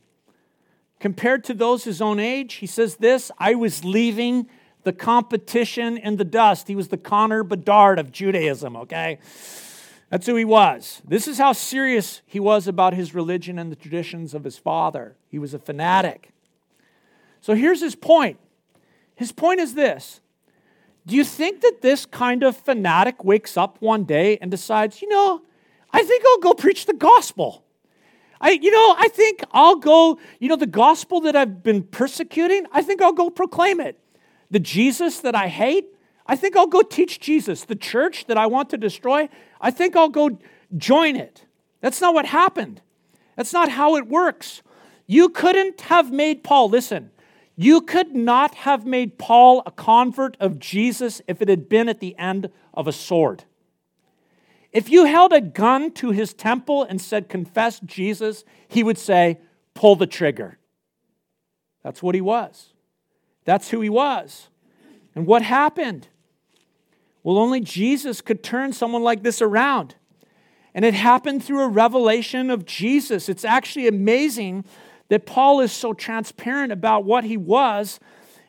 Compared 0.99 1.43
to 1.45 1.53
those 1.53 1.83
his 1.83 2.01
own 2.01 2.19
age, 2.19 2.55
he 2.55 2.67
says 2.67 2.95
this 2.95 3.31
I 3.37 3.55
was 3.55 3.83
leaving 3.83 4.47
the 4.83 4.93
competition 4.93 5.97
in 5.97 6.17
the 6.17 6.23
dust. 6.23 6.67
He 6.67 6.75
was 6.75 6.87
the 6.87 6.97
Connor 6.97 7.43
Bedard 7.43 7.99
of 7.99 8.11
Judaism, 8.11 8.75
okay? 8.77 9.19
That's 10.09 10.25
who 10.25 10.35
he 10.35 10.45
was. 10.45 11.01
This 11.05 11.27
is 11.27 11.37
how 11.37 11.51
serious 11.51 12.21
he 12.25 12.39
was 12.39 12.67
about 12.67 12.93
his 12.93 13.13
religion 13.13 13.59
and 13.59 13.71
the 13.71 13.75
traditions 13.75 14.33
of 14.33 14.43
his 14.43 14.57
father. 14.57 15.17
He 15.27 15.37
was 15.37 15.53
a 15.53 15.59
fanatic. 15.59 16.29
So 17.41 17.53
here's 17.53 17.81
his 17.81 17.95
point. 17.95 18.39
His 19.17 19.31
point 19.31 19.59
is 19.59 19.73
this 19.73 20.21
Do 21.05 21.15
you 21.15 21.25
think 21.25 21.61
that 21.61 21.81
this 21.81 22.05
kind 22.05 22.43
of 22.43 22.55
fanatic 22.55 23.25
wakes 23.25 23.57
up 23.57 23.81
one 23.81 24.05
day 24.05 24.37
and 24.37 24.49
decides, 24.49 25.01
you 25.01 25.09
know, 25.09 25.41
I 25.91 26.03
think 26.03 26.23
I'll 26.25 26.39
go 26.39 26.53
preach 26.53 26.85
the 26.85 26.93
gospel? 26.93 27.65
I, 28.39 28.51
you 28.51 28.69
know, 28.69 28.95
I 28.97 29.07
think 29.07 29.43
I'll 29.51 29.77
go, 29.77 30.19
you 30.39 30.47
know, 30.47 30.55
the 30.55 30.67
gospel 30.67 31.21
that 31.21 31.35
I've 31.35 31.63
been 31.63 31.81
persecuting, 31.81 32.67
I 32.71 32.83
think 32.83 33.01
I'll 33.01 33.11
go 33.11 33.31
proclaim 33.31 33.79
it. 33.79 33.99
The 34.51 34.59
Jesus 34.59 35.19
that 35.21 35.33
I 35.33 35.47
hate, 35.47 35.87
I 36.27 36.35
think 36.35 36.55
I'll 36.55 36.67
go 36.67 36.83
teach 36.83 37.19
Jesus. 37.19 37.65
The 37.65 37.75
church 37.75 38.25
that 38.27 38.37
I 38.37 38.45
want 38.45 38.69
to 38.69 38.77
destroy, 38.77 39.27
I 39.59 39.71
think 39.71 39.95
I'll 39.95 40.09
go 40.09 40.37
join 40.77 41.15
it. 41.15 41.45
That's 41.81 41.99
not 41.99 42.13
what 42.13 42.27
happened. 42.27 42.81
That's 43.35 43.53
not 43.53 43.69
how 43.69 43.95
it 43.95 44.07
works. 44.07 44.61
You 45.07 45.29
couldn't 45.29 45.81
have 45.81 46.11
made 46.11 46.43
Paul, 46.43 46.69
listen, 46.69 47.09
you 47.59 47.81
could 47.81 48.15
not 48.15 48.53
have 48.53 48.85
made 48.85 49.17
Paul 49.17 49.63
a 49.65 49.71
convert 49.71 50.37
of 50.39 50.59
Jesus 50.59 51.23
if 51.27 51.41
it 51.41 51.49
had 51.49 51.67
been 51.67 51.89
at 51.89 51.99
the 51.99 52.17
end 52.17 52.51
of 52.71 52.87
a 52.87 52.91
sword. 52.93 53.45
If 54.71 54.91
you 54.91 55.05
held 55.05 55.33
a 55.33 55.41
gun 55.41 55.91
to 55.93 56.11
his 56.11 56.35
temple 56.35 56.83
and 56.83 57.01
said, 57.01 57.29
Confess 57.29 57.79
Jesus, 57.79 58.45
he 58.67 58.83
would 58.83 58.99
say, 58.99 59.39
Pull 59.73 59.95
the 59.95 60.05
trigger. 60.05 60.59
That's 61.83 62.03
what 62.03 62.13
he 62.13 62.21
was. 62.21 62.73
That's 63.43 63.69
who 63.69 63.81
he 63.81 63.89
was. 63.89 64.49
And 65.15 65.25
what 65.25 65.41
happened? 65.41 66.09
Well, 67.23 67.39
only 67.39 67.59
Jesus 67.59 68.21
could 68.21 68.43
turn 68.43 68.71
someone 68.71 69.01
like 69.01 69.23
this 69.23 69.41
around. 69.41 69.95
And 70.75 70.85
it 70.85 70.93
happened 70.93 71.43
through 71.43 71.61
a 71.61 71.67
revelation 71.69 72.51
of 72.51 72.65
Jesus. 72.65 73.29
It's 73.29 73.43
actually 73.43 73.87
amazing 73.87 74.63
that 75.09 75.25
Paul 75.25 75.61
is 75.61 75.71
so 75.71 75.93
transparent 75.93 76.71
about 76.71 77.05
what 77.05 77.23
he 77.23 77.37
was 77.37 77.99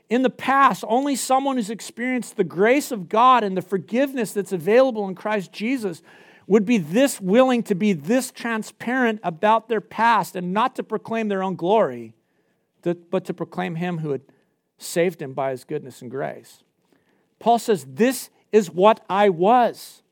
in 0.09 0.23
the 0.23 0.31
past. 0.31 0.85
Only 0.87 1.17
someone 1.17 1.57
who's 1.57 1.71
experienced 1.71 2.37
the 2.37 2.45
grace 2.45 2.91
of 2.91 3.09
God 3.09 3.45
and 3.45 3.57
the 3.57 3.63
forgiveness 3.63 4.33
that's 4.33 4.53
available 4.53 5.09
in 5.09 5.15
Christ 5.15 5.53
Jesus 5.53 6.03
would 6.47 6.65
be 6.65 6.79
this 6.79 7.21
willing 7.21 7.63
to 7.65 7.75
be 7.75 7.93
this 7.93 8.31
transparent 8.31 9.21
about 9.23 9.69
their 9.69 9.83
past 9.83 10.35
and 10.35 10.53
not 10.53 10.75
to 10.77 10.83
proclaim 10.83 11.29
their 11.29 11.43
own 11.43 11.55
glory, 11.55 12.15
but 12.83 13.25
to 13.27 13.35
proclaim 13.35 13.75
Him 13.75 13.99
who 13.99 14.11
had 14.11 14.23
saved 14.79 15.21
him 15.21 15.35
by 15.35 15.51
His 15.51 15.65
goodness 15.65 16.01
and 16.01 16.11
grace. 16.11 16.63
Paul 17.39 17.59
says, 17.59 17.85
This 17.87 18.31
is 18.51 18.71
what 18.71 19.05
I 19.11 19.29
was. 19.29 20.03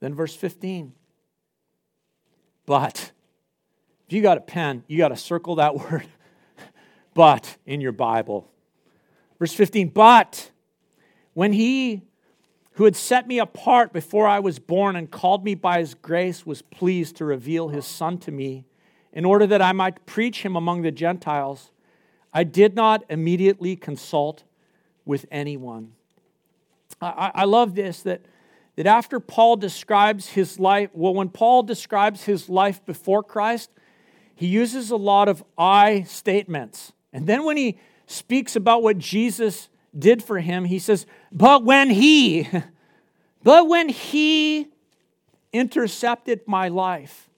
Then, 0.00 0.14
verse 0.14 0.34
15. 0.34 0.92
But, 2.66 3.12
if 4.08 4.14
you 4.14 4.22
got 4.22 4.38
a 4.38 4.40
pen, 4.40 4.84
you 4.86 4.96
got 4.96 5.08
to 5.08 5.16
circle 5.16 5.56
that 5.56 5.76
word, 5.90 6.06
but, 7.12 7.58
in 7.66 7.82
your 7.82 7.92
Bible. 7.92 8.50
Verse 9.38 9.52
15, 9.52 9.90
but 9.90 10.50
when 11.34 11.52
he 11.52 12.02
who 12.72 12.84
had 12.84 12.96
set 12.96 13.28
me 13.28 13.38
apart 13.38 13.92
before 13.92 14.26
I 14.26 14.38
was 14.38 14.58
born 14.58 14.96
and 14.96 15.10
called 15.10 15.44
me 15.44 15.54
by 15.54 15.80
his 15.80 15.94
grace 15.94 16.46
was 16.46 16.62
pleased 16.62 17.16
to 17.16 17.24
reveal 17.24 17.68
his 17.68 17.84
Son 17.84 18.18
to 18.18 18.30
me 18.30 18.64
in 19.12 19.24
order 19.24 19.46
that 19.46 19.60
I 19.60 19.72
might 19.72 20.06
preach 20.06 20.42
him 20.42 20.56
among 20.56 20.82
the 20.82 20.90
Gentiles, 20.90 21.70
I 22.32 22.44
did 22.44 22.74
not 22.74 23.04
immediately 23.10 23.76
consult 23.76 24.44
with 25.04 25.26
anyone. 25.30 25.92
I, 27.00 27.32
I 27.34 27.44
love 27.44 27.74
this 27.74 28.02
that, 28.02 28.22
that 28.76 28.86
after 28.86 29.20
Paul 29.20 29.56
describes 29.56 30.28
his 30.28 30.58
life, 30.58 30.90
well, 30.92 31.14
when 31.14 31.28
Paul 31.28 31.64
describes 31.64 32.24
his 32.24 32.48
life 32.48 32.84
before 32.86 33.22
Christ, 33.22 33.70
he 34.38 34.46
uses 34.46 34.92
a 34.92 34.96
lot 34.96 35.28
of 35.28 35.42
I 35.58 36.02
statements. 36.02 36.92
And 37.12 37.26
then 37.26 37.42
when 37.42 37.56
he 37.56 37.76
speaks 38.06 38.54
about 38.54 38.84
what 38.84 38.96
Jesus 38.96 39.68
did 39.98 40.22
for 40.22 40.38
him, 40.38 40.64
he 40.64 40.78
says, 40.78 41.06
But 41.32 41.64
when 41.64 41.90
he, 41.90 42.48
but 43.42 43.66
when 43.66 43.88
he 43.88 44.68
intercepted 45.52 46.42
my 46.46 46.68
life, 46.68 47.28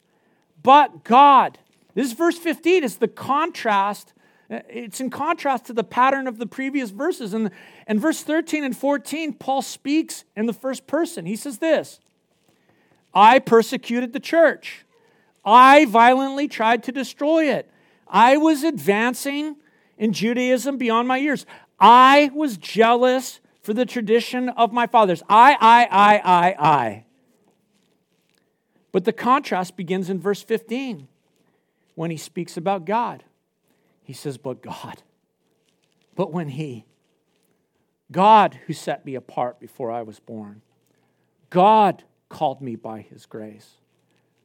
but 0.62 1.02
God, 1.02 1.58
this 1.94 2.08
is 2.08 2.12
verse 2.12 2.36
15, 2.36 2.84
it's 2.84 2.96
the 2.96 3.08
contrast 3.08 4.12
uh, 4.50 4.60
it's 4.68 5.00
in 5.00 5.08
contrast 5.08 5.64
to 5.66 5.72
the 5.72 5.84
pattern 5.84 6.26
of 6.26 6.36
the 6.36 6.46
previous 6.46 6.90
verses. 6.90 7.32
And, 7.32 7.50
and 7.86 7.98
verse 7.98 8.22
13 8.22 8.62
and 8.62 8.76
14, 8.76 9.32
Paul 9.34 9.62
speaks 9.62 10.24
in 10.36 10.44
the 10.44 10.52
first 10.52 10.86
person. 10.86 11.24
He 11.24 11.36
says 11.36 11.58
this 11.58 11.98
I 13.14 13.38
persecuted 13.38 14.12
the 14.12 14.20
church, 14.20 14.84
I 15.44 15.87
violently 15.87 16.48
tried 16.48 16.83
to 16.85 16.92
destroy 16.92 17.50
it. 17.50 17.70
I 18.07 18.37
was 18.37 18.62
advancing 18.62 19.57
in 19.96 20.12
Judaism 20.12 20.76
beyond 20.76 21.09
my 21.09 21.16
years. 21.16 21.46
I 21.79 22.31
was 22.35 22.57
jealous 22.57 23.40
for 23.62 23.72
the 23.72 23.87
tradition 23.87 24.48
of 24.50 24.72
my 24.72 24.87
fathers. 24.87 25.22
I, 25.29 25.57
I, 25.61 25.88
I, 25.90 26.16
I, 26.18 26.57
I. 26.59 27.05
But 28.92 29.05
the 29.05 29.12
contrast 29.12 29.76
begins 29.76 30.11
in 30.11 30.18
verse 30.18 30.42
15 30.42 31.07
when 31.94 32.11
he 32.11 32.16
speaks 32.16 32.57
about 32.57 32.85
God. 32.85 33.24
He 34.03 34.12
says, 34.12 34.38
But 34.38 34.61
God. 34.61 35.03
But 36.16 36.33
when 36.33 36.48
He, 36.48 36.85
God 38.11 38.59
who 38.66 38.72
set 38.72 39.07
me 39.07 39.14
apart 39.14 39.61
before 39.61 39.90
I 39.90 40.03
was 40.03 40.18
born, 40.18 40.62
God 41.48 42.03
called 42.29 42.61
me 42.61 42.76
by 42.76 43.00
His 43.00 43.24
grace, 43.24 43.76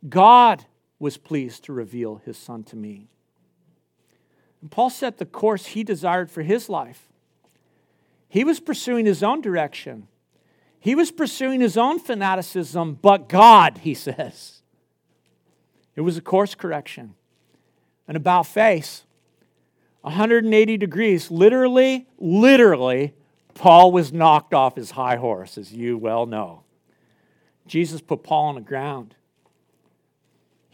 God 0.08 0.66
was 1.00 1.18
pleased 1.18 1.64
to 1.66 1.74
reveal 1.74 2.22
His 2.26 2.38
Son 2.38 2.64
to 2.66 2.76
me. 2.76 3.10
And 4.62 4.72
Paul 4.72 4.90
set 4.90 5.20
the 5.20 5.26
course 5.26 5.68
he 5.68 5.84
desired 5.84 6.32
for 6.32 6.42
his 6.42 6.70
life. 6.70 7.08
He 8.28 8.44
was 8.44 8.60
pursuing 8.60 9.06
his 9.06 9.22
own 9.22 9.40
direction. 9.42 10.08
He 10.80 10.96
was 10.96 11.12
pursuing 11.12 11.62
his 11.62 11.78
own 11.78 12.00
fanaticism, 12.00 12.98
but 13.00 13.30
God, 13.30 13.80
he 13.80 13.94
says. 13.94 14.64
It 15.96 16.02
was 16.02 16.18
a 16.18 16.22
course 16.22 16.56
correction. 16.56 17.14
And 18.08 18.18
about 18.18 18.48
face, 18.48 19.04
180 20.02 20.78
degrees. 20.78 21.32
Literally, 21.32 22.08
literally, 22.20 23.14
Paul 23.54 23.92
was 23.92 24.12
knocked 24.12 24.54
off 24.54 24.76
his 24.76 24.92
high 24.92 25.16
horse, 25.16 25.58
as 25.58 25.72
you 25.72 25.98
well 25.98 26.26
know. 26.26 26.64
Jesus 27.68 28.02
put 28.02 28.24
Paul 28.24 28.46
on 28.46 28.56
the 28.56 28.62
ground. 28.62 29.16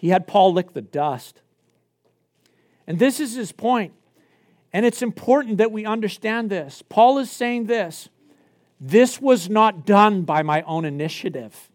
He 0.01 0.09
had 0.09 0.25
Paul 0.25 0.51
lick 0.51 0.73
the 0.73 0.81
dust. 0.81 1.41
And 2.87 2.97
this 2.97 3.19
is 3.19 3.35
his 3.35 3.51
point. 3.51 3.93
And 4.73 4.83
it's 4.83 5.03
important 5.03 5.59
that 5.59 5.71
we 5.71 5.85
understand 5.85 6.49
this. 6.49 6.81
Paul 6.89 7.19
is 7.19 7.29
saying 7.29 7.67
this 7.67 8.09
this 8.79 9.21
was 9.21 9.47
not 9.47 9.85
done 9.85 10.23
by 10.23 10.41
my 10.41 10.63
own 10.63 10.85
initiative, 10.85 11.69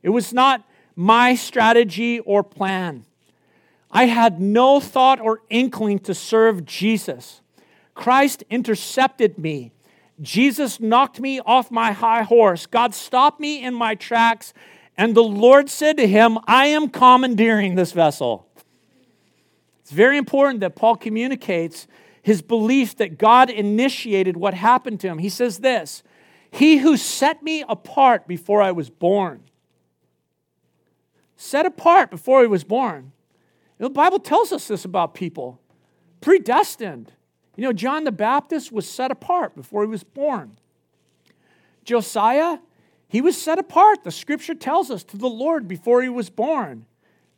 it 0.00 0.10
was 0.10 0.32
not 0.32 0.64
my 0.94 1.34
strategy 1.34 2.20
or 2.20 2.44
plan. 2.44 3.04
I 3.90 4.04
had 4.04 4.40
no 4.40 4.78
thought 4.78 5.18
or 5.18 5.42
inkling 5.50 5.98
to 6.00 6.14
serve 6.14 6.64
Jesus. 6.64 7.40
Christ 7.96 8.44
intercepted 8.48 9.38
me. 9.38 9.72
Jesus 10.20 10.78
knocked 10.78 11.18
me 11.18 11.40
off 11.40 11.72
my 11.72 11.90
high 11.90 12.22
horse. 12.22 12.66
God 12.66 12.94
stopped 12.94 13.40
me 13.40 13.64
in 13.64 13.74
my 13.74 13.96
tracks, 13.96 14.54
and 14.98 15.14
the 15.14 15.22
Lord 15.22 15.70
said 15.70 15.96
to 15.98 16.08
him, 16.08 16.38
I 16.48 16.66
am 16.66 16.88
commandeering 16.88 17.76
this 17.76 17.92
vessel. 17.92 18.48
It's 19.80 19.92
very 19.92 20.18
important 20.18 20.60
that 20.60 20.74
Paul 20.74 20.96
communicates 20.96 21.86
his 22.20 22.42
belief 22.42 22.96
that 22.96 23.16
God 23.16 23.48
initiated 23.48 24.36
what 24.36 24.52
happened 24.52 24.98
to 25.00 25.06
him. 25.06 25.18
He 25.18 25.28
says 25.28 25.58
this 25.58 26.02
He 26.50 26.78
who 26.78 26.96
set 26.96 27.42
me 27.44 27.64
apart 27.68 28.26
before 28.26 28.60
I 28.60 28.72
was 28.72 28.90
born. 28.90 29.44
Set 31.36 31.64
apart 31.64 32.10
before 32.10 32.42
he 32.42 32.48
was 32.48 32.64
born. 32.64 33.12
The 33.78 33.88
Bible 33.88 34.18
tells 34.18 34.50
us 34.50 34.66
this 34.66 34.84
about 34.84 35.14
people 35.14 35.60
predestined. 36.20 37.12
You 37.56 37.62
know, 37.62 37.72
John 37.72 38.02
the 38.02 38.12
Baptist 38.12 38.72
was 38.72 38.88
set 38.88 39.12
apart 39.12 39.54
before 39.54 39.82
he 39.82 39.88
was 39.88 40.02
born. 40.02 40.58
Josiah, 41.84 42.58
he 43.08 43.20
was 43.20 43.40
set 43.40 43.58
apart, 43.58 44.04
the 44.04 44.10
scripture 44.10 44.54
tells 44.54 44.90
us, 44.90 45.02
to 45.04 45.16
the 45.16 45.28
Lord 45.28 45.66
before 45.66 46.02
he 46.02 46.08
was 46.08 46.28
born. 46.28 46.84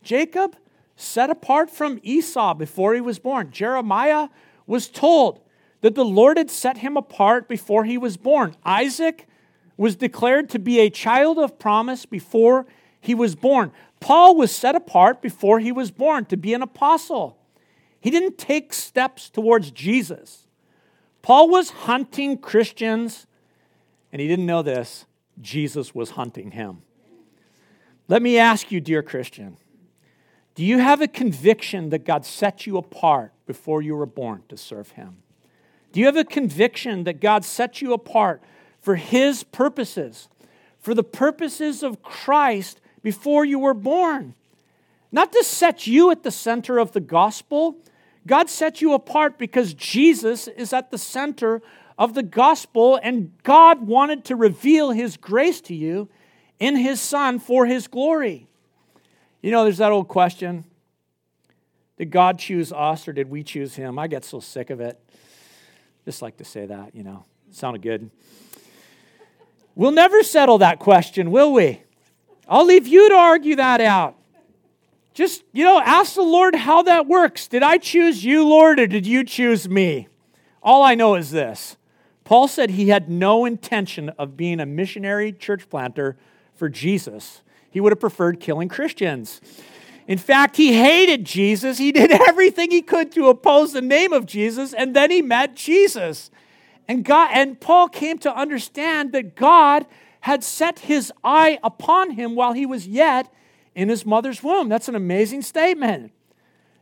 Jacob, 0.02 0.56
set 0.96 1.30
apart 1.30 1.70
from 1.70 2.00
Esau 2.02 2.54
before 2.54 2.94
he 2.94 3.00
was 3.00 3.18
born. 3.18 3.50
Jeremiah 3.50 4.28
was 4.66 4.88
told 4.88 5.40
that 5.80 5.94
the 5.94 6.04
Lord 6.04 6.37
had 6.37 6.50
set 6.50 6.78
him 6.78 6.96
apart 6.96 7.48
before 7.48 7.85
he 7.85 7.96
was 7.96 8.16
born. 8.16 8.54
Isaac 8.64 9.26
was 9.76 9.96
declared 9.96 10.50
to 10.50 10.59
be 10.59 10.80
a 10.80 10.90
child 10.90 11.38
of 11.38 11.59
promise 11.59 12.04
before 12.04 12.66
he 13.00 13.14
was 13.14 13.35
born. 13.35 13.72
Paul 13.98 14.37
was 14.37 14.50
set 14.50 14.74
apart 14.74 15.22
before 15.22 15.59
he 15.59 15.72
was 15.72 15.90
born 15.90 16.26
to 16.26 16.37
be 16.37 16.52
an 16.52 16.62
apostle. 16.62 17.38
He 18.00 18.11
didn't 18.11 18.38
take 18.38 18.72
steps 18.72 19.30
towards 19.30 19.70
Jesus. 19.70 20.46
Paul 21.22 21.48
was 21.48 21.70
hunting 21.70 22.38
Christians, 22.38 23.26
and 24.12 24.20
he 24.20 24.28
didn't 24.28 24.46
know 24.46 24.62
this, 24.62 25.06
Jesus 25.40 25.94
was 25.94 26.11
hunting 26.11 26.53
him. 26.53 26.83
Let 28.09 28.22
me 28.22 28.38
ask 28.38 28.72
you, 28.72 28.81
dear 28.81 29.03
Christian, 29.03 29.57
do 30.55 30.64
you 30.64 30.79
have 30.79 31.00
a 31.00 31.09
conviction 31.09 31.90
that 31.90 32.05
God 32.05 32.26
set 32.26 32.66
you 32.66 32.76
apart 32.76 33.33
before 33.46 33.83
you 33.83 33.94
were 33.94 34.05
born 34.05 34.42
to 34.48 34.57
serve 34.57 34.90
Him? 34.90 35.18
Do 35.92 36.00
you 36.00 36.07
have 36.07 36.16
a 36.16 36.24
conviction 36.24 37.05
that 37.05 37.20
God 37.20 37.44
set 37.44 37.81
you 37.81 37.92
apart 37.92 38.42
for 38.81 38.96
His 38.96 39.42
purposes, 39.44 40.29
for 40.79 40.92
the 40.92 41.05
purposes 41.05 41.83
of 41.83 42.03
Christ 42.03 42.81
before 43.03 43.44
you 43.44 43.59
were 43.59 43.74
born? 43.74 44.35
Not 45.12 45.33
to 45.33 45.44
set 45.44 45.87
you 45.87 46.11
at 46.11 46.22
the 46.22 46.31
center 46.31 46.79
of 46.79 46.92
the 46.92 47.00
gospel. 47.00 47.76
God 48.26 48.50
set 48.50 48.81
you 48.81 48.92
apart 48.92 49.38
because 49.38 49.72
Jesus 49.74 50.46
is 50.46 50.72
at 50.72 50.90
the 50.90 50.98
center 50.98 51.62
of 52.01 52.15
the 52.15 52.23
gospel, 52.23 52.99
and 53.03 53.31
God 53.43 53.87
wanted 53.87 54.25
to 54.25 54.35
reveal 54.35 54.91
His 54.91 55.19
grace 55.19 55.61
to 55.63 55.75
you 55.75 56.09
in 56.59 56.75
His 56.75 56.99
Son 56.99 57.39
for 57.39 57.67
His 57.67 57.87
glory. 57.87 58.49
You 59.43 59.51
know, 59.51 59.65
there's 59.65 59.79
that 59.79 59.93
old 59.93 60.09
question 60.09 60.65
Did 61.99 62.11
God 62.11 62.39
choose 62.39 62.73
us 62.73 63.07
or 63.07 63.13
did 63.13 63.29
we 63.29 63.45
choose 63.45 63.75
Him? 63.75 63.99
I 63.99 64.07
get 64.07 64.25
so 64.25 64.41
sick 64.41 64.71
of 64.71 64.81
it. 64.81 64.99
Just 66.07 66.23
like 66.23 66.39
to 66.39 66.45
say 66.45 66.65
that, 66.65 66.97
you 66.97 67.05
know, 67.05 67.27
sounded 67.51 67.83
good. 67.83 68.11
We'll 69.75 69.93
never 69.93 70.23
settle 70.23 70.59
that 70.59 70.79
question, 70.79 71.31
will 71.31 71.53
we? 71.53 71.83
I'll 72.49 72.65
leave 72.65 72.87
you 72.87 73.11
to 73.11 73.15
argue 73.15 73.57
that 73.57 73.83
out. 73.83 74.17
Just, 75.13 75.45
you 75.53 75.65
know, 75.65 75.79
ask 75.79 76.15
the 76.15 76.23
Lord 76.23 76.55
how 76.55 76.83
that 76.83 77.07
works. 77.07 77.47
Did 77.47 77.63
I 77.63 77.77
choose 77.77 78.25
you, 78.25 78.47
Lord, 78.49 78.81
or 78.81 78.87
did 78.87 79.07
you 79.07 79.23
choose 79.23 79.69
me? 79.69 80.09
All 80.63 80.83
I 80.83 80.95
know 80.95 81.15
is 81.15 81.31
this 81.31 81.77
Paul 82.31 82.47
said 82.47 82.71
he 82.71 82.90
had 82.90 83.11
no 83.11 83.45
intention 83.45 84.11
of 84.11 84.37
being 84.37 84.61
a 84.61 84.64
missionary 84.64 85.33
church 85.33 85.69
planter 85.69 86.16
for 86.55 86.69
Jesus. 86.69 87.43
He 87.73 87.81
would 87.81 87.90
have 87.90 87.99
preferred 87.99 88.38
killing 88.38 88.69
Christians. 88.69 89.40
In 90.07 90.16
fact, 90.16 90.57
he 90.57 90.75
hated 90.75 91.25
Jesus. 91.25 91.79
He 91.79 91.90
did 91.90 92.12
everything 92.29 92.71
he 92.71 92.83
could 92.83 93.11
to 93.14 93.27
oppose 93.27 93.73
the 93.73 93.83
name 93.83 94.12
of 94.12 94.27
Jesus, 94.27 94.73
and 94.73 94.95
then 94.95 95.11
he 95.11 95.23
met 95.23 95.57
Jesus. 95.57 96.31
And 96.87 97.05
God 97.05 97.31
and 97.33 97.61
Paul 97.61 97.88
came 97.88 98.16
to 98.19 98.33
understand 98.33 99.11
that 99.11 99.35
God 99.35 99.85
had 100.21 100.45
set 100.45 100.79
his 100.79 101.12
eye 101.25 101.59
upon 101.64 102.11
him 102.12 102.37
while 102.37 102.53
he 102.53 102.64
was 102.64 102.87
yet 102.87 103.29
in 103.75 103.88
his 103.88 104.07
mother's 104.07 104.40
womb. 104.40 104.69
That's 104.69 104.88
an 104.88 104.95
amazing 104.95 105.43
statement. 105.43 106.12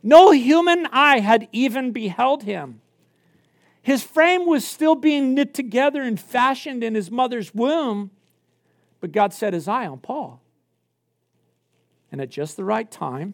No 0.02 0.30
human 0.30 0.84
eye 0.92 1.20
had 1.20 1.48
even 1.52 1.92
beheld 1.92 2.42
him. 2.42 2.82
His 3.88 4.02
frame 4.02 4.44
was 4.44 4.66
still 4.66 4.94
being 4.94 5.32
knit 5.32 5.54
together 5.54 6.02
and 6.02 6.20
fashioned 6.20 6.84
in 6.84 6.94
his 6.94 7.10
mother's 7.10 7.54
womb, 7.54 8.10
but 9.00 9.12
God 9.12 9.32
set 9.32 9.54
his 9.54 9.66
eye 9.66 9.86
on 9.86 10.00
Paul. 10.00 10.42
And 12.12 12.20
at 12.20 12.28
just 12.28 12.58
the 12.58 12.66
right 12.66 12.90
time, 12.90 13.32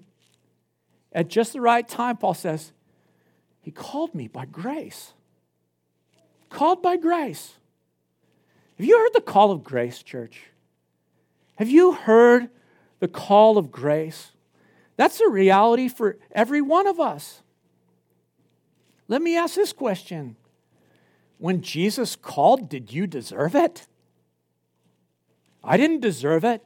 at 1.10 1.26
just 1.26 1.54
the 1.54 1.60
right 1.60 1.88
time, 1.88 2.18
Paul 2.18 2.34
says, 2.34 2.72
He 3.62 3.72
called 3.72 4.14
me 4.14 4.28
by 4.28 4.44
grace. 4.44 5.14
Called 6.50 6.80
by 6.80 6.98
grace. 6.98 7.54
Have 8.78 8.86
you 8.86 8.96
heard 8.96 9.12
the 9.12 9.22
call 9.22 9.50
of 9.50 9.64
grace, 9.64 10.04
church? 10.04 10.42
Have 11.56 11.68
you 11.68 11.94
heard 11.94 12.48
the 13.00 13.08
call 13.08 13.58
of 13.58 13.72
grace? 13.72 14.30
That's 14.96 15.20
a 15.20 15.28
reality 15.28 15.88
for 15.88 16.16
every 16.30 16.60
one 16.60 16.86
of 16.86 17.00
us. 17.00 17.42
Let 19.08 19.20
me 19.20 19.36
ask 19.36 19.56
this 19.56 19.72
question 19.72 20.36
When 21.44 21.61
Jesus 21.61 22.16
called, 22.16 22.70
did 22.70 22.90
you 22.90 23.07
deserve 23.07 23.54
it? 23.54 23.87
I 25.62 25.76
didn't 25.76 26.00
deserve 26.00 26.42
it. 26.42 26.62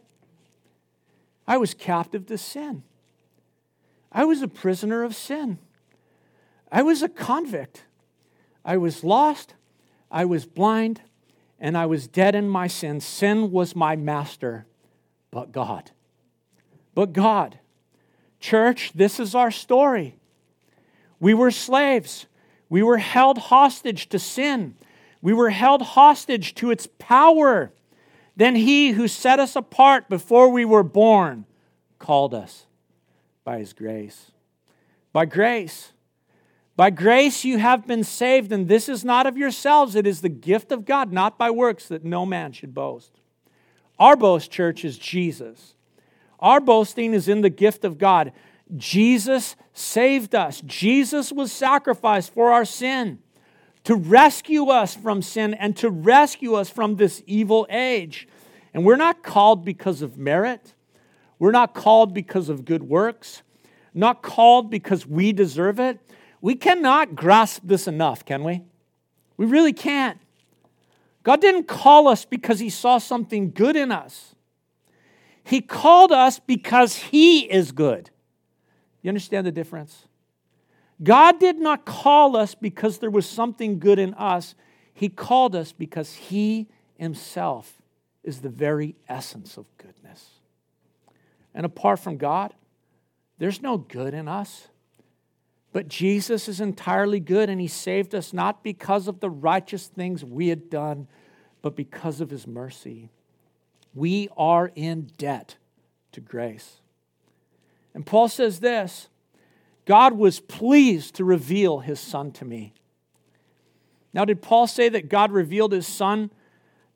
I 1.48 1.56
was 1.56 1.74
captive 1.74 2.26
to 2.26 2.38
sin. 2.38 2.84
I 4.12 4.24
was 4.24 4.40
a 4.40 4.46
prisoner 4.46 5.02
of 5.02 5.16
sin. 5.16 5.58
I 6.70 6.82
was 6.82 7.02
a 7.02 7.08
convict. 7.08 7.86
I 8.64 8.76
was 8.76 9.02
lost. 9.02 9.54
I 10.12 10.24
was 10.24 10.46
blind. 10.46 11.00
And 11.58 11.76
I 11.76 11.86
was 11.86 12.06
dead 12.06 12.36
in 12.36 12.48
my 12.48 12.68
sin. 12.68 13.00
Sin 13.00 13.50
was 13.50 13.74
my 13.74 13.96
master. 13.96 14.64
But 15.32 15.50
God. 15.50 15.90
But 16.94 17.12
God. 17.12 17.58
Church, 18.38 18.92
this 18.94 19.18
is 19.18 19.34
our 19.34 19.50
story. 19.50 20.14
We 21.18 21.34
were 21.34 21.50
slaves. 21.50 22.27
We 22.68 22.82
were 22.82 22.98
held 22.98 23.38
hostage 23.38 24.08
to 24.10 24.18
sin. 24.18 24.74
We 25.20 25.32
were 25.32 25.50
held 25.50 25.82
hostage 25.82 26.54
to 26.56 26.70
its 26.70 26.88
power. 26.98 27.72
Then 28.36 28.54
he 28.54 28.90
who 28.90 29.08
set 29.08 29.40
us 29.40 29.56
apart 29.56 30.08
before 30.08 30.48
we 30.48 30.64
were 30.64 30.82
born 30.82 31.44
called 31.98 32.34
us 32.34 32.66
by 33.44 33.58
his 33.58 33.72
grace. 33.72 34.30
By 35.12 35.24
grace. 35.24 35.92
By 36.76 36.90
grace 36.90 37.44
you 37.44 37.58
have 37.58 37.86
been 37.88 38.04
saved, 38.04 38.52
and 38.52 38.68
this 38.68 38.88
is 38.88 39.04
not 39.04 39.26
of 39.26 39.36
yourselves. 39.36 39.96
It 39.96 40.06
is 40.06 40.20
the 40.20 40.28
gift 40.28 40.70
of 40.70 40.84
God, 40.84 41.12
not 41.12 41.36
by 41.36 41.50
works, 41.50 41.88
that 41.88 42.04
no 42.04 42.24
man 42.24 42.52
should 42.52 42.72
boast. 42.72 43.18
Our 43.98 44.14
boast, 44.14 44.52
church, 44.52 44.84
is 44.84 44.96
Jesus. 44.96 45.74
Our 46.38 46.60
boasting 46.60 47.14
is 47.14 47.26
in 47.26 47.40
the 47.40 47.50
gift 47.50 47.84
of 47.84 47.98
God. 47.98 48.32
Jesus 48.76 49.56
saved 49.72 50.34
us. 50.34 50.60
Jesus 50.62 51.32
was 51.32 51.52
sacrificed 51.52 52.34
for 52.34 52.52
our 52.52 52.64
sin 52.64 53.20
to 53.84 53.94
rescue 53.94 54.66
us 54.66 54.94
from 54.94 55.22
sin 55.22 55.54
and 55.54 55.76
to 55.76 55.88
rescue 55.88 56.54
us 56.54 56.68
from 56.68 56.96
this 56.96 57.22
evil 57.26 57.66
age. 57.70 58.28
And 58.74 58.84
we're 58.84 58.96
not 58.96 59.22
called 59.22 59.64
because 59.64 60.02
of 60.02 60.18
merit. 60.18 60.74
We're 61.38 61.52
not 61.52 61.72
called 61.74 62.12
because 62.12 62.48
of 62.48 62.64
good 62.64 62.82
works, 62.82 63.42
not 63.94 64.22
called 64.22 64.70
because 64.70 65.06
we 65.06 65.32
deserve 65.32 65.80
it. 65.80 66.00
We 66.40 66.54
cannot 66.54 67.14
grasp 67.14 67.62
this 67.64 67.88
enough, 67.88 68.24
can 68.24 68.44
we? 68.44 68.62
We 69.36 69.46
really 69.46 69.72
can't. 69.72 70.18
God 71.22 71.40
didn't 71.40 71.64
call 71.64 72.08
us 72.08 72.24
because 72.24 72.60
He 72.60 72.70
saw 72.70 72.98
something 72.98 73.52
good 73.52 73.76
in 73.76 73.92
us. 73.92 74.34
He 75.44 75.60
called 75.60 76.12
us 76.12 76.38
because 76.38 76.96
He 76.96 77.50
is 77.50 77.72
good. 77.72 78.10
You 79.08 79.12
understand 79.12 79.46
the 79.46 79.52
difference? 79.52 80.06
God 81.02 81.40
did 81.40 81.58
not 81.58 81.86
call 81.86 82.36
us 82.36 82.54
because 82.54 82.98
there 82.98 83.08
was 83.08 83.24
something 83.24 83.78
good 83.78 83.98
in 83.98 84.12
us. 84.12 84.54
He 84.92 85.08
called 85.08 85.56
us 85.56 85.72
because 85.72 86.12
He 86.12 86.68
Himself 86.98 87.80
is 88.22 88.42
the 88.42 88.50
very 88.50 88.96
essence 89.08 89.56
of 89.56 89.64
goodness. 89.78 90.28
And 91.54 91.64
apart 91.64 92.00
from 92.00 92.18
God, 92.18 92.52
there's 93.38 93.62
no 93.62 93.78
good 93.78 94.12
in 94.12 94.28
us. 94.28 94.68
But 95.72 95.88
Jesus 95.88 96.46
is 96.46 96.60
entirely 96.60 97.18
good, 97.18 97.48
and 97.48 97.62
He 97.62 97.66
saved 97.66 98.14
us 98.14 98.34
not 98.34 98.62
because 98.62 99.08
of 99.08 99.20
the 99.20 99.30
righteous 99.30 99.86
things 99.86 100.22
we 100.22 100.48
had 100.48 100.68
done, 100.68 101.08
but 101.62 101.74
because 101.74 102.20
of 102.20 102.28
His 102.28 102.46
mercy. 102.46 103.08
We 103.94 104.28
are 104.36 104.70
in 104.74 105.08
debt 105.16 105.56
to 106.12 106.20
grace. 106.20 106.82
And 107.98 108.06
Paul 108.06 108.28
says 108.28 108.60
this 108.60 109.08
God 109.84 110.12
was 110.12 110.38
pleased 110.38 111.16
to 111.16 111.24
reveal 111.24 111.80
his 111.80 111.98
son 111.98 112.30
to 112.34 112.44
me. 112.44 112.72
Now, 114.14 114.24
did 114.24 114.40
Paul 114.40 114.68
say 114.68 114.88
that 114.88 115.08
God 115.08 115.32
revealed 115.32 115.72
his 115.72 115.88
son 115.88 116.30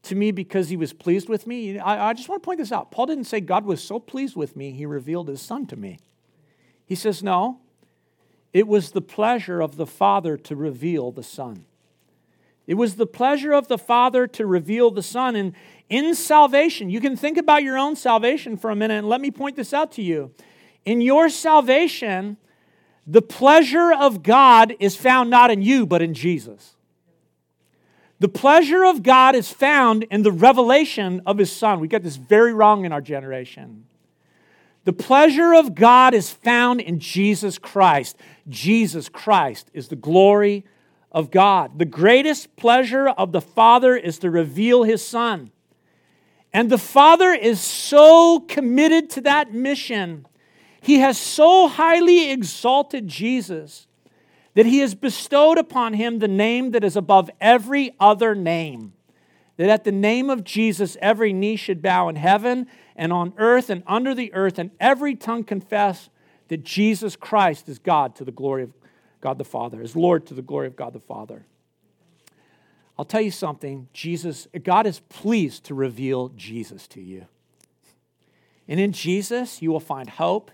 to 0.05 0.15
me 0.15 0.31
because 0.31 0.69
he 0.69 0.77
was 0.77 0.93
pleased 0.93 1.29
with 1.29 1.45
me? 1.45 1.77
I, 1.81 2.11
I, 2.11 2.13
just 2.13 2.29
want 2.29 2.41
to 2.41 2.47
point 2.47 2.61
this 2.61 2.71
out. 2.71 2.93
Paul 2.93 3.07
didn't 3.07 3.25
say 3.25 3.41
God 3.41 3.65
was 3.65 3.83
so 3.83 3.99
pleased 3.99 4.37
with 4.37 4.55
me, 4.55 4.71
he 4.71 4.87
revealed 4.87 5.27
his 5.27 5.43
son 5.43 5.67
to 5.67 5.77
me. 5.77 5.99
He 6.87 6.95
says, 6.95 7.21
no, 7.21 7.59
it 8.53 8.69
was 8.69 8.93
the 8.93 9.03
pleasure 9.03 9.61
of 9.61 9.75
the 9.75 9.87
Father 9.89 10.37
to 10.37 10.55
reveal 10.55 11.11
the 11.11 11.25
Son. 11.25 11.65
It 12.69 12.75
was 12.75 12.95
the 12.95 13.09
pleasure 13.09 13.53
of 13.53 13.67
the 13.67 13.79
Father 13.79 14.29
to 14.29 14.47
reveal 14.47 14.93
the 14.93 15.03
Son. 15.03 15.35
And 15.35 15.55
in 15.89 16.15
salvation, 16.15 16.91
you 16.91 17.01
can 17.01 17.17
think 17.17 17.39
about 17.39 17.65
your 17.65 17.77
own 17.77 17.97
salvation 17.97 18.57
for 18.57 18.71
a 18.71 18.77
minute, 18.77 18.99
and 18.99 19.09
let 19.09 19.21
me 19.21 19.33
point 19.33 19.57
this 19.57 19.75
out 19.75 19.91
to 19.93 20.03
you. 20.03 20.33
In 20.85 21.01
your 21.01 21.29
salvation, 21.29 22.37
the 23.07 23.23
pleasure 23.23 23.93
of 23.93 24.23
God 24.23 24.75
is 24.79 24.97
found 24.97 25.31
not 25.31 25.51
in 25.51 25.63
you, 25.63 25.87
but 25.87 26.03
in 26.03 26.15
Jesus. 26.15 26.77
The 28.21 28.29
pleasure 28.29 28.85
of 28.85 29.03
God 29.03 29.35
is 29.35 29.51
found 29.51 30.05
in 30.05 30.23
the 30.23 30.31
revelation 30.31 31.23
of 31.27 31.39
His 31.39 31.51
Son. 31.51 31.81
We 31.81 31.89
get 31.89 32.05
this 32.05 32.17
very 32.17 32.55
wrong 32.55 32.85
in 32.85 32.93
our 32.93 33.01
generation. 33.01 33.87
The 34.85 34.93
pleasure 34.93 35.55
of 35.55 35.75
God 35.75 36.15
is 36.15 36.31
found 36.31 36.81
in 36.81 36.99
Jesus 36.99 37.59
Christ. 37.59 38.17
Jesus 38.49 39.09
Christ 39.09 39.71
is 39.73 39.89
the 39.89 39.97
glory 39.97 40.65
of 41.11 41.31
God. 41.31 41.79
The 41.79 41.85
greatest 41.85 42.57
pleasure 42.57 43.09
of 43.09 43.33
the 43.33 43.41
Father 43.41 43.97
is 43.97 44.19
to 44.21 44.31
reveal 44.31 44.85
His 44.85 45.05
Son. 45.05 45.51
And 46.53 46.71
the 46.71 46.79
Father 46.79 47.33
is 47.33 47.61
so 47.61 48.41
committed 48.41 49.11
to 49.11 49.21
that 49.23 49.53
mission 49.53 50.27
he 50.83 50.99
has 50.99 51.17
so 51.17 51.69
highly 51.69 52.33
exalted 52.33 53.07
Jesus 53.07 53.87
that 54.55 54.67
he 54.67 54.81
has 54.81 54.97
bestowed 54.97 55.57
upon 55.57 55.95
him 55.95 56.19
the 56.19 56.27
name 56.27 56.73
that 56.73 56.83
is 56.83 56.97
above 56.97 57.31
every 57.41 57.95
other 58.01 58.35
name, 58.35 58.93
that 59.57 59.71
at 59.71 59.85
the 59.85 59.93
name 59.93 60.29
of 60.29 60.43
Jesus 60.43 60.97
every 61.01 61.33
knee 61.33 61.55
should 61.55 61.81
bow 61.83 62.09
in 62.09 62.17
heaven 62.17 62.67
and 62.97 63.13
on 63.13 63.33
earth 63.39 63.71
and 63.71 63.85
under 63.87 64.13
the 64.13 64.35
earth, 64.35 64.59
and 64.59 64.73
every 64.81 65.15
tongue 65.15 65.45
confess 65.45 66.11
that 66.49 66.65
Jesus 66.65 67.15
Christ 67.15 67.69
is 67.69 67.79
God 67.79 68.17
to 68.17 68.25
the 68.25 68.33
glory 68.33 68.65
of 68.65 68.73
God 69.21 69.39
the 69.39 69.45
Father, 69.45 69.81
is 69.81 69.95
Lord 69.95 70.27
to 70.27 70.35
the 70.35 70.43
glory 70.43 70.67
of 70.67 70.75
God 70.75 70.93
the 70.93 71.01
Father. 71.01 71.47
I'll 72.99 73.05
tell 73.05 73.21
you 73.21 73.31
something, 73.31 73.87
Jesus, 73.93 74.49
God 74.65 74.87
is 74.87 74.99
pleased 74.99 75.63
to 75.67 75.75
reveal 75.75 76.31
Jesus 76.31 76.89
to 76.89 77.01
you. 77.01 77.27
And 78.67 78.81
in 78.81 78.91
Jesus, 78.91 79.63
you 79.63 79.71
will 79.71 79.81
find 79.81 80.11
hope. 80.11 80.51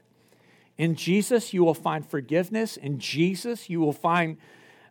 In 0.79 0.95
Jesus, 0.95 1.53
you 1.53 1.65
will 1.65 1.75
find 1.75 2.07
forgiveness. 2.09 2.77
In 2.77 3.01
Jesus, 3.01 3.69
you 3.69 3.81
will 3.81 3.93
find 3.93 4.39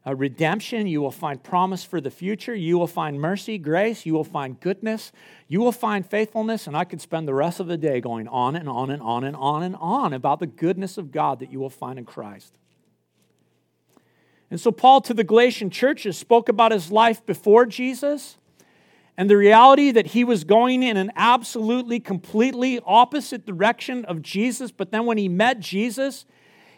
uh, 0.05 0.13
redemption. 0.13 0.85
You 0.85 1.01
will 1.01 1.11
find 1.11 1.41
promise 1.41 1.85
for 1.85 2.01
the 2.01 2.11
future. 2.11 2.53
You 2.53 2.77
will 2.77 2.87
find 2.87 3.19
mercy, 3.19 3.57
grace. 3.57 4.05
You 4.05 4.13
will 4.13 4.25
find 4.25 4.59
goodness. 4.59 5.13
You 5.47 5.61
will 5.61 5.71
find 5.71 6.05
faithfulness. 6.05 6.67
And 6.67 6.75
I 6.75 6.83
could 6.83 6.99
spend 6.99 7.25
the 7.25 7.33
rest 7.33 7.61
of 7.61 7.67
the 7.67 7.77
day 7.77 8.01
going 8.01 8.27
on 8.27 8.57
and 8.57 8.67
on 8.67 8.91
and 8.91 9.01
on 9.01 9.23
and 9.23 9.35
on 9.35 9.63
and 9.63 9.75
on 9.77 10.11
about 10.11 10.39
the 10.39 10.47
goodness 10.47 10.97
of 10.97 11.11
God 11.11 11.39
that 11.39 11.51
you 11.51 11.59
will 11.59 11.69
find 11.69 11.97
in 11.97 12.05
Christ. 12.05 12.53
And 14.51 14.59
so, 14.59 14.71
Paul 14.71 15.01
to 15.01 15.13
the 15.13 15.23
Galatian 15.25 15.69
churches 15.69 16.17
spoke 16.17 16.47
about 16.47 16.71
his 16.71 16.91
life 16.91 17.25
before 17.25 17.65
Jesus 17.65 18.37
and 19.17 19.29
the 19.29 19.37
reality 19.37 19.89
that 19.91 20.07
he 20.07 20.23
was 20.23 20.43
going 20.43 20.83
in 20.83 20.95
an 20.95 21.11
absolutely, 21.15 21.99
completely 21.99 22.79
opposite 22.85 23.45
direction 23.45 24.05
of 24.05 24.21
Jesus. 24.21 24.71
But 24.71 24.91
then, 24.91 25.05
when 25.07 25.17
he 25.17 25.27
met 25.27 25.59
Jesus, 25.59 26.25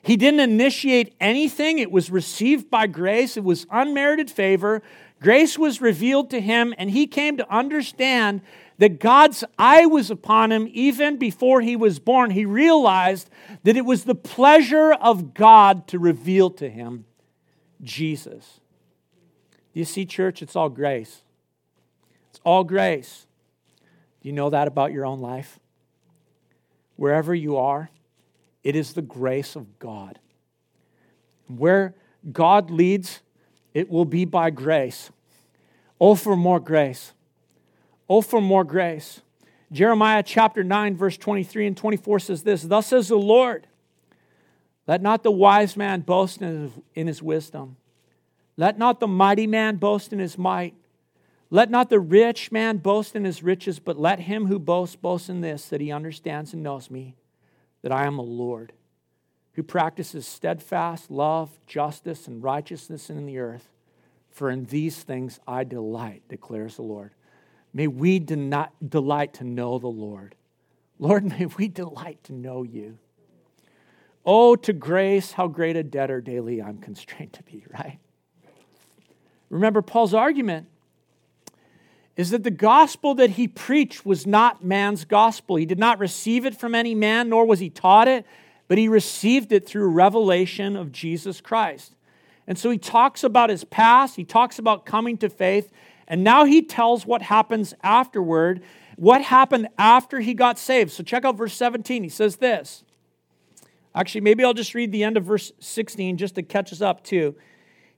he 0.02 0.15
didn't 0.15 0.39
initiate 0.39 1.13
anything. 1.19 1.80
It 1.80 1.91
was 1.91 2.10
received 2.10 2.69
by 2.69 2.88
grace, 2.88 3.36
it 3.36 3.43
was 3.43 3.67
unmerited 3.69 4.32
favor. 4.32 4.82
Grace 5.21 5.60
was 5.60 5.82
revealed 5.82 6.30
to 6.30 6.39
him, 6.39 6.73
and 6.78 6.89
he 6.89 7.06
came 7.06 7.36
to 7.36 7.54
understand 7.54 8.39
that 8.78 9.02
God's 9.02 9.43
eye 9.58 9.86
was 9.86 10.10
upon 10.10 10.54
him 10.54 10.69
even 10.71 11.17
before 11.17 11.60
he 11.60 11.75
was 11.75 11.99
born. 11.99 12.32
He 12.32 12.45
realized 12.45 13.30
that 13.63 13.75
it 13.75 13.84
was 13.84 14.06
the 14.06 14.15
pleasure 14.15 14.93
of 14.93 15.34
God 15.34 15.88
to 15.89 15.99
reveal 15.99 16.49
to 16.52 16.69
him 16.69 17.04
Jesus. 17.82 18.62
You 19.73 19.84
see, 19.84 20.06
church? 20.06 20.41
It's 20.41 20.56
all 20.56 20.69
grace. 20.69 21.23
It's 22.30 22.39
all 22.44 22.63
grace. 22.63 23.26
Do 24.22 24.30
you 24.30 24.34
know 24.34 24.50
that 24.50 24.68
about 24.68 24.92
your 24.92 25.06
own 25.06 25.20
life? 25.20 25.60
Wherever 26.96 27.34
you 27.34 27.58
are, 27.58 27.89
it 28.63 28.76
is 28.76 28.94
the 28.94 29.02
grace 29.02 29.56
of 29.56 29.80
God. 29.80 30.20
Where 31.48 31.96
God 32.32 32.70
leads, 32.70 33.22
it 33.74 33.89
will 33.89 34.06
be 34.06 34.26
by 34.26 34.50
grace. 34.50 35.10
Oh, 36.00 36.15
for 36.15 36.36
more 36.36 36.60
grace. 36.60 37.13
Oh, 38.10 38.22
for 38.22 38.42
more 38.42 38.63
grace. 38.63 39.22
Jeremiah 39.72 40.24
chapter 40.24 40.63
9, 40.63 40.98
verse 40.98 41.18
23 41.18 41.68
and 41.68 41.78
24 41.78 42.20
says 42.20 42.44
this 42.44 42.63
Thus 42.63 42.88
says 42.88 43.08
the 43.08 43.15
Lord, 43.15 43.68
let 44.88 45.02
not 45.02 45.22
the 45.22 45.32
wise 45.32 45.78
man 45.78 46.02
boast 46.02 46.42
in 46.42 46.72
his 46.96 47.22
wisdom. 47.22 47.78
Let 48.58 48.78
not 48.78 49.00
the 49.00 49.08
mighty 49.08 49.46
man 49.46 49.76
boast 49.76 50.12
in 50.12 50.20
his 50.20 50.38
might. 50.38 50.74
Let 51.52 51.72
not 51.72 51.90
the 51.90 52.00
rich 52.00 52.52
man 52.52 52.78
boast 52.78 53.16
in 53.16 53.26
his 53.26 53.42
riches, 53.42 53.80
but 53.80 54.00
let 54.00 54.20
him 54.20 54.46
who 54.46 54.60
boasts 54.60 54.96
boast 54.96 55.30
in 55.30 55.42
this, 55.42 55.68
that 55.70 55.82
he 55.82 55.92
understands 55.92 56.54
and 56.54 56.62
knows 56.62 56.92
me, 56.92 57.16
that 57.82 57.92
I 57.92 58.06
am 58.06 58.20
a 58.20 58.24
Lord, 58.24 58.74
who 59.54 59.64
practices 59.64 60.28
steadfast 60.28 61.10
love, 61.10 61.50
justice, 61.66 62.28
and 62.28 62.44
righteousness 62.44 63.10
in 63.10 63.26
the 63.26 63.40
earth. 63.40 63.70
For 64.30 64.52
in 64.52 64.66
these 64.66 65.02
things 65.02 65.40
I 65.48 65.64
delight, 65.64 66.22
declares 66.30 66.76
the 66.76 66.84
Lord. 66.84 67.14
May 67.74 67.88
we 67.88 68.20
delight 68.20 69.34
to 69.34 69.44
know 69.44 69.80
the 69.80 69.88
Lord. 69.88 70.36
Lord, 71.00 71.26
may 71.40 71.48
we 71.48 71.68
delight 71.68 72.24
to 72.26 72.34
know 72.34 72.62
you. 72.62 73.00
Oh, 74.24 74.56
to 74.56 74.74
grace, 74.74 75.32
how 75.32 75.48
great 75.48 75.76
a 75.76 75.84
debtor 75.84 76.22
daily 76.22 76.62
I'm 76.62 76.78
constrained 76.78 77.34
to 77.34 77.44
be, 77.44 77.66
right? 77.74 77.98
Remember, 79.50 79.82
Paul's 79.82 80.14
argument 80.14 80.68
is 82.19 82.32
that 82.32 82.43
the 82.43 82.51
gospel 82.51 83.15
that 83.15 83.29
he 83.29 83.47
preached 83.47 84.05
was 84.05 84.27
not 84.27 84.62
man's 84.62 85.05
gospel. 85.05 85.55
He 85.55 85.65
did 85.65 85.79
not 85.79 85.99
receive 85.99 86.45
it 86.45 86.53
from 86.53 86.75
any 86.75 86.93
man, 86.93 87.29
nor 87.29 87.45
was 87.45 87.60
he 87.60 87.69
taught 87.69 88.10
it, 88.10 88.25
but 88.67 88.77
he 88.77 88.89
received 88.89 89.53
it 89.53 89.65
through 89.65 89.88
revelation 89.88 90.75
of 90.75 90.91
Jesus 90.91 91.39
Christ. 91.39 91.95
And 92.45 92.60
so 92.60 92.71
he 92.71 92.77
talks 92.77 93.23
about 93.23 93.49
his 93.49 93.63
past, 93.63 94.17
he 94.17 94.25
talks 94.25 94.60
about 94.60 94.86
coming 94.86 95.17
to 95.19 95.29
faith, 95.29 95.71
and 96.10 96.21
now 96.21 96.43
he 96.43 96.62
tells 96.62 97.05
what 97.05 97.21
happens 97.21 97.73
afterward, 97.84 98.63
what 98.97 99.21
happened 99.21 99.69
after 99.77 100.19
he 100.19 100.34
got 100.34 100.60
saved. 100.60 100.91
So 100.91 101.03
check 101.03 101.23
out 101.23 101.38
verse 101.38 101.53
17. 101.53 102.03
He 102.03 102.10
says 102.10 102.36
this 102.36 102.84
Actually, 103.95 104.21
maybe 104.21 104.43
I'll 104.43 104.53
just 104.53 104.75
read 104.75 104.91
the 104.91 105.05
end 105.05 105.15
of 105.15 105.23
verse 105.23 105.53
16 105.62 106.17
just 106.17 106.36
to 106.36 106.43
catch 106.43 106.73
us 106.73 106.82
up, 106.82 107.01
too. 107.01 107.38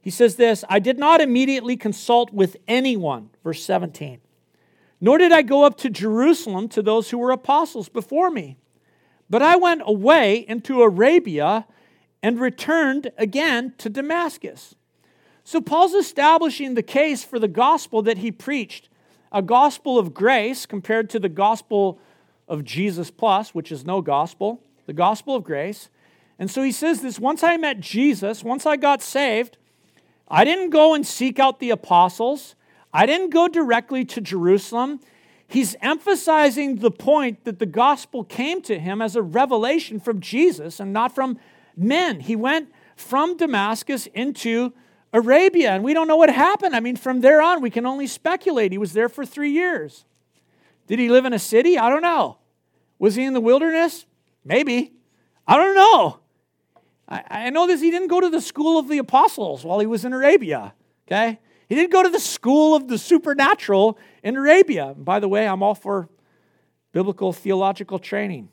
He 0.02 0.10
says 0.10 0.36
this 0.36 0.64
I 0.70 0.80
did 0.80 0.98
not 0.98 1.22
immediately 1.22 1.78
consult 1.78 2.32
with 2.34 2.58
anyone, 2.68 3.30
verse 3.44 3.64
17, 3.64 4.20
nor 5.00 5.18
did 5.18 5.32
I 5.32 5.42
go 5.42 5.64
up 5.64 5.78
to 5.78 5.90
Jerusalem 5.90 6.68
to 6.70 6.82
those 6.82 7.10
who 7.10 7.18
were 7.18 7.32
apostles 7.32 7.90
before 7.90 8.30
me, 8.30 8.58
but 9.30 9.42
I 9.42 9.56
went 9.56 9.82
away 9.86 10.46
into 10.48 10.82
Arabia 10.82 11.66
and 12.24 12.40
returned 12.40 13.12
again 13.18 13.74
to 13.78 13.90
Damascus. 13.90 14.76
So 15.44 15.60
Paul's 15.60 15.94
establishing 15.94 16.76
the 16.76 16.84
case 16.84 17.24
for 17.24 17.40
the 17.40 17.48
gospel 17.48 18.02
that 18.04 18.20
he 18.20 18.32
preached 18.32 18.90
a 19.32 19.42
gospel 19.42 19.98
of 19.98 20.14
grace 20.14 20.66
compared 20.66 21.10
to 21.10 21.20
the 21.20 21.30
gospel 21.30 22.00
of 22.48 22.66
Jesus 22.66 23.10
plus, 23.10 23.56
which 23.56 23.72
is 23.72 23.86
no 23.86 24.02
gospel 24.02 24.62
the 24.92 24.94
gospel 24.94 25.36
of 25.36 25.44
grace. 25.46 25.90
And 26.38 26.50
so 26.50 26.64
he 26.64 26.72
says 26.72 27.02
this 27.02 27.20
once 27.20 27.44
I 27.44 27.56
met 27.58 27.80
Jesus, 27.80 28.44
once 28.44 28.66
I 28.66 28.76
got 28.76 29.02
saved, 29.02 29.58
I 30.32 30.46
didn't 30.46 30.70
go 30.70 30.94
and 30.94 31.06
seek 31.06 31.40
out 31.40 31.60
the 31.60 31.72
apostles, 31.72 32.56
I 32.94 33.06
didn't 33.06 33.30
go 33.30 33.48
directly 33.48 34.06
to 34.06 34.22
Jerusalem. 34.22 35.00
He's 35.48 35.76
emphasizing 35.82 36.78
the 36.78 36.92
point 36.92 37.44
that 37.44 37.60
the 37.60 37.66
gospel 37.66 38.24
came 38.24 38.62
to 38.62 38.80
him 38.80 39.02
as 39.02 39.18
a 39.18 39.22
revelation 39.22 40.00
from 40.00 40.22
Jesus 40.22 40.80
and 40.80 40.94
not 40.94 41.14
from 41.14 41.38
men. 41.76 42.22
He 42.22 42.38
went 42.38 42.72
from 42.96 43.36
Damascus 43.36 44.08
into 44.14 44.72
Arabia, 45.12 45.72
and 45.72 45.84
we 45.84 45.94
don't 45.94 46.08
know 46.08 46.16
what 46.16 46.30
happened. 46.30 46.74
I 46.74 46.80
mean, 46.80 46.96
from 46.96 47.20
there 47.20 47.42
on, 47.42 47.62
we 47.62 47.70
can 47.70 47.86
only 47.86 48.08
speculate. 48.08 48.72
He 48.72 48.78
was 48.78 48.94
there 48.94 49.10
for 49.10 49.26
three 49.26 49.52
years. 49.52 50.06
Did 50.88 51.00
he 51.00 51.10
live 51.10 51.26
in 51.26 51.34
a 51.34 51.40
city? 51.40 51.78
I 51.78 51.90
don't 51.90 52.02
know. 52.02 52.38
Was 52.98 53.16
he 53.16 53.26
in 53.26 53.34
the 53.34 53.42
wilderness? 53.42 54.06
Maybe. 54.46 54.94
I 55.46 55.58
don't 55.58 55.76
know. 55.76 56.21
I, 57.12 57.24
I 57.30 57.50
know 57.50 57.68
this. 57.68 57.82
He 57.82 57.92
didn't 57.92 58.08
go 58.08 58.22
to 58.22 58.30
the 58.30 58.42
school 58.42 58.80
of 58.80 58.88
the 58.88 58.98
apostles 58.98 59.66
while 59.66 59.80
he 59.80 59.86
was 59.86 60.06
in 60.06 60.14
Arabia. 60.14 60.74
Okay? 61.08 61.40
He 61.68 61.76
didn't 61.76 61.92
go 61.92 62.02
to 62.02 62.10
the 62.10 62.20
school 62.20 62.74
of 62.74 62.88
the 62.88 62.98
supernatural 62.98 64.00
in 64.24 64.38
Arabia. 64.38 64.96
by 64.98 65.20
the 65.20 65.28
way, 65.28 65.48
I'm 65.48 65.62
all 65.62 65.76
for 65.76 66.10
biblical 66.94 67.34
theological 67.34 68.00
training. 68.00 68.50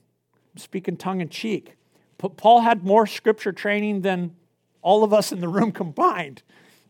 I'm 0.54 0.58
speaking 0.58 0.96
tongue 0.96 1.20
in 1.20 1.28
cheek. 1.28 1.76
but 2.18 2.36
Paul 2.36 2.60
had 2.60 2.84
more 2.84 3.06
scripture 3.06 3.52
training 3.52 4.02
than 4.02 4.34
all 4.82 5.04
of 5.04 5.12
us 5.12 5.30
in 5.30 5.40
the 5.40 5.48
room 5.48 5.70
combined. 5.82 6.42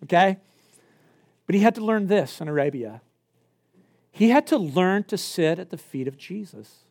Okay? 0.04 0.38
But 1.46 1.54
he 1.54 1.60
had 1.60 1.74
to 1.74 1.84
learn 1.84 2.06
this 2.06 2.40
in 2.40 2.48
Arabia. 2.48 3.02
He 4.10 4.30
had 4.30 4.46
to 4.48 4.56
learn 4.56 5.04
to 5.04 5.18
sit 5.18 5.58
at 5.58 5.70
the 5.70 5.76
feet 5.76 6.08
of 6.08 6.16
Jesus. 6.16 6.84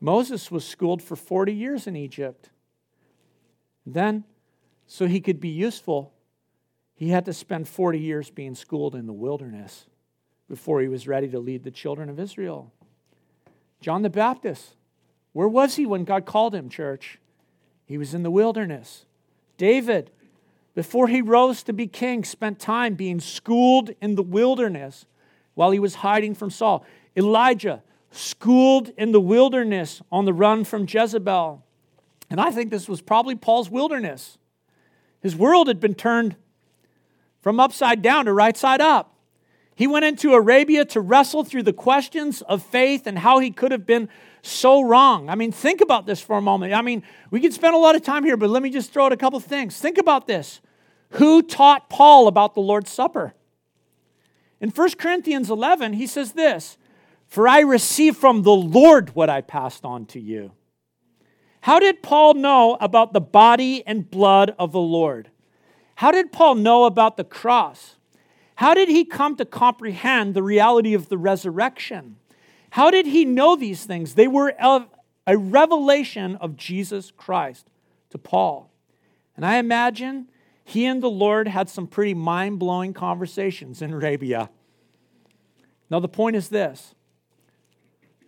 Moses 0.00 0.50
was 0.50 0.64
schooled 0.64 1.02
for 1.02 1.14
40 1.14 1.52
years 1.52 1.86
in 1.86 1.94
Egypt. 1.94 2.48
Then, 3.92 4.24
so 4.86 5.06
he 5.06 5.20
could 5.20 5.40
be 5.40 5.48
useful, 5.48 6.12
he 6.94 7.08
had 7.08 7.24
to 7.24 7.32
spend 7.32 7.68
40 7.68 7.98
years 7.98 8.30
being 8.30 8.54
schooled 8.54 8.94
in 8.94 9.06
the 9.06 9.12
wilderness 9.12 9.86
before 10.48 10.80
he 10.80 10.88
was 10.88 11.08
ready 11.08 11.28
to 11.28 11.38
lead 11.38 11.64
the 11.64 11.70
children 11.70 12.08
of 12.08 12.18
Israel. 12.18 12.72
John 13.80 14.02
the 14.02 14.10
Baptist, 14.10 14.76
where 15.32 15.48
was 15.48 15.76
he 15.76 15.86
when 15.86 16.04
God 16.04 16.26
called 16.26 16.54
him, 16.54 16.68
church? 16.68 17.18
He 17.86 17.96
was 17.96 18.14
in 18.14 18.22
the 18.22 18.30
wilderness. 18.30 19.06
David, 19.56 20.10
before 20.74 21.08
he 21.08 21.22
rose 21.22 21.62
to 21.64 21.72
be 21.72 21.86
king, 21.86 22.24
spent 22.24 22.58
time 22.58 22.94
being 22.94 23.20
schooled 23.20 23.90
in 24.00 24.14
the 24.14 24.22
wilderness 24.22 25.06
while 25.54 25.70
he 25.70 25.78
was 25.78 25.96
hiding 25.96 26.34
from 26.34 26.50
Saul. 26.50 26.84
Elijah, 27.16 27.82
schooled 28.10 28.90
in 28.96 29.12
the 29.12 29.20
wilderness 29.20 30.02
on 30.10 30.24
the 30.24 30.32
run 30.32 30.64
from 30.64 30.86
Jezebel. 30.88 31.64
And 32.30 32.40
I 32.40 32.50
think 32.52 32.70
this 32.70 32.88
was 32.88 33.02
probably 33.02 33.34
Paul's 33.34 33.68
wilderness. 33.68 34.38
His 35.20 35.34
world 35.34 35.66
had 35.68 35.80
been 35.80 35.94
turned 35.94 36.36
from 37.40 37.58
upside 37.58 38.02
down 38.02 38.26
to 38.26 38.32
right 38.32 38.56
side 38.56 38.80
up. 38.80 39.16
He 39.74 39.86
went 39.86 40.04
into 40.04 40.34
Arabia 40.34 40.84
to 40.86 41.00
wrestle 41.00 41.42
through 41.42 41.62
the 41.64 41.72
questions 41.72 42.42
of 42.42 42.62
faith 42.62 43.06
and 43.06 43.18
how 43.18 43.38
he 43.38 43.50
could 43.50 43.72
have 43.72 43.86
been 43.86 44.08
so 44.42 44.82
wrong. 44.82 45.28
I 45.28 45.34
mean, 45.34 45.52
think 45.52 45.80
about 45.80 46.06
this 46.06 46.20
for 46.20 46.36
a 46.36 46.42
moment. 46.42 46.74
I 46.74 46.82
mean, 46.82 47.02
we 47.30 47.40
could 47.40 47.52
spend 47.52 47.74
a 47.74 47.78
lot 47.78 47.96
of 47.96 48.02
time 48.02 48.24
here, 48.24 48.36
but 48.36 48.50
let 48.50 48.62
me 48.62 48.70
just 48.70 48.92
throw 48.92 49.06
out 49.06 49.12
a 49.12 49.16
couple 49.16 49.40
things. 49.40 49.78
Think 49.78 49.98
about 49.98 50.26
this. 50.26 50.60
Who 51.12 51.42
taught 51.42 51.88
Paul 51.88 52.28
about 52.28 52.54
the 52.54 52.60
Lord's 52.60 52.90
Supper? 52.90 53.34
In 54.60 54.70
1 54.70 54.90
Corinthians 54.98 55.50
11, 55.50 55.94
he 55.94 56.06
says 56.06 56.32
this 56.32 56.76
For 57.26 57.48
I 57.48 57.60
received 57.60 58.18
from 58.18 58.42
the 58.42 58.52
Lord 58.52 59.14
what 59.14 59.30
I 59.30 59.40
passed 59.40 59.84
on 59.84 60.06
to 60.06 60.20
you. 60.20 60.52
How 61.62 61.78
did 61.78 62.02
Paul 62.02 62.34
know 62.34 62.76
about 62.80 63.12
the 63.12 63.20
body 63.20 63.86
and 63.86 64.10
blood 64.10 64.54
of 64.58 64.72
the 64.72 64.80
Lord? 64.80 65.30
How 65.96 66.10
did 66.10 66.32
Paul 66.32 66.54
know 66.54 66.84
about 66.84 67.16
the 67.16 67.24
cross? 67.24 67.96
How 68.56 68.74
did 68.74 68.88
he 68.88 69.04
come 69.04 69.36
to 69.36 69.44
comprehend 69.44 70.34
the 70.34 70.42
reality 70.42 70.94
of 70.94 71.08
the 71.08 71.18
resurrection? 71.18 72.16
How 72.70 72.90
did 72.90 73.06
he 73.06 73.24
know 73.24 73.56
these 73.56 73.84
things? 73.84 74.14
They 74.14 74.28
were 74.28 74.54
a 75.26 75.36
revelation 75.36 76.36
of 76.36 76.56
Jesus 76.56 77.10
Christ 77.10 77.68
to 78.10 78.18
Paul. 78.18 78.70
And 79.36 79.44
I 79.44 79.56
imagine 79.56 80.28
he 80.64 80.86
and 80.86 81.02
the 81.02 81.10
Lord 81.10 81.48
had 81.48 81.68
some 81.68 81.86
pretty 81.86 82.14
mind 82.14 82.58
blowing 82.58 82.94
conversations 82.94 83.82
in 83.82 83.92
Arabia. 83.92 84.50
Now, 85.90 86.00
the 86.00 86.08
point 86.08 86.36
is 86.36 86.48
this 86.48 86.94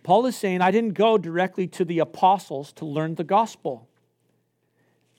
Paul 0.03 0.27
is 0.27 0.37
saying, 0.37 0.61
I 0.61 0.71
didn't 0.71 0.95
go 0.95 1.17
directly 1.17 1.67
to 1.69 1.85
the 1.85 2.01
apostles 2.01 2.73
to 2.75 2.85
learn 2.85 3.15
the 3.15 3.25
gospel. 3.25 3.89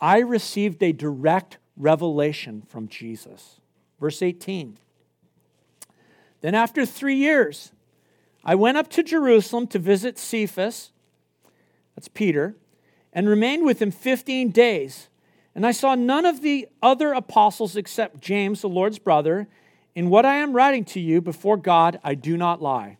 I 0.01 0.19
received 0.19 0.83
a 0.83 0.91
direct 0.91 1.57
revelation 1.77 2.63
from 2.67 2.87
Jesus. 2.87 3.61
Verse 3.99 4.21
18. 4.21 4.77
Then, 6.41 6.55
after 6.55 6.85
three 6.85 7.15
years, 7.15 7.71
I 8.43 8.55
went 8.55 8.77
up 8.77 8.89
to 8.89 9.03
Jerusalem 9.03 9.67
to 9.67 9.79
visit 9.79 10.17
Cephas, 10.17 10.91
that's 11.95 12.09
Peter, 12.09 12.57
and 13.13 13.29
remained 13.29 13.65
with 13.65 13.81
him 13.81 13.91
15 13.91 14.51
days. 14.51 15.07
And 15.55 15.65
I 15.65 15.71
saw 15.71 15.95
none 15.95 16.25
of 16.25 16.41
the 16.41 16.67
other 16.81 17.13
apostles 17.13 17.77
except 17.77 18.19
James, 18.19 18.61
the 18.61 18.67
Lord's 18.67 18.99
brother. 18.99 19.47
In 19.95 20.09
what 20.09 20.25
I 20.25 20.35
am 20.35 20.53
writing 20.53 20.83
to 20.85 20.99
you 20.99 21.21
before 21.21 21.55
God, 21.55 21.99
I 22.03 22.15
do 22.15 22.35
not 22.35 22.61
lie. 22.61 22.97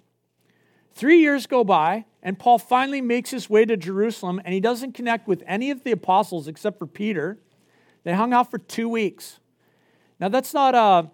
Three 0.95 1.19
years 1.19 1.47
go 1.47 1.63
by, 1.63 2.05
and 2.21 2.37
Paul 2.37 2.59
finally 2.59 3.01
makes 3.01 3.31
his 3.31 3.49
way 3.49 3.65
to 3.65 3.75
Jerusalem, 3.75 4.39
and 4.45 4.53
he 4.53 4.59
doesn't 4.59 4.93
connect 4.93 5.27
with 5.27 5.43
any 5.47 5.71
of 5.71 5.83
the 5.83 5.91
apostles 5.91 6.47
except 6.47 6.77
for 6.77 6.85
Peter. 6.85 7.39
They 8.03 8.13
hung 8.13 8.31
out 8.31 8.51
for 8.51 8.59
two 8.59 8.87
weeks. 8.87 9.39
Now, 10.19 10.29
that's 10.29 10.53
not 10.53 10.75
a 10.75 11.09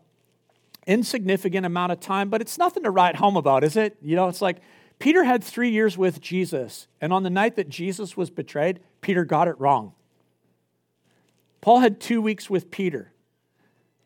insignificant 0.86 1.66
amount 1.66 1.92
of 1.92 2.00
time, 2.00 2.30
but 2.30 2.42
it's 2.42 2.58
nothing 2.58 2.84
to 2.84 2.92
write 2.92 3.16
home 3.16 3.38
about, 3.38 3.64
is 3.64 3.78
it? 3.78 3.98
You 4.02 4.16
know, 4.16 4.28
it's 4.28 4.42
like 4.42 4.58
Peter 4.98 5.24
had 5.24 5.44
three 5.44 5.70
years 5.70 5.98
with 5.98 6.20
Jesus, 6.20 6.88
and 7.00 7.14
on 7.14 7.24
the 7.24 7.30
night 7.30 7.56
that 7.56 7.70
Jesus 7.70 8.18
was 8.18 8.30
betrayed, 8.30 8.82
Peter 9.02 9.24
got 9.24 9.48
it 9.48 9.58
wrong. 9.60 9.94
Paul 11.62 11.80
had 11.80 12.00
two 12.00 12.22
weeks 12.22 12.50
with 12.50 12.70
Peter. 12.70 13.14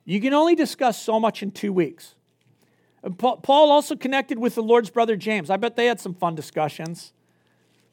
You 0.06 0.22
can 0.22 0.34
only 0.34 0.56
discuss 0.56 1.02
so 1.02 1.20
much 1.20 1.42
in 1.42 1.52
two 1.52 1.74
weeks. 1.74 2.16
Paul 3.18 3.72
also 3.72 3.96
connected 3.96 4.40
with 4.40 4.56
the 4.56 4.64
Lord's 4.64 4.90
brother 4.90 5.18
James. 5.18 5.50
I 5.50 5.58
bet 5.58 5.76
they 5.76 5.88
had 5.88 6.00
some 6.00 6.14
fun 6.14 6.36
discussions. 6.36 7.12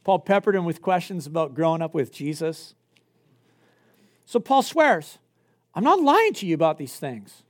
Paul 0.04 0.20
peppered 0.20 0.54
him 0.54 0.64
with 0.64 0.80
questions 0.80 1.26
about 1.26 1.54
growing 1.54 1.82
up 1.82 1.94
with 1.94 2.12
Jesus. 2.12 2.74
So 4.24 4.38
Paul 4.38 4.62
swears, 4.62 5.18
I'm 5.74 5.82
not 5.82 6.00
lying 6.00 6.32
to 6.34 6.46
you 6.46 6.54
about 6.54 6.78
these 6.78 6.96
things. 6.96 7.42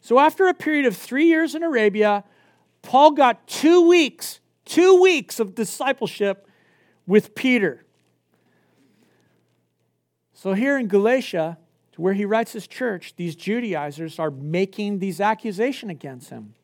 So 0.00 0.18
after 0.18 0.48
a 0.48 0.54
period 0.54 0.86
of 0.86 0.96
three 0.96 1.26
years 1.26 1.54
in 1.54 1.62
Arabia, 1.62 2.24
Paul 2.80 3.12
got 3.12 3.46
two 3.46 3.86
weeks, 3.86 4.40
two 4.64 5.00
weeks 5.00 5.38
of 5.38 5.54
discipleship 5.54 6.48
with 7.06 7.34
Peter. 7.34 7.84
So 10.32 10.54
here 10.54 10.78
in 10.78 10.88
Galatia, 10.88 11.58
where 11.96 12.14
he 12.14 12.24
writes 12.24 12.52
his 12.52 12.66
church, 12.66 13.14
these 13.16 13.36
Judaizers 13.36 14.18
are 14.18 14.30
making 14.30 14.98
these 14.98 15.20
accusations 15.20 15.90
against 15.90 16.30
him. 16.30 16.54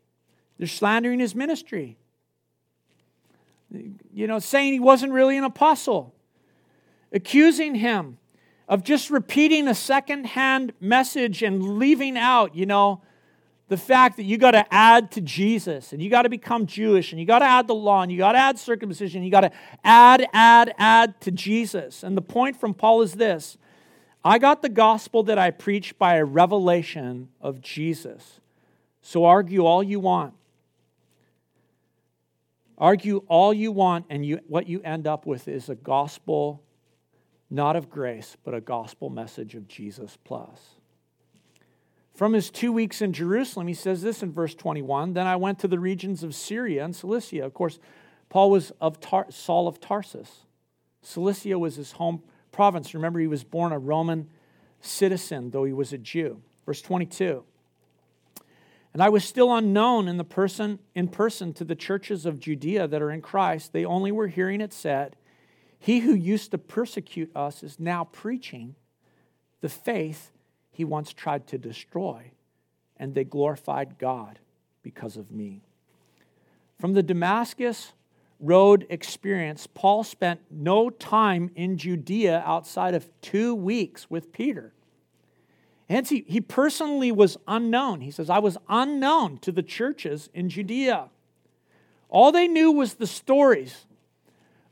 They're 0.59 0.67
slandering 0.67 1.21
his 1.21 1.35
ministry. 1.35 1.97
You 3.71 4.27
know, 4.27 4.39
saying 4.39 4.73
he 4.73 4.81
wasn't 4.81 5.13
really 5.13 5.37
an 5.37 5.45
apostle, 5.45 6.15
accusing 7.13 7.77
him 7.77 8.19
of 8.69 8.83
just 8.83 9.11
repeating 9.11 9.69
a 9.69 9.75
second-hand 9.75 10.73
message 10.81 11.43
and 11.43 11.79
leaving 11.79 12.19
out, 12.19 12.55
you 12.55 12.67
know, 12.67 13.03
the 13.69 13.77
fact 13.77 14.17
that 14.17 14.25
you 14.25 14.39
got 14.39 14.53
to 14.53 14.65
add 14.75 15.11
to 15.13 15.21
Jesus 15.21 15.93
and 15.93 16.03
you 16.03 16.09
got 16.09 16.23
to 16.23 16.31
become 16.31 16.67
Jewish 16.67 17.13
and 17.13 17.21
you 17.21 17.27
got 17.27 17.41
to 17.41 17.45
add 17.45 17.67
the 17.67 17.75
law 17.75 18.03
and 18.03 18.11
you 18.11 18.17
got 18.17 18.33
to 18.33 18.39
add 18.39 18.59
circumcision, 18.59 19.23
you 19.23 19.31
got 19.31 19.43
to 19.43 19.51
add, 19.85 20.27
add, 20.33 20.75
add 20.79 21.21
to 21.21 21.31
Jesus. 21.31 22.03
And 22.03 22.17
the 22.17 22.23
point 22.23 22.59
from 22.59 22.73
Paul 22.73 23.03
is 23.03 23.15
this 23.15 23.59
I 24.25 24.39
got 24.39 24.63
the 24.63 24.69
gospel 24.69 25.23
that 25.25 25.39
I 25.39 25.51
preach 25.51 25.99
by 25.99 26.17
a 26.17 26.25
revelation 26.25 27.29
of 27.41 27.61
Jesus. 27.61 28.41
So 29.03 29.25
argue 29.25 29.65
all 29.65 29.83
you 29.83 30.01
want. 30.01 30.35
Argue 32.79 33.25
all 33.27 33.53
you 33.53 33.73
want, 33.73 34.07
and 34.09 34.25
you, 34.25 34.41
what 34.47 34.69
you 34.69 34.81
end 34.83 35.07
up 35.07 35.27
with 35.27 35.49
is 35.49 35.69
a 35.69 35.75
gospel 35.75 36.63
not 37.51 37.77
of 37.77 37.91
grace, 37.91 38.37
but 38.45 38.55
a 38.55 38.61
gospel 38.61 39.11
message 39.11 39.55
of 39.55 39.67
Jesus 39.67 40.17
plus. 40.23 40.77
From 42.15 42.33
his 42.33 42.51
two 42.51 42.73
weeks 42.73 43.01
in 43.01 43.13
Jerusalem, 43.13 43.69
he 43.69 43.75
says 43.75 44.03
this 44.03 44.23
in 44.23 44.33
verse 44.33 44.55
21 44.55 45.15
Then 45.15 45.27
I 45.27 45.37
went 45.37 45.59
to 45.61 45.69
the 45.69 45.79
regions 45.79 46.23
of 46.23 46.35
Syria 46.35 46.85
and 46.85 46.95
Cilicia. 46.95 47.45
Of 47.45 47.55
course, 47.55 47.79
Paul 48.29 48.51
was 48.51 48.73
of 48.81 49.01
Tar- 49.01 49.31
Saul 49.31 49.67
of 49.67 49.81
Tarsus. 49.81 50.45
Cilicia 51.01 51.59
was 51.59 51.77
his 51.77 51.93
home 51.93 52.23
province. 52.53 52.93
Remember, 52.93 53.21
he 53.21 53.29
was 53.29 53.45
born 53.45 53.73
a 53.73 53.79
Roman 53.79 54.29
citizen, 54.81 55.51
though 55.51 55.65
he 55.65 55.73
was 55.73 55.93
a 55.93 55.99
Jew. 55.99 56.43
Verse 56.67 56.83
22. 56.83 57.45
And 58.93 59.03
I 59.03 59.09
was 59.09 59.25
still 59.25 59.55
unknown 59.55 60.09
in 60.09 60.17
the 60.17 60.25
person 60.25 60.79
in 60.95 61.09
person 61.09 61.53
to 61.55 61.65
the 61.65 61.75
churches 61.75 62.27
of 62.27 62.41
Judea 62.41 62.89
that 62.89 63.03
are 63.03 63.11
in 63.11 63.21
Christ. 63.21 63.73
They 63.73 63.85
only 63.85 64.11
were 64.11 64.29
hearing 64.29 64.61
it 64.61 64.73
said, 64.73 65.17
He 65.79 66.01
who 66.01 66.15
used 66.15 66.51
to 66.53 66.59
persecute 66.59 67.31
us 67.37 67.63
is 67.63 67.79
now 67.79 68.05
preaching 68.05 68.75
the 69.61 69.69
faith 69.69 70.31
he 70.71 70.85
once 70.85 71.13
tried 71.13 71.47
to 71.49 71.59
destroy, 71.59 72.31
and 72.97 73.15
they 73.15 73.25
glorified 73.25 73.99
God 73.99 74.39
because 74.83 75.17
of 75.17 75.31
me. 75.31 75.63
From 76.81 76.95
the 76.95 77.03
Damascus 77.03 77.93
road 78.41 78.87
experience, 78.89 79.67
Paul 79.67 80.05
spent 80.05 80.41
no 80.51 80.91
time 80.91 81.51
in 81.57 81.77
Judea 81.77 82.43
outside 82.47 82.95
of 82.95 83.09
two 83.21 83.55
weeks 83.55 84.09
with 84.09 84.33
Peter. 84.33 84.73
Hence, 85.89 86.11
he, 86.11 86.25
he 86.29 86.41
personally 86.41 87.11
was 87.11 87.39
unknown. 87.47 88.03
He 88.03 88.11
says, 88.11 88.29
I 88.29 88.39
was 88.41 88.59
unknown 88.69 89.39
to 89.39 89.53
the 89.53 89.63
churches 89.63 90.29
in 90.35 90.51
Judea. 90.51 91.09
All 92.11 92.31
they 92.31 92.47
knew 92.47 92.71
was 92.71 92.95
the 92.95 93.07
stories. 93.07 93.87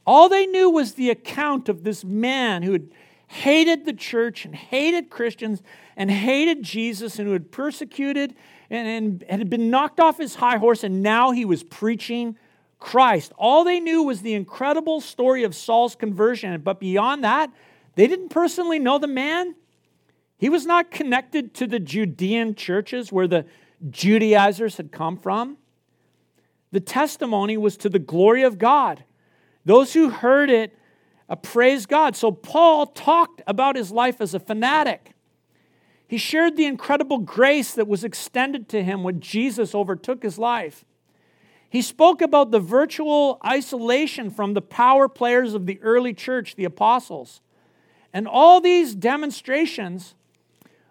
All 0.06 0.28
they 0.28 0.46
knew 0.46 0.70
was 0.70 0.94
the 0.94 1.10
account 1.10 1.68
of 1.68 1.84
this 1.84 2.04
man 2.04 2.62
who 2.62 2.72
had 2.72 2.88
hated 3.28 3.84
the 3.84 3.92
church 3.92 4.44
and 4.44 4.54
hated 4.54 5.10
Christians 5.10 5.62
and 5.96 6.10
hated 6.10 6.62
Jesus 6.62 7.18
and 7.18 7.26
who 7.26 7.32
had 7.32 7.50
persecuted 7.50 8.34
and, 8.70 9.22
and 9.22 9.40
had 9.40 9.50
been 9.50 9.70
knocked 9.70 10.00
off 10.00 10.18
his 10.18 10.36
high 10.36 10.58
horse, 10.58 10.84
and 10.84 11.02
now 11.02 11.30
he 11.30 11.44
was 11.44 11.62
preaching 11.62 12.36
Christ. 12.78 13.32
All 13.38 13.64
they 13.64 13.80
knew 13.80 14.02
was 14.02 14.22
the 14.22 14.34
incredible 14.34 15.00
story 15.00 15.44
of 15.44 15.54
Saul's 15.54 15.94
conversion, 15.94 16.60
but 16.60 16.78
beyond 16.78 17.24
that, 17.24 17.50
they 17.94 18.06
didn't 18.06 18.28
personally 18.28 18.78
know 18.78 18.98
the 18.98 19.06
man. 19.06 19.54
He 20.38 20.48
was 20.48 20.66
not 20.66 20.90
connected 20.90 21.54
to 21.54 21.66
the 21.66 21.80
Judean 21.80 22.54
churches 22.54 23.10
where 23.10 23.26
the 23.26 23.46
Judaizers 23.90 24.76
had 24.76 24.92
come 24.92 25.16
from. 25.16 25.56
The 26.72 26.80
testimony 26.80 27.56
was 27.56 27.76
to 27.78 27.88
the 27.88 27.98
glory 27.98 28.42
of 28.42 28.58
God. 28.58 29.04
Those 29.64 29.94
who 29.94 30.10
heard 30.10 30.50
it 30.50 30.76
uh, 31.28 31.36
praised 31.36 31.88
God. 31.88 32.16
So 32.16 32.30
Paul 32.30 32.86
talked 32.86 33.42
about 33.46 33.76
his 33.76 33.90
life 33.90 34.20
as 34.20 34.34
a 34.34 34.40
fanatic. 34.40 35.12
He 36.06 36.18
shared 36.18 36.56
the 36.56 36.66
incredible 36.66 37.18
grace 37.18 37.74
that 37.74 37.88
was 37.88 38.04
extended 38.04 38.68
to 38.68 38.82
him 38.84 39.02
when 39.02 39.20
Jesus 39.20 39.74
overtook 39.74 40.22
his 40.22 40.38
life. 40.38 40.84
He 41.68 41.82
spoke 41.82 42.22
about 42.22 42.52
the 42.52 42.60
virtual 42.60 43.40
isolation 43.44 44.30
from 44.30 44.54
the 44.54 44.62
power 44.62 45.08
players 45.08 45.52
of 45.52 45.66
the 45.66 45.80
early 45.82 46.14
church, 46.14 46.54
the 46.54 46.64
apostles. 46.64 47.40
And 48.12 48.28
all 48.28 48.60
these 48.60 48.94
demonstrations 48.94 50.14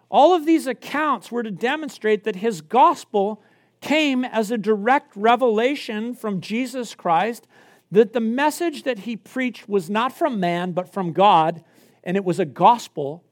all 0.08 0.34
of 0.34 0.46
these 0.46 0.66
accounts 0.66 1.30
were 1.32 1.42
to 1.42 1.50
demonstrate 1.50 2.24
that 2.24 2.36
his 2.36 2.60
gospel 2.60 3.42
came 3.80 4.24
as 4.24 4.50
a 4.50 4.58
direct 4.58 5.14
revelation 5.16 6.14
from 6.14 6.40
Jesus 6.40 6.94
Christ, 6.94 7.46
that 7.90 8.12
the 8.12 8.20
message 8.20 8.84
that 8.84 9.00
he 9.00 9.16
preached 9.16 9.68
was 9.68 9.90
not 9.90 10.12
from 10.12 10.40
man, 10.40 10.72
but 10.72 10.92
from 10.92 11.12
God, 11.12 11.62
and 12.04 12.16
it 12.16 12.24
was 12.24 12.38
a 12.38 12.44
gospel 12.44 13.24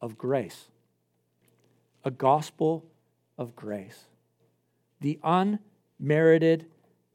of 0.00 0.16
grace. 0.16 0.68
A 2.04 2.10
gospel 2.10 2.84
of 3.38 3.56
grace. 3.56 4.04
The 5.00 5.18
unmerited 5.22 6.66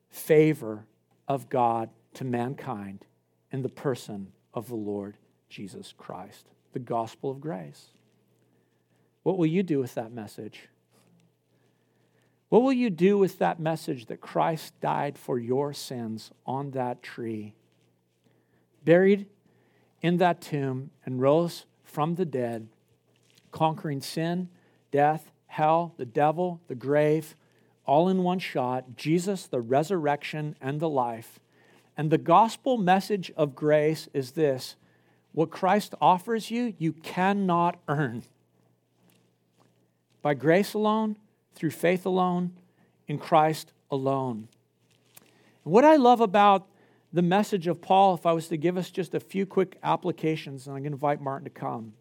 favor 0.10 0.86
of 1.28 1.50
God 1.50 1.90
to 2.16 2.24
mankind 2.24 3.06
in 3.52 3.62
the 3.62 3.70
person 3.70 4.32
of 4.54 4.68
the 4.68 4.76
Lord 4.76 5.18
Jesus 5.50 5.94
Christ. 5.98 6.48
The 6.74 6.80
gospel 6.80 7.32
of 7.32 7.40
grace. 7.40 7.88
What 9.24 9.38
will 9.38 9.46
you 9.46 9.64
do 9.64 9.80
with 9.80 9.96
that 9.96 10.12
message? 10.12 10.70
What 12.50 12.64
will 12.64 12.74
you 12.74 12.90
do 12.90 13.18
with 13.18 13.38
that 13.40 13.60
message 13.60 14.08
that 14.08 14.22
Christ 14.22 14.74
died 14.82 15.18
for 15.18 15.38
your 15.38 15.72
sins 15.74 16.32
on 16.46 16.72
that 16.72 17.04
tree? 17.04 17.54
Buried 18.84 19.28
in 20.02 20.18
that 20.18 20.42
tomb 20.42 20.90
and 21.06 21.22
rose 21.22 21.66
from 21.84 22.16
the 22.16 22.26
dead, 22.26 22.68
conquering 23.52 24.02
sin, 24.02 24.50
death, 24.92 25.32
hell, 25.48 25.94
the 25.98 26.06
devil, 26.06 26.60
the 26.68 26.76
grave, 26.76 27.36
all 27.86 28.08
in 28.08 28.24
one 28.24 28.40
shot. 28.40 28.96
Jesus, 28.96 29.48
the 29.48 29.62
resurrection 29.62 30.56
and 30.62 30.80
the 30.80 30.90
life. 30.90 31.40
And 31.98 32.10
the 32.10 32.18
gospel 32.18 32.78
message 32.78 33.32
of 33.36 33.56
grace 33.56 34.08
is 34.14 34.32
this 34.32 34.76
what 35.34 35.52
Christ 35.52 35.94
offers 36.02 36.50
you, 36.50 36.74
you 36.78 36.94
cannot 36.94 37.80
earn. 37.88 38.24
By 40.22 40.34
grace 40.34 40.74
alone, 40.74 41.18
through 41.56 41.72
faith 41.72 42.06
alone, 42.06 42.52
in 43.08 43.18
Christ 43.18 43.74
alone. 43.90 44.48
What 45.64 45.86
I 45.86 45.96
love 45.96 46.22
about 46.22 46.68
the 47.12 47.22
message 47.22 47.68
of 47.68 47.82
Paul, 47.82 48.14
if 48.16 48.26
I 48.26 48.34
was 48.34 48.48
to 48.50 48.58
give 48.58 48.78
us 48.78 48.92
just 48.92 49.16
a 49.16 49.20
few 49.20 49.46
quick 49.46 49.78
applications, 49.84 50.68
and 50.68 50.76
I'm 50.76 50.84
going 50.84 50.92
to 50.92 50.96
invite 50.96 51.22
Martin 51.22 51.46
to 51.46 51.50
come. 51.50 51.94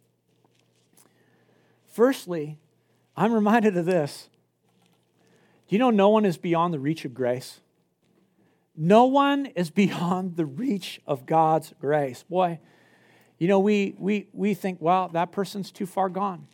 Firstly, 1.86 2.58
I'm 3.16 3.32
reminded 3.32 3.76
of 3.76 3.86
this. 3.86 4.28
Do 5.66 5.74
you 5.74 5.78
know 5.78 5.90
no 5.90 6.08
one 6.08 6.24
is 6.24 6.36
beyond 6.36 6.72
the 6.72 6.78
reach 6.78 7.04
of 7.04 7.14
grace? 7.14 7.60
No 8.76 9.06
one 9.06 9.46
is 9.46 9.70
beyond 9.82 10.36
the 10.36 10.46
reach 10.46 11.00
of 11.06 11.26
God's 11.26 11.74
grace. 11.80 12.24
Boy, 12.28 12.60
you 13.38 13.48
know, 13.48 13.60
we, 13.60 13.94
we, 13.98 14.28
we 14.32 14.54
think, 14.54 14.78
well, 14.80 15.08
that 15.08 15.32
person's 15.32 15.70
too 15.70 15.86
far 15.86 16.08
gone. 16.08 16.46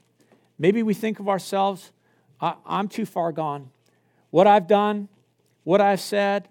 Maybe 0.58 0.82
we 0.82 0.94
think 0.94 1.20
of 1.20 1.28
ourselves, 1.28 1.92
I'm 2.40 2.88
too 2.88 3.06
far 3.06 3.32
gone. 3.32 3.70
What 4.30 4.46
I've 4.46 4.66
done, 4.66 5.08
what 5.64 5.80
I've 5.80 6.00
said, 6.00 6.48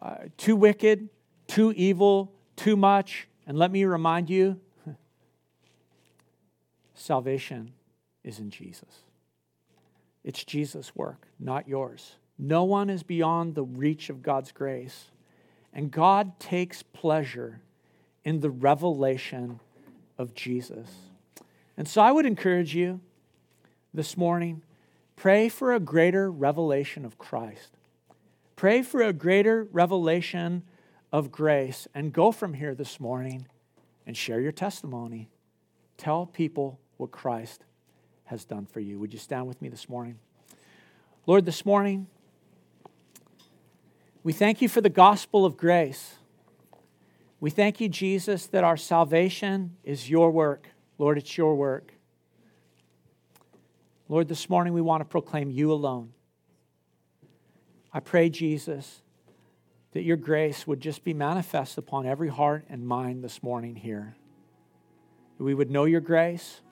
uh, 0.00 0.16
too 0.36 0.56
wicked, 0.56 1.08
too 1.46 1.72
evil, 1.72 2.32
too 2.56 2.76
much. 2.76 3.26
And 3.46 3.58
let 3.58 3.70
me 3.70 3.84
remind 3.84 4.30
you 4.30 4.60
salvation 6.94 7.72
is 8.22 8.38
in 8.38 8.50
Jesus. 8.50 9.02
It's 10.22 10.44
Jesus' 10.44 10.94
work, 10.94 11.26
not 11.40 11.66
yours. 11.66 12.16
No 12.38 12.64
one 12.64 12.90
is 12.90 13.02
beyond 13.02 13.54
the 13.54 13.64
reach 13.64 14.10
of 14.10 14.22
God's 14.22 14.52
grace. 14.52 15.10
And 15.72 15.90
God 15.90 16.38
takes 16.38 16.82
pleasure 16.82 17.60
in 18.24 18.40
the 18.40 18.50
revelation 18.50 19.60
of 20.18 20.34
Jesus. 20.34 20.88
And 21.76 21.88
so 21.88 22.02
I 22.02 22.12
would 22.12 22.26
encourage 22.26 22.74
you 22.74 23.00
this 23.92 24.16
morning 24.16 24.62
pray 25.16 25.48
for 25.48 25.72
a 25.72 25.80
greater 25.80 26.30
revelation 26.30 27.04
of 27.04 27.18
Christ. 27.18 27.76
Pray 28.54 28.82
for 28.82 29.02
a 29.02 29.12
greater 29.12 29.66
revelation 29.72 30.62
of 31.12 31.32
grace 31.32 31.88
and 31.94 32.12
go 32.12 32.30
from 32.30 32.54
here 32.54 32.74
this 32.74 33.00
morning 33.00 33.46
and 34.06 34.16
share 34.16 34.40
your 34.40 34.52
testimony. 34.52 35.28
Tell 35.96 36.26
people 36.26 36.78
what 36.96 37.10
Christ 37.10 37.64
has 38.24 38.44
done 38.44 38.66
for 38.66 38.80
you. 38.80 38.98
Would 38.98 39.12
you 39.12 39.18
stand 39.18 39.46
with 39.46 39.60
me 39.62 39.68
this 39.68 39.88
morning? 39.88 40.18
Lord, 41.26 41.44
this 41.44 41.66
morning, 41.66 42.06
we 44.22 44.32
thank 44.32 44.62
you 44.62 44.68
for 44.68 44.80
the 44.80 44.88
gospel 44.88 45.44
of 45.44 45.56
grace. 45.56 46.14
We 47.40 47.50
thank 47.50 47.80
you, 47.80 47.88
Jesus, 47.88 48.46
that 48.46 48.64
our 48.64 48.76
salvation 48.76 49.76
is 49.84 50.10
your 50.10 50.30
work. 50.30 50.68
Lord, 50.98 51.18
it's 51.18 51.36
your 51.36 51.54
work. 51.54 51.94
Lord, 54.10 54.26
this 54.26 54.48
morning 54.48 54.72
we 54.72 54.80
want 54.80 55.02
to 55.02 55.04
proclaim 55.04 55.50
you 55.50 55.70
alone. 55.70 56.14
I 57.92 58.00
pray, 58.00 58.30
Jesus, 58.30 59.02
that 59.92 60.02
your 60.02 60.16
grace 60.16 60.66
would 60.66 60.80
just 60.80 61.04
be 61.04 61.12
manifest 61.12 61.76
upon 61.76 62.06
every 62.06 62.28
heart 62.28 62.64
and 62.70 62.86
mind 62.86 63.22
this 63.22 63.42
morning 63.42 63.76
here. 63.76 64.16
That 65.36 65.44
we 65.44 65.52
would 65.52 65.70
know 65.70 65.84
your 65.84 66.00
grace, 66.00 66.62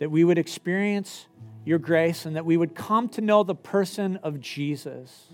that 0.00 0.10
we 0.10 0.24
would 0.24 0.36
experience 0.36 1.26
your 1.64 1.78
grace, 1.78 2.26
and 2.26 2.34
that 2.34 2.44
we 2.44 2.56
would 2.56 2.74
come 2.74 3.08
to 3.10 3.20
know 3.20 3.44
the 3.44 3.54
person 3.54 4.16
of 4.24 4.40
Jesus. 4.40 5.28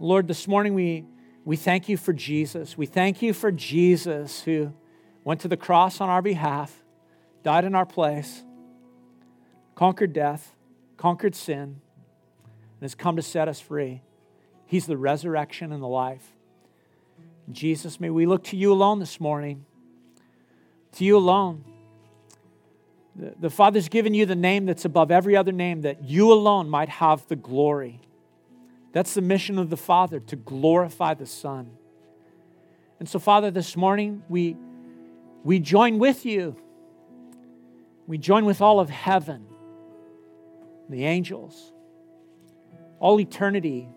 Lord, 0.00 0.26
this 0.26 0.48
morning 0.48 0.72
we, 0.72 1.04
we 1.44 1.56
thank 1.56 1.90
you 1.90 1.98
for 1.98 2.14
Jesus. 2.14 2.78
We 2.78 2.86
thank 2.86 3.20
you 3.20 3.34
for 3.34 3.52
Jesus 3.52 4.40
who 4.40 4.72
went 5.22 5.42
to 5.42 5.48
the 5.48 5.56
cross 5.58 6.00
on 6.00 6.08
our 6.08 6.22
behalf, 6.22 6.82
died 7.42 7.66
in 7.66 7.74
our 7.74 7.86
place, 7.86 8.42
conquered 9.74 10.12
death, 10.12 10.54
conquered 10.96 11.34
sin, 11.34 11.60
and 11.60 12.82
has 12.82 12.94
come 12.94 13.16
to 13.16 13.22
set 13.22 13.48
us 13.48 13.60
free. 13.60 14.02
He's 14.66 14.86
the 14.86 14.96
resurrection 14.96 15.72
and 15.72 15.82
the 15.82 15.88
life. 15.88 16.32
Jesus, 17.52 18.00
may 18.00 18.10
we 18.10 18.26
look 18.26 18.44
to 18.44 18.56
you 18.56 18.72
alone 18.72 18.98
this 18.98 19.20
morning. 19.20 19.66
To 20.92 21.04
you 21.04 21.16
alone. 21.16 21.64
The, 23.16 23.34
the 23.38 23.50
Father's 23.50 23.88
given 23.88 24.14
you 24.14 24.26
the 24.26 24.34
name 24.34 24.66
that's 24.66 24.84
above 24.84 25.10
every 25.10 25.36
other 25.36 25.52
name, 25.52 25.82
that 25.82 26.04
you 26.04 26.32
alone 26.32 26.68
might 26.68 26.88
have 26.88 27.26
the 27.28 27.36
glory. 27.36 28.00
That's 28.92 29.14
the 29.14 29.22
mission 29.22 29.58
of 29.58 29.70
the 29.70 29.76
Father, 29.76 30.20
to 30.20 30.36
glorify 30.36 31.14
the 31.14 31.26
Son. 31.26 31.70
And 32.98 33.08
so, 33.08 33.18
Father, 33.18 33.50
this 33.50 33.76
morning 33.76 34.22
we, 34.28 34.56
we 35.42 35.58
join 35.58 35.98
with 35.98 36.24
you. 36.24 36.56
We 38.06 38.18
join 38.18 38.44
with 38.44 38.60
all 38.60 38.80
of 38.80 38.88
heaven, 38.88 39.46
the 40.88 41.04
angels, 41.04 41.72
all 43.00 43.20
eternity, 43.20 43.88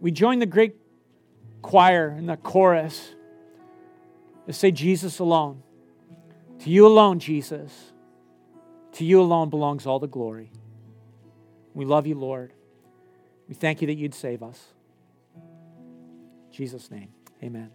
we 0.00 0.10
join 0.10 0.38
the 0.38 0.46
great 0.46 0.76
choir 1.62 2.08
and 2.08 2.28
the 2.28 2.36
chorus 2.36 3.14
to 4.46 4.52
say, 4.52 4.70
Jesus 4.70 5.18
alone. 5.18 5.62
To 6.60 6.70
you 6.70 6.86
alone, 6.86 7.18
Jesus. 7.18 7.92
To 8.92 9.04
you 9.04 9.20
alone 9.20 9.50
belongs 9.50 9.86
all 9.86 9.98
the 9.98 10.06
glory. 10.06 10.50
We 11.72 11.84
love 11.84 12.06
you, 12.06 12.14
Lord. 12.14 12.52
We 13.48 13.54
thank 13.54 13.80
you 13.80 13.86
that 13.88 13.94
you'd 13.94 14.14
save 14.14 14.42
us. 14.42 14.62
In 15.34 16.52
Jesus' 16.52 16.90
name, 16.90 17.08
amen. 17.42 17.70